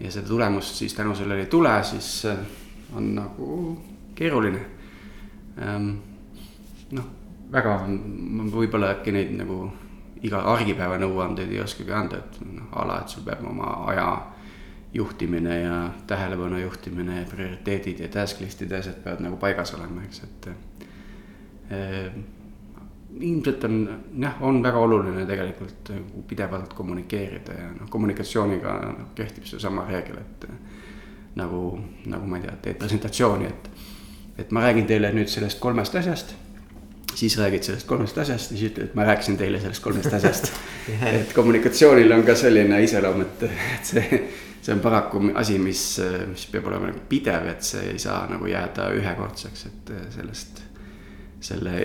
ja 0.00 0.10
seda 0.10 0.28
tulemust 0.28 0.74
siis 0.74 0.94
tänu 0.94 1.14
sellele 1.16 1.46
ei 1.46 1.50
tule, 1.50 1.72
siis 1.84 2.26
äh, 2.26 2.38
on 2.96 3.14
nagu 3.14 3.78
keeruline 4.14 4.60
ähm,. 5.58 5.94
noh, 6.92 7.06
väga 7.52 7.78
ma 7.88 8.44
võib-olla 8.52 8.92
äkki 8.98 9.14
neid 9.16 9.32
nagu 9.38 9.64
iga 10.22 10.42
argipäeva 10.52 10.98
nõuandeid 11.00 11.50
ei 11.50 11.62
oskagi 11.62 11.92
anda, 11.96 12.20
et 12.20 12.44
noh, 12.44 12.68
a 12.76 12.84
la, 12.86 13.00
et 13.00 13.08
sul 13.08 13.24
peab 13.26 13.46
oma 13.48 13.72
aja 13.90 14.06
juhtimine 14.92 15.56
ja 15.62 15.78
tähelepanu 16.06 16.60
juhtimine 16.60 17.22
ja 17.22 17.24
prioriteedid 17.30 18.04
ja 18.04 18.12
task 18.12 18.44
list'id 18.44 18.70
ja 18.70 18.82
asjad 18.84 19.00
peavad 19.02 19.24
nagu 19.24 19.40
paigas 19.40 19.72
olema, 19.74 20.04
eks, 20.04 20.22
et 20.28 20.50
äh, 21.72 22.12
ilmselt 23.20 23.64
on 23.64 23.80
jah, 24.20 24.38
on 24.40 24.62
väga 24.64 24.78
oluline 24.78 25.26
tegelikult 25.28 25.92
nagu 25.94 26.22
pidevalt 26.28 26.72
kommunikeerida 26.74 27.58
ja 27.58 27.70
noh, 27.74 27.90
kommunikatsiooniga 27.90 28.76
noh, 28.84 29.10
kehtib 29.18 29.48
seesama 29.48 29.86
reegel, 29.88 30.20
et 30.22 30.46
äh, 30.48 30.78
nagu, 31.40 31.64
nagu 32.06 32.28
ma 32.28 32.40
ei 32.40 32.46
tea, 32.46 32.56
teed 32.68 32.80
presentatsiooni, 32.82 33.50
et 33.50 33.70
et 34.40 34.50
ma 34.50 34.62
räägin 34.64 34.86
teile 34.88 35.10
nüüd 35.12 35.28
sellest 35.28 35.60
kolmest 35.60 35.94
asjast 36.00 36.32
siis 37.14 37.38
räägid 37.38 37.62
sellest 37.62 37.86
kolmest 37.86 38.18
asjast 38.18 38.50
ja 38.50 38.56
siis 38.56 38.70
ütled, 38.70 38.88
et 38.88 38.94
ma 38.94 39.04
rääkisin 39.04 39.36
teile 39.36 39.60
sellest 39.60 39.82
kolmest 39.84 40.12
asjast. 40.12 40.52
et 41.12 41.32
kommunikatsioonil 41.36 42.12
on 42.12 42.24
ka 42.26 42.34
selline 42.38 42.80
iseloom, 42.84 43.20
et, 43.26 43.44
et 43.76 43.90
see, 43.90 44.20
see 44.62 44.74
on 44.74 44.80
paraku 44.80 45.22
asi, 45.38 45.58
mis, 45.60 45.84
mis 46.30 46.46
peab 46.52 46.70
olema 46.70 46.90
nagu 46.90 47.04
pidev, 47.08 47.48
et 47.52 47.64
see 47.66 47.92
ei 47.92 48.00
saa 48.02 48.24
nagu 48.30 48.48
jääda 48.48 48.88
ühekordseks, 48.96 49.66
et 49.68 49.94
sellest, 50.16 50.62
selle 51.42 51.76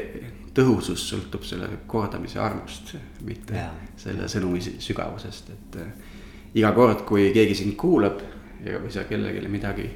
tõhusus 0.58 1.04
sõltub 1.12 1.46
selle 1.48 1.70
kordamise 1.88 2.42
arvust, 2.42 2.96
mitte 3.26 3.58
Jaa. 3.58 3.74
selle 4.00 4.30
sõnumi 4.32 4.62
sügavusest, 4.62 5.52
et 5.54 5.80
äh, 5.82 6.16
iga 6.58 6.72
kord, 6.76 7.06
kui 7.08 7.30
keegi 7.36 7.56
sind 7.62 7.78
kuulab 7.80 8.22
ja 8.66 8.82
kui 8.82 8.92
sa 8.94 9.06
kellelegi 9.10 9.52
midagi 9.52 9.90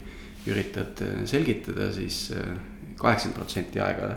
üritad 0.49 1.01
äh, 1.05 1.23
selgitada 1.29 1.91
siis, 1.93 2.27
siis 2.27 2.99
kaheksakümmend 3.01 3.39
protsenti 3.39 3.81
aega 3.81 4.15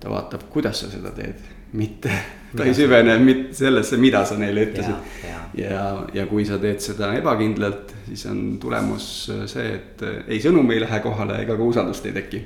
ta 0.00 0.10
vaatab, 0.10 0.48
kuidas 0.52 0.82
sa 0.82 0.90
seda 0.92 1.12
teed, 1.16 1.40
mitte, 1.78 2.12
ta 2.56 2.66
ei 2.66 2.74
süvene 2.76 3.16
mitte 3.22 3.56
sellesse, 3.56 3.98
mida 4.00 4.24
sa 4.28 4.38
neile 4.40 4.66
ütlesid. 4.68 5.12
ja, 5.24 5.40
ja, 5.60 5.82
ja 6.14 6.26
kui 6.30 6.44
sa 6.48 6.60
teed 6.62 6.82
seda 6.84 7.12
ebakindlalt, 7.18 7.94
siis 8.08 8.26
on 8.30 8.44
tulemus 8.62 9.10
see, 9.50 9.68
et 9.74 10.06
ei 10.26 10.40
sõnum 10.42 10.70
ei 10.74 10.82
lähe 10.82 11.00
kohale 11.04 11.40
ega 11.44 11.56
ka 11.56 11.68
usaldust 11.74 12.08
ei 12.10 12.16
teki. 12.20 12.42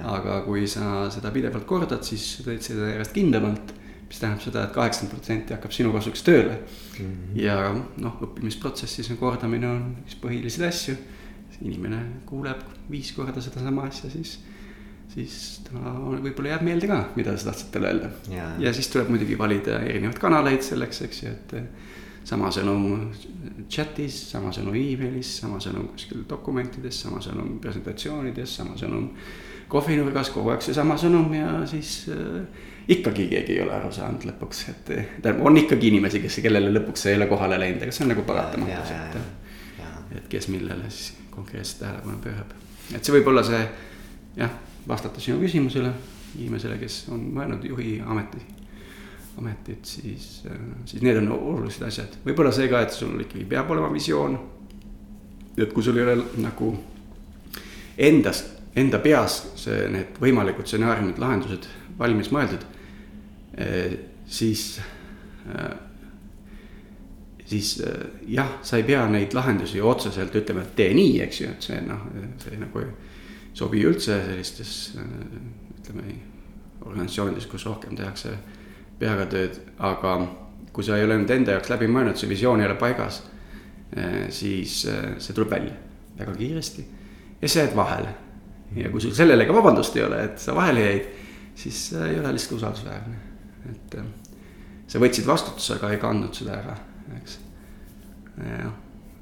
Aga 0.00 0.40
kui 0.46 0.66
sa 0.70 1.06
seda 1.12 1.30
pidevalt 1.34 1.66
kordad, 1.68 2.04
siis 2.06 2.42
teed 2.44 2.62
seda 2.64 2.90
järjest 2.92 3.16
kindlamalt, 3.16 3.74
mis 4.08 4.20
tähendab 4.20 4.44
seda 4.44 4.62
et, 4.64 4.70
et 4.70 4.76
kaheksakümmend 4.76 5.14
protsenti 5.16 5.56
hakkab 5.56 5.74
sinu 5.74 5.92
kasuks 5.94 6.22
tööle 6.26 6.58
mm. 6.58 7.04
-hmm. 7.04 7.40
ja 7.40 7.56
noh, 7.74 8.18
õppimisprotsessis 8.28 9.10
on 9.12 9.20
kordamine 9.20 9.68
on 9.68 9.84
üks 10.04 10.18
põhilisi 10.22 10.64
asju. 10.68 10.96
inimene 11.62 11.98
kuuleb 12.26 12.62
viis 12.90 13.12
korda 13.12 13.40
sedasama 13.40 13.84
asja, 13.86 14.10
siis 14.10 14.38
siis 15.12 15.60
ta 15.66 15.92
võib-olla 16.22 16.54
jääb 16.54 16.62
meelde 16.66 16.88
ka, 16.88 16.98
mida 17.16 17.36
sa 17.36 17.50
tahtsid 17.50 17.70
talle 17.74 17.88
öelda 17.88 18.10
Jaa.. 18.32 18.54
ja 18.58 18.72
siis 18.72 18.88
tuleb 18.88 19.10
muidugi 19.12 19.38
valida 19.38 19.80
erinevaid 19.84 20.18
kanaleid 20.18 20.64
selleks, 20.66 21.02
eks 21.06 21.22
ju, 21.22 21.30
et 21.30 21.54
sama 22.24 22.50
sõnum 22.54 23.10
chat'is, 23.70 24.16
sama 24.30 24.52
sõnum 24.54 24.76
emailis, 24.78 25.36
sama 25.42 25.58
sõnum 25.62 25.88
kuskil 25.92 26.22
dokumentides, 26.28 27.00
sama 27.04 27.20
sõnum 27.24 27.58
presentatsioonides, 27.62 28.56
sama 28.60 28.76
sõnum 28.80 29.10
kohvinurgas, 29.72 30.30
kogu 30.34 30.52
aeg 30.52 30.64
seesama 30.64 30.98
sõnum 31.00 31.32
ja 31.36 31.54
siis 31.70 31.94
äh, 32.12 32.62
ikkagi 32.92 33.28
keegi 33.30 33.56
ei 33.56 33.62
ole 33.64 33.74
aru 33.76 33.92
saanud 33.94 34.26
lõpuks, 34.28 34.62
et 34.72 34.84
tähendab, 34.88 35.44
on 35.48 35.56
ikkagi 35.60 35.90
inimesi, 35.92 36.22
kes, 36.24 36.40
kellele 36.44 36.72
lõpuks 36.74 37.06
ei 37.10 37.18
ole 37.18 37.28
kohale 37.30 37.60
läinud, 37.62 37.84
aga 37.84 37.94
see 37.94 38.06
on 38.06 38.12
nagu 38.14 38.24
paratamatus, 38.28 38.94
et. 38.96 39.20
et 40.18 40.32
kes 40.32 40.50
millele 40.52 40.90
siis 40.90 41.12
konkreetselt 41.32 41.86
tähelepanu 41.86 42.18
pöörab, 42.24 42.56
et 42.92 43.04
see 43.04 43.14
võib 43.16 43.30
olla 43.32 43.44
see 43.46 43.60
jah, 44.36 44.58
vastata 44.88 45.22
sinu 45.22 45.38
küsimusele, 45.40 45.92
inimesele, 46.38 46.76
kes 46.80 47.04
on 47.14 47.30
mõelnud 47.36 47.64
juhi 47.68 48.00
ameti 48.04 48.42
ametit, 49.38 49.84
siis, 49.88 50.42
siis 50.84 51.02
need 51.02 51.16
on 51.22 51.30
olulised 51.32 51.84
asjad, 51.86 52.18
võib-olla 52.26 52.52
see 52.52 52.68
ka, 52.68 52.82
et 52.84 52.92
sul 52.92 53.14
ikkagi 53.24 53.46
peab 53.48 53.70
olema 53.72 53.88
visioon. 53.92 54.36
et 55.56 55.72
kui 55.72 55.84
sul 55.84 55.96
ei 55.96 56.04
ole 56.04 56.24
nagu 56.40 56.72
endas, 57.98 58.42
enda 58.76 58.98
peas 59.04 59.38
see, 59.60 59.86
need 59.92 60.18
võimalikud 60.22 60.68
stsenaariumid, 60.68 61.20
lahendused 61.20 61.68
valmis 61.98 62.30
mõeldud, 62.32 62.64
eh, 63.60 63.96
siis, 64.26 64.80
eh, 65.46 65.72
siis 67.44 67.74
eh, 67.84 68.06
jah, 68.36 68.58
sa 68.64 68.80
ei 68.80 68.86
pea 68.88 69.04
neid 69.12 69.36
lahendusi 69.36 69.80
otseselt 69.80 70.34
ütlema, 70.40 70.64
et 70.64 70.76
tee 70.76 70.92
nii, 70.96 71.20
eks 71.26 71.40
ju, 71.40 71.50
et 71.52 71.68
see 71.68 71.80
noh, 71.84 72.06
see 72.42 72.60
nagu 72.60 72.82
ei 72.82 72.90
sobi 73.52 73.82
üldse 73.84 74.16
sellistes 74.24 74.76
ütleme 74.96 76.16
organisatsioonides, 76.82 77.46
kus 77.50 77.66
rohkem 77.68 77.96
tehakse 77.98 78.32
peaga 78.98 79.26
tööd, 79.28 79.58
aga 79.82 80.16
kui 80.72 80.84
sa 80.86 80.96
ei 80.96 81.04
ole 81.04 81.18
nüüd 81.20 81.30
enda 81.34 81.58
jaoks 81.58 81.68
läbi 81.68 81.90
mõelnud, 81.92 82.16
see 82.16 82.30
visioon 82.30 82.62
ei 82.62 82.70
ole 82.70 82.78
paigas, 82.80 83.20
siis 84.32 84.78
see 84.86 85.34
tuleb 85.36 85.50
välja 85.52 85.74
väga 86.16 86.32
kiiresti 86.38 86.84
ja 87.42 87.48
sa 87.48 87.58
jääd 87.58 87.76
vahele. 87.76 88.14
Ja 88.76 88.90
kui 88.90 89.00
sul 89.00 89.14
sellele 89.16 89.46
ka 89.46 89.54
vabandust 89.56 89.96
ei 89.96 90.04
ole, 90.06 90.22
et 90.30 90.38
sa 90.42 90.54
vahele 90.56 90.86
jäid 90.86 91.10
siis 91.54 91.92
ei 91.92 92.20
ole 92.20 92.32
lihtsalt 92.32 92.52
usaldusväärne. 92.52 93.16
et 93.70 93.94
äh, 93.94 94.04
sa 94.86 95.00
võtsid 95.00 95.26
vastutuse, 95.26 95.76
aga 95.76 95.92
ei 95.92 96.00
kandnud 96.02 96.34
seda 96.36 96.56
ära, 96.58 96.76
eks, 97.18 97.38
jah. 98.38 98.72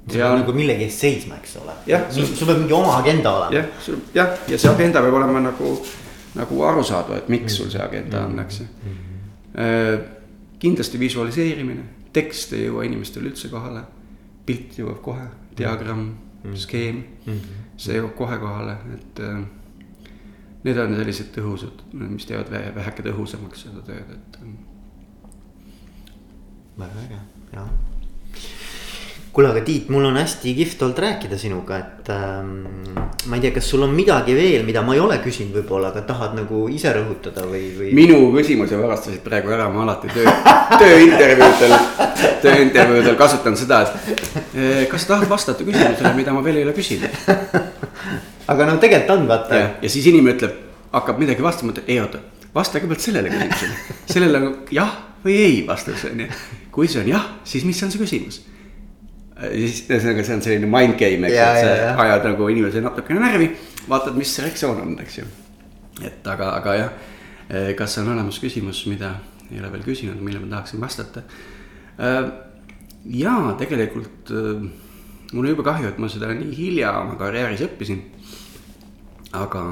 Sa 0.01 0.17
pead 0.17 0.39
nagu 0.41 0.53
millegi 0.57 0.87
eest 0.87 1.03
seisma, 1.03 1.37
eks 1.37 1.59
ole. 1.61 1.75
sul, 2.09 2.25
sul 2.25 2.49
peab 2.49 2.63
mingi 2.63 2.73
oma 2.73 2.95
agenda 2.97 3.35
olema. 3.37 3.53
jah, 3.59 3.67
sul 3.85 3.99
jah, 4.15 4.33
ja 4.49 4.57
see 4.57 4.71
agenda 4.71 5.03
peab 5.05 5.19
olema 5.19 5.43
nagu, 5.45 5.75
nagu 6.39 6.63
arusaadav, 6.71 7.21
et 7.21 7.29
miks 7.29 7.59
sul 7.59 7.69
see 7.69 7.83
agenda 7.83 8.25
on, 8.25 8.39
eks. 8.41 8.61
Ju. 8.63 8.95
Äh, 9.61 9.93
kindlasti 10.61 10.99
visualiseerimine, 10.99 11.85
tekst 12.13 12.55
ei 12.57 12.65
jõua 12.65 12.87
inimestele 12.87 13.29
üldse 13.29 13.49
kohale. 13.53 13.85
pilt 14.45 14.73
jõuab 14.79 15.03
kohe, 15.05 15.27
diagramm, 15.55 16.07
skeem, 16.57 17.03
see 17.81 17.97
jõuab 17.97 18.15
kohe 18.17 18.37
kohale, 18.41 18.77
et 18.95 19.21
äh, 19.25 19.39
need 20.65 20.81
on 20.81 20.97
sellised 20.97 21.31
tõhusad, 21.35 21.85
mis 21.93 22.27
teevad 22.29 22.51
väheke 22.51 23.05
tõhusamaks 23.07 23.65
seda 23.67 23.85
tööd, 23.87 24.13
et. 24.17 24.41
Ähm, 24.41 24.59
väga 26.77 27.07
äge, 27.07 27.23
jah. 27.55 27.73
Kuule, 29.31 29.47
aga 29.51 29.61
Tiit, 29.63 29.87
mul 29.93 30.05
on 30.09 30.17
hästi 30.19 30.53
kihvt 30.57 30.81
olnud 30.83 30.97
rääkida 30.99 31.37
sinuga, 31.39 31.77
et 31.79 32.09
ähm, 32.11 32.65
ma 33.31 33.37
ei 33.37 33.45
tea, 33.45 33.53
kas 33.55 33.69
sul 33.71 33.85
on 33.85 33.93
midagi 33.95 34.35
veel, 34.35 34.65
mida 34.67 34.83
ma 34.83 34.95
ei 34.97 34.99
ole 35.03 35.21
küsinud 35.23 35.55
võib-olla, 35.61 35.93
aga 35.93 36.03
tahad 36.09 36.35
nagu 36.35 36.65
ise 36.73 36.91
rõhutada 36.97 37.45
või, 37.47 37.69
või? 37.77 37.93
minu 37.95 38.19
küsimuse 38.35 38.79
varastasid 38.81 39.23
praegu 39.23 39.53
ära, 39.55 39.69
ma 39.71 39.85
alati 39.85 40.11
töö, 40.11 40.35
tööintervjuudel, 40.83 41.77
tööintervjuudel 42.43 43.19
kasutan 43.19 43.55
seda, 43.59 43.85
et 43.87 44.11
eh, 44.51 44.83
kas 44.91 45.07
sa 45.07 45.15
tahad 45.15 45.31
vastata 45.31 45.63
küsimusele, 45.67 46.15
mida 46.19 46.35
ma 46.35 46.43
veel 46.43 46.59
ei 46.59 46.67
ole 46.67 46.75
küsinud 46.75 47.71
aga 48.51 48.67
no 48.67 48.77
tegelikult 48.81 49.15
on 49.15 49.27
vaata. 49.29 49.63
ja 49.81 49.89
siis 49.89 50.07
inimene 50.11 50.35
ütleb, 50.35 50.59
hakkab 50.93 51.19
midagi 51.21 51.43
vastama, 51.45 51.75
ütleb 51.75 51.89
ei 51.91 51.99
oota, 52.03 52.21
vasta 52.55 52.79
kõigepealt 52.79 53.05
sellele 53.05 53.31
küsimusele. 53.31 53.97
sellele 54.11 54.53
jah 54.75 54.95
või 55.25 55.37
ei 55.45 55.59
vastus 55.67 56.05
on 56.09 56.25
ju. 56.25 56.31
kui 56.73 56.89
see 56.91 57.03
on 57.03 57.11
jah, 57.13 57.27
siis 57.47 57.67
mis 57.67 57.81
on 57.85 57.93
see 57.93 58.01
küsimus? 58.01 58.41
Siis 59.41 59.83
ühesõnaga, 59.87 60.25
see 60.27 60.37
on 60.37 60.43
selline 60.45 60.69
mind 60.69 60.97
game, 60.99 61.29
eks, 61.29 61.37
et 61.37 61.61
sa 61.61 61.73
ja, 61.77 61.95
ajad 62.05 62.27
nagu 62.29 62.49
inimese 62.53 62.83
natukene 62.83 63.23
närvi, 63.23 63.49
vaatad, 63.89 64.17
mis 64.19 64.33
reaktsioon 64.43 64.83
on, 64.83 64.93
eks 65.03 65.17
ju. 65.21 65.25
et 66.05 66.27
aga, 66.33 66.53
aga 66.59 66.77
jah, 66.77 66.93
eh, 67.49 67.73
kas 67.77 67.97
on 68.01 68.13
olemas 68.13 68.39
küsimus, 68.43 68.85
mida 68.91 69.15
ei 69.51 69.59
ole 69.59 69.71
veel 69.73 69.83
küsinud, 69.85 70.21
millele 70.23 70.45
ma 70.45 70.57
tahaksin 70.57 70.81
vastata. 70.81 71.25
Äh, 71.99 72.21
ja 73.21 73.35
tegelikult 73.59 74.31
äh, 74.31 74.63
mul 75.31 75.45
on 75.45 75.51
jube 75.51 75.65
kahju, 75.67 75.89
et 75.91 75.99
ma 75.99 76.09
seda 76.11 76.31
nii 76.35 76.55
hilja 76.55 76.93
oma 77.01 77.17
karjääris 77.19 77.65
õppisin 77.67 78.05
aga, 79.37 79.63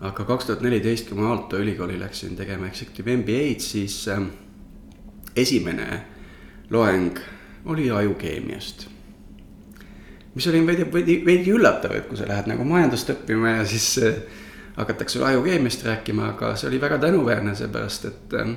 aga 0.00 0.26
kaks 0.28 0.48
tuhat 0.48 0.64
neliteist, 0.64 1.08
kui 1.08 1.20
ma 1.20 1.30
Aalto 1.30 1.60
ülikooli 1.60 1.98
läksin 2.00 2.36
tegema 2.38 2.68
executive 2.70 3.16
MBA-d, 3.20 3.62
siis 3.64 4.02
äh, 4.12 4.22
esimene 5.36 6.02
loeng 6.70 7.20
oli 7.66 7.90
ajukeemiast. 7.90 8.88
mis 10.34 10.46
oli 10.46 10.66
veidi, 10.66 10.84
veidi, 10.92 11.14
veidi 11.24 11.52
üllatav, 11.52 11.94
et 11.96 12.08
kui 12.08 12.18
sa 12.18 12.26
lähed 12.28 12.50
nagu 12.50 12.64
majandust 12.68 13.08
õppima 13.14 13.56
ja 13.56 13.64
siis 13.68 13.86
äh, 14.04 14.18
hakatakse 14.76 15.16
sulle 15.16 15.30
ajukeemiast 15.32 15.84
rääkima, 15.86 16.32
aga 16.34 16.52
see 16.56 16.68
oli 16.68 16.80
väga 16.80 16.98
tänuväärne, 17.00 17.54
seepärast 17.56 18.04
et 18.10 18.36
äh,, 18.40 18.56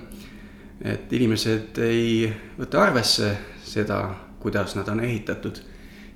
et 0.94 1.14
inimesed 1.14 1.80
ei 1.84 2.30
võta 2.58 2.84
arvesse 2.86 3.34
seda, 3.68 4.02
kuidas 4.40 4.76
nad 4.78 4.88
on 4.92 5.02
ehitatud 5.04 5.60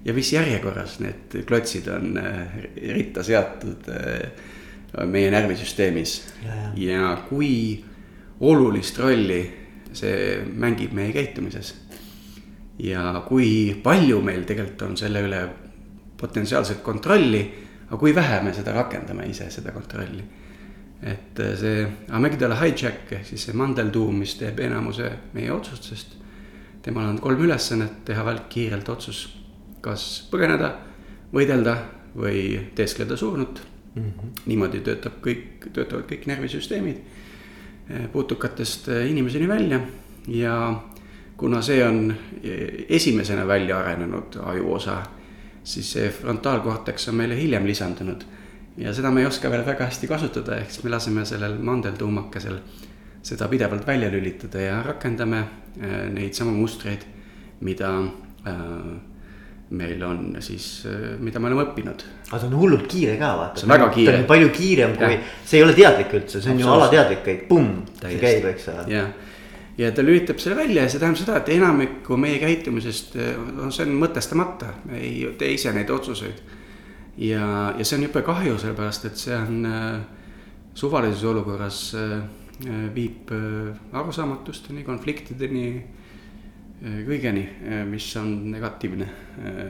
ja 0.06 0.14
mis 0.16 0.34
järjekorras 0.34 1.00
need 1.04 1.40
klotsid 1.48 1.88
on 1.92 2.20
äh, 2.20 2.60
ritta 2.96 3.24
seatud 3.24 3.88
meie 5.10 5.32
närvisüsteemis. 5.32 6.22
ja 6.76 7.18
kui 7.30 7.84
olulist 8.40 9.00
rolli 9.00 9.42
see 9.94 10.42
mängib 10.58 10.94
meie 10.94 11.14
käitumises. 11.14 11.74
Ja 12.80 13.24
kui 13.28 13.76
palju 13.84 14.22
meil 14.22 14.46
tegelikult 14.50 14.88
on 14.88 14.98
selle 14.98 15.22
üle 15.28 15.42
potentsiaalset 16.18 16.82
kontrolli, 16.84 17.44
aga 17.88 18.00
kui 18.00 18.16
vähe 18.16 18.40
me 18.44 18.54
seda 18.56 18.74
rakendame 18.74 19.28
ise, 19.30 19.50
seda 19.52 19.72
kontrolli. 19.76 20.24
et 21.04 21.40
äh, 21.40 21.56
see 21.60 21.88
amygdala 22.16 22.56
hijack 22.62 23.12
ehk 23.12 23.26
siis 23.28 23.50
see 23.50 23.56
mandeltuum, 23.60 24.22
mis 24.24 24.38
teeb 24.40 24.60
enamuse 24.60 25.10
meie 25.34 25.52
otsustest. 25.52 26.16
temal 26.82 27.10
on 27.10 27.20
kolm 27.20 27.44
ülesannet, 27.44 28.06
teha 28.06 28.24
välk 28.26 28.50
kiirelt 28.50 28.90
otsus 28.90 29.28
kas 29.84 30.24
põgeneda, 30.32 30.72
võidelda 31.34 31.76
või 32.16 32.70
teeskleda 32.76 33.18
surnut 33.18 33.62
mm. 33.96 34.04
-hmm. 34.04 34.32
niimoodi 34.46 34.80
töötab 34.80 35.20
kõik, 35.26 35.68
töötavad 35.74 36.08
kõik 36.08 36.28
närvisüsteemid 36.30 36.98
eh, 37.90 38.08
putukatest 38.12 38.88
eh, 38.88 39.10
inimeseni 39.12 39.48
välja 39.48 39.82
ja 40.28 40.56
kuna 41.38 41.62
see 41.62 41.84
on 41.86 42.14
eh, 42.44 42.86
esimesena 42.90 43.48
välja 43.48 43.80
arenenud 43.80 44.38
ajuosa, 44.44 45.02
siis 45.64 45.92
see 45.96 46.10
frontaalkorteks 46.10 47.10
on 47.10 47.16
meile 47.16 47.38
hiljem 47.40 47.66
lisandunud. 47.68 48.24
ja 48.78 48.94
seda 48.94 49.12
me 49.12 49.22
ei 49.22 49.28
oska 49.28 49.50
veel 49.52 49.66
väga 49.66 49.86
hästi 49.86 50.08
kasutada, 50.08 50.58
ehk 50.58 50.72
siis 50.72 50.84
me 50.84 50.90
laseme 50.90 51.26
sellel 51.26 51.58
mandeltuumakesel 51.62 52.58
seda 53.24 53.48
pidevalt 53.48 53.88
välja 53.88 54.10
lülitada 54.12 54.62
ja 54.62 54.84
rakendame 54.84 55.44
neid 56.14 56.34
samu 56.34 56.52
mustreid, 56.58 57.06
mida 57.62 57.92
äh, 58.48 58.56
meil 59.74 60.04
on 60.04 60.36
siis, 60.44 60.86
mida 61.20 61.40
me 61.42 61.50
oleme 61.50 61.66
õppinud. 61.66 62.04
aga 62.30 62.40
see 62.40 62.50
on 62.50 62.56
hullult 62.60 62.88
kiire 62.92 63.16
ka 63.18 63.32
vaata. 63.40 63.60
see 63.62 63.68
on 63.68 63.74
väga 63.74 63.90
kiire. 63.96 64.18
palju 64.30 64.50
kiirem 64.54 64.96
kui, 65.00 65.20
see 65.46 65.60
ei 65.60 65.66
ole 65.66 65.76
teadlik 65.78 66.14
üldse, 66.20 66.42
see 66.42 66.54
on 66.54 66.62
ju 66.62 66.74
alateadlik 66.76 67.24
kõik, 67.26 67.46
pumm, 67.50 67.80
see 68.02 68.20
käib, 68.22 68.50
eks 68.52 68.68
ole. 68.74 68.86
jah, 68.94 69.10
ja 69.78 69.92
ta 69.92 70.06
lülitab 70.06 70.40
selle 70.40 70.58
välja 70.60 70.84
ja 70.84 70.90
see 70.92 71.02
tähendab 71.02 71.22
seda, 71.22 71.38
et 71.40 71.50
enamikku 71.56 72.18
meie 72.18 72.40
käitumisest, 72.42 73.18
no 73.56 73.72
see 73.74 73.88
on 73.88 73.96
mõtestamata, 74.02 74.74
me 74.90 75.00
ei 75.02 75.26
tee 75.40 75.56
ise 75.56 75.74
neid 75.74 75.90
otsuseid. 75.90 76.44
ja, 77.18 77.74
ja 77.78 77.86
see 77.86 77.98
on 77.98 78.08
jube 78.10 78.22
kahju, 78.26 78.58
sellepärast 78.62 79.10
et 79.10 79.18
see 79.18 79.36
on 79.38 79.66
äh, 79.66 80.00
suvalises 80.74 81.24
olukorras 81.24 81.82
äh, 81.98 82.22
viib 82.94 83.32
arusaamatusteni, 83.94 84.84
konfliktideni 84.86 85.68
Äh, 86.84 87.04
kõigeni, 87.08 87.46
äh, 87.64 87.86
mis 87.88 88.10
on 88.20 88.52
negatiivne 88.52 89.06
äh, 89.08 89.70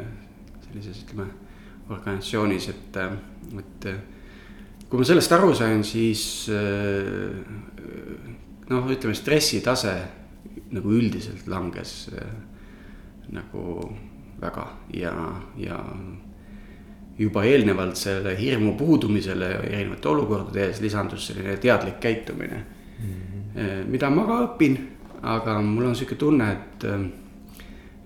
sellises, 0.66 1.04
ütleme, 1.04 1.28
organisatsioonis, 1.94 2.70
et, 2.72 2.96
et 3.60 3.86
kui 4.90 4.98
ma 4.98 5.06
sellest 5.06 5.36
aru 5.36 5.52
sain, 5.54 5.84
siis 5.86 6.24
noh, 8.70 8.90
ütleme 8.92 9.16
stressitase 9.16 9.94
nagu 10.74 10.94
üldiselt 10.94 11.48
langes 11.48 12.10
nagu 13.34 13.64
väga 14.42 14.66
ja, 14.94 15.14
ja 15.58 15.80
juba 17.18 17.44
eelnevalt 17.46 17.98
selle 17.98 18.34
hirmu 18.40 18.74
puudumisele 18.78 19.50
erinevate 19.70 20.10
olukordade 20.10 20.66
ees 20.68 20.82
lisandus 20.82 21.30
selline 21.30 21.58
teadlik 21.62 22.00
käitumine 22.02 22.58
mm. 22.58 23.14
-hmm. 23.14 23.86
mida 23.88 24.10
ma 24.10 24.26
ka 24.28 24.40
õpin 24.48 24.78
aga 25.24 25.62
mul 25.62 25.88
on 25.88 25.96
sihuke 25.96 26.18
tunne, 26.20 26.50
et, 26.52 26.86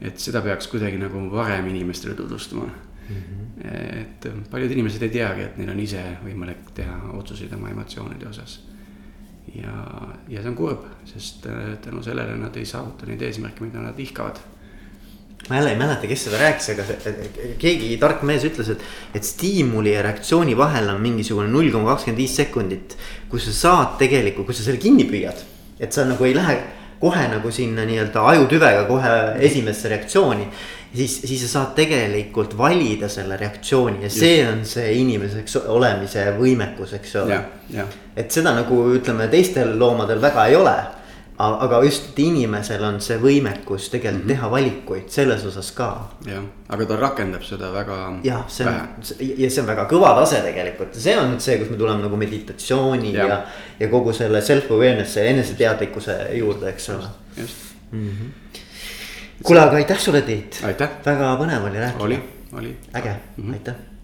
et 0.09 0.21
seda 0.21 0.41
peaks 0.45 0.69
kuidagi 0.71 0.99
nagu 1.01 1.23
varem 1.31 1.67
inimestele 1.71 2.15
tutvustama 2.15 2.67
mm. 2.67 3.15
-hmm. 3.15 4.01
et 4.01 4.27
paljud 4.51 4.71
inimesed 4.71 5.01
ei 5.01 5.09
teagi, 5.09 5.41
et 5.41 5.57
neil 5.57 5.73
on 5.73 5.79
ise 5.79 6.03
võimalik 6.23 6.71
teha 6.77 6.97
otsuseid 7.17 7.53
oma 7.53 7.69
emotsioonide 7.69 8.27
osas. 8.29 8.59
Ja, 9.55 9.77
ja 10.27 10.41
see 10.41 10.51
on 10.51 10.59
kurb, 10.59 10.85
sest 11.07 11.47
äh, 11.47 11.73
tänu 11.83 12.03
sellele 12.03 12.37
nad 12.39 12.55
ei 12.57 12.65
saavuta 12.65 13.09
neid 13.09 13.21
eesmärke, 13.21 13.63
mida 13.65 13.83
nad 13.83 13.99
ihkavad 13.99 14.39
ma 15.49 15.55
jälle 15.55 15.69
ei 15.71 15.77
mäleta, 15.79 16.07
kes 16.07 16.23
seda 16.27 16.39
rääkis, 16.41 16.69
aga 16.73 16.83
keegi 17.61 17.93
tark 18.01 18.23
mees 18.27 18.43
ütles, 18.47 18.71
et, 18.73 18.81
et 19.15 19.23
stiimuli 19.23 19.93
ja 19.93 20.01
reaktsiooni 20.03 20.57
vahel 20.57 20.89
on 20.91 20.99
mingisugune 21.01 21.47
null 21.51 21.71
koma 21.71 21.93
kakskümmend 21.93 22.19
viis 22.19 22.35
sekundit. 22.35 22.97
kus 23.29 23.45
sa 23.47 23.53
saad 23.53 23.95
tegelikult, 24.01 24.49
kui 24.49 24.55
sa 24.57 24.65
selle 24.65 24.81
kinni 24.81 25.05
püüad, 25.07 25.39
et 25.79 25.93
sa 25.93 26.03
nagu 26.07 26.25
ei 26.25 26.35
lähe 26.35 26.57
kohe 26.99 27.27
nagu 27.29 27.51
sinna 27.53 27.85
nii-öelda 27.85 28.23
ajutüvega 28.33 28.83
kohe 28.89 29.13
esimesse 29.45 29.89
reaktsiooni. 29.93 30.47
Siis, 30.95 31.21
siis 31.21 31.41
sa 31.45 31.47
saad 31.47 31.73
tegelikult 31.75 32.57
valida 32.57 33.09
selle 33.09 33.37
reaktsiooni 33.37 34.03
ja 34.03 34.09
see 34.09 34.37
Just. 34.37 34.51
on 34.51 34.65
see 34.65 34.93
inimeseks 35.01 35.57
olemise 35.67 36.25
võimekus, 36.39 36.93
eks 36.99 37.15
ole. 37.23 37.41
et 38.15 38.31
seda 38.31 38.55
nagu 38.55 38.83
ütleme, 38.93 39.27
teistel 39.27 39.77
loomadel 39.79 40.21
väga 40.21 40.47
ei 40.47 40.55
ole 40.55 40.77
aga 41.37 41.83
just, 41.85 42.17
inimesel 42.17 42.81
on 42.87 42.97
see 43.03 43.19
võimekus 43.21 43.91
tegelikult 43.93 44.23
mm 44.23 44.29
-hmm. 44.29 44.33
teha 44.33 44.51
valikuid 44.51 45.09
selles 45.13 45.45
osas 45.45 45.71
ka. 45.71 45.89
jah, 46.25 46.43
aga 46.69 46.85
ta 46.85 46.95
rakendab 46.95 47.43
seda 47.43 47.71
väga. 47.73 48.19
jah, 48.23 48.45
see 48.47 48.65
on 48.65 48.75
ja 49.37 49.49
see 49.49 49.61
on 49.61 49.67
väga 49.67 49.87
kõva 49.91 50.15
tase 50.19 50.41
tegelikult 50.41 50.95
ja 50.95 51.01
see 51.01 51.17
on 51.17 51.31
nüüd 51.33 51.41
see, 51.41 51.57
kus 51.59 51.69
me 51.69 51.77
tuleme 51.77 52.01
nagu 52.01 52.17
meditatsiooni 52.17 53.13
ja, 53.13 53.27
ja, 53.27 53.41
ja 53.79 53.87
kogu 53.87 54.13
selle 54.13 54.41
self-awareness'e 54.41 55.27
eneseteadlikkuse 55.29 56.17
juurde, 56.33 56.69
eks 56.69 56.89
ole. 56.89 57.05
just 57.37 57.55
mm 57.91 58.09
-hmm.. 58.09 58.59
Kuule, 59.47 59.61
aga 59.63 59.79
aitäh 59.81 59.99
sulle, 59.99 60.21
Tiit. 60.27 60.59
väga 61.05 61.35
põnev 61.39 61.69
oli 61.69 61.83
rääkida. 61.83 62.03
oli, 62.03 62.23
oli. 62.53 62.73
äge 62.95 63.13
mm, 63.13 63.43
-hmm. 63.43 63.53
aitäh 63.53 63.96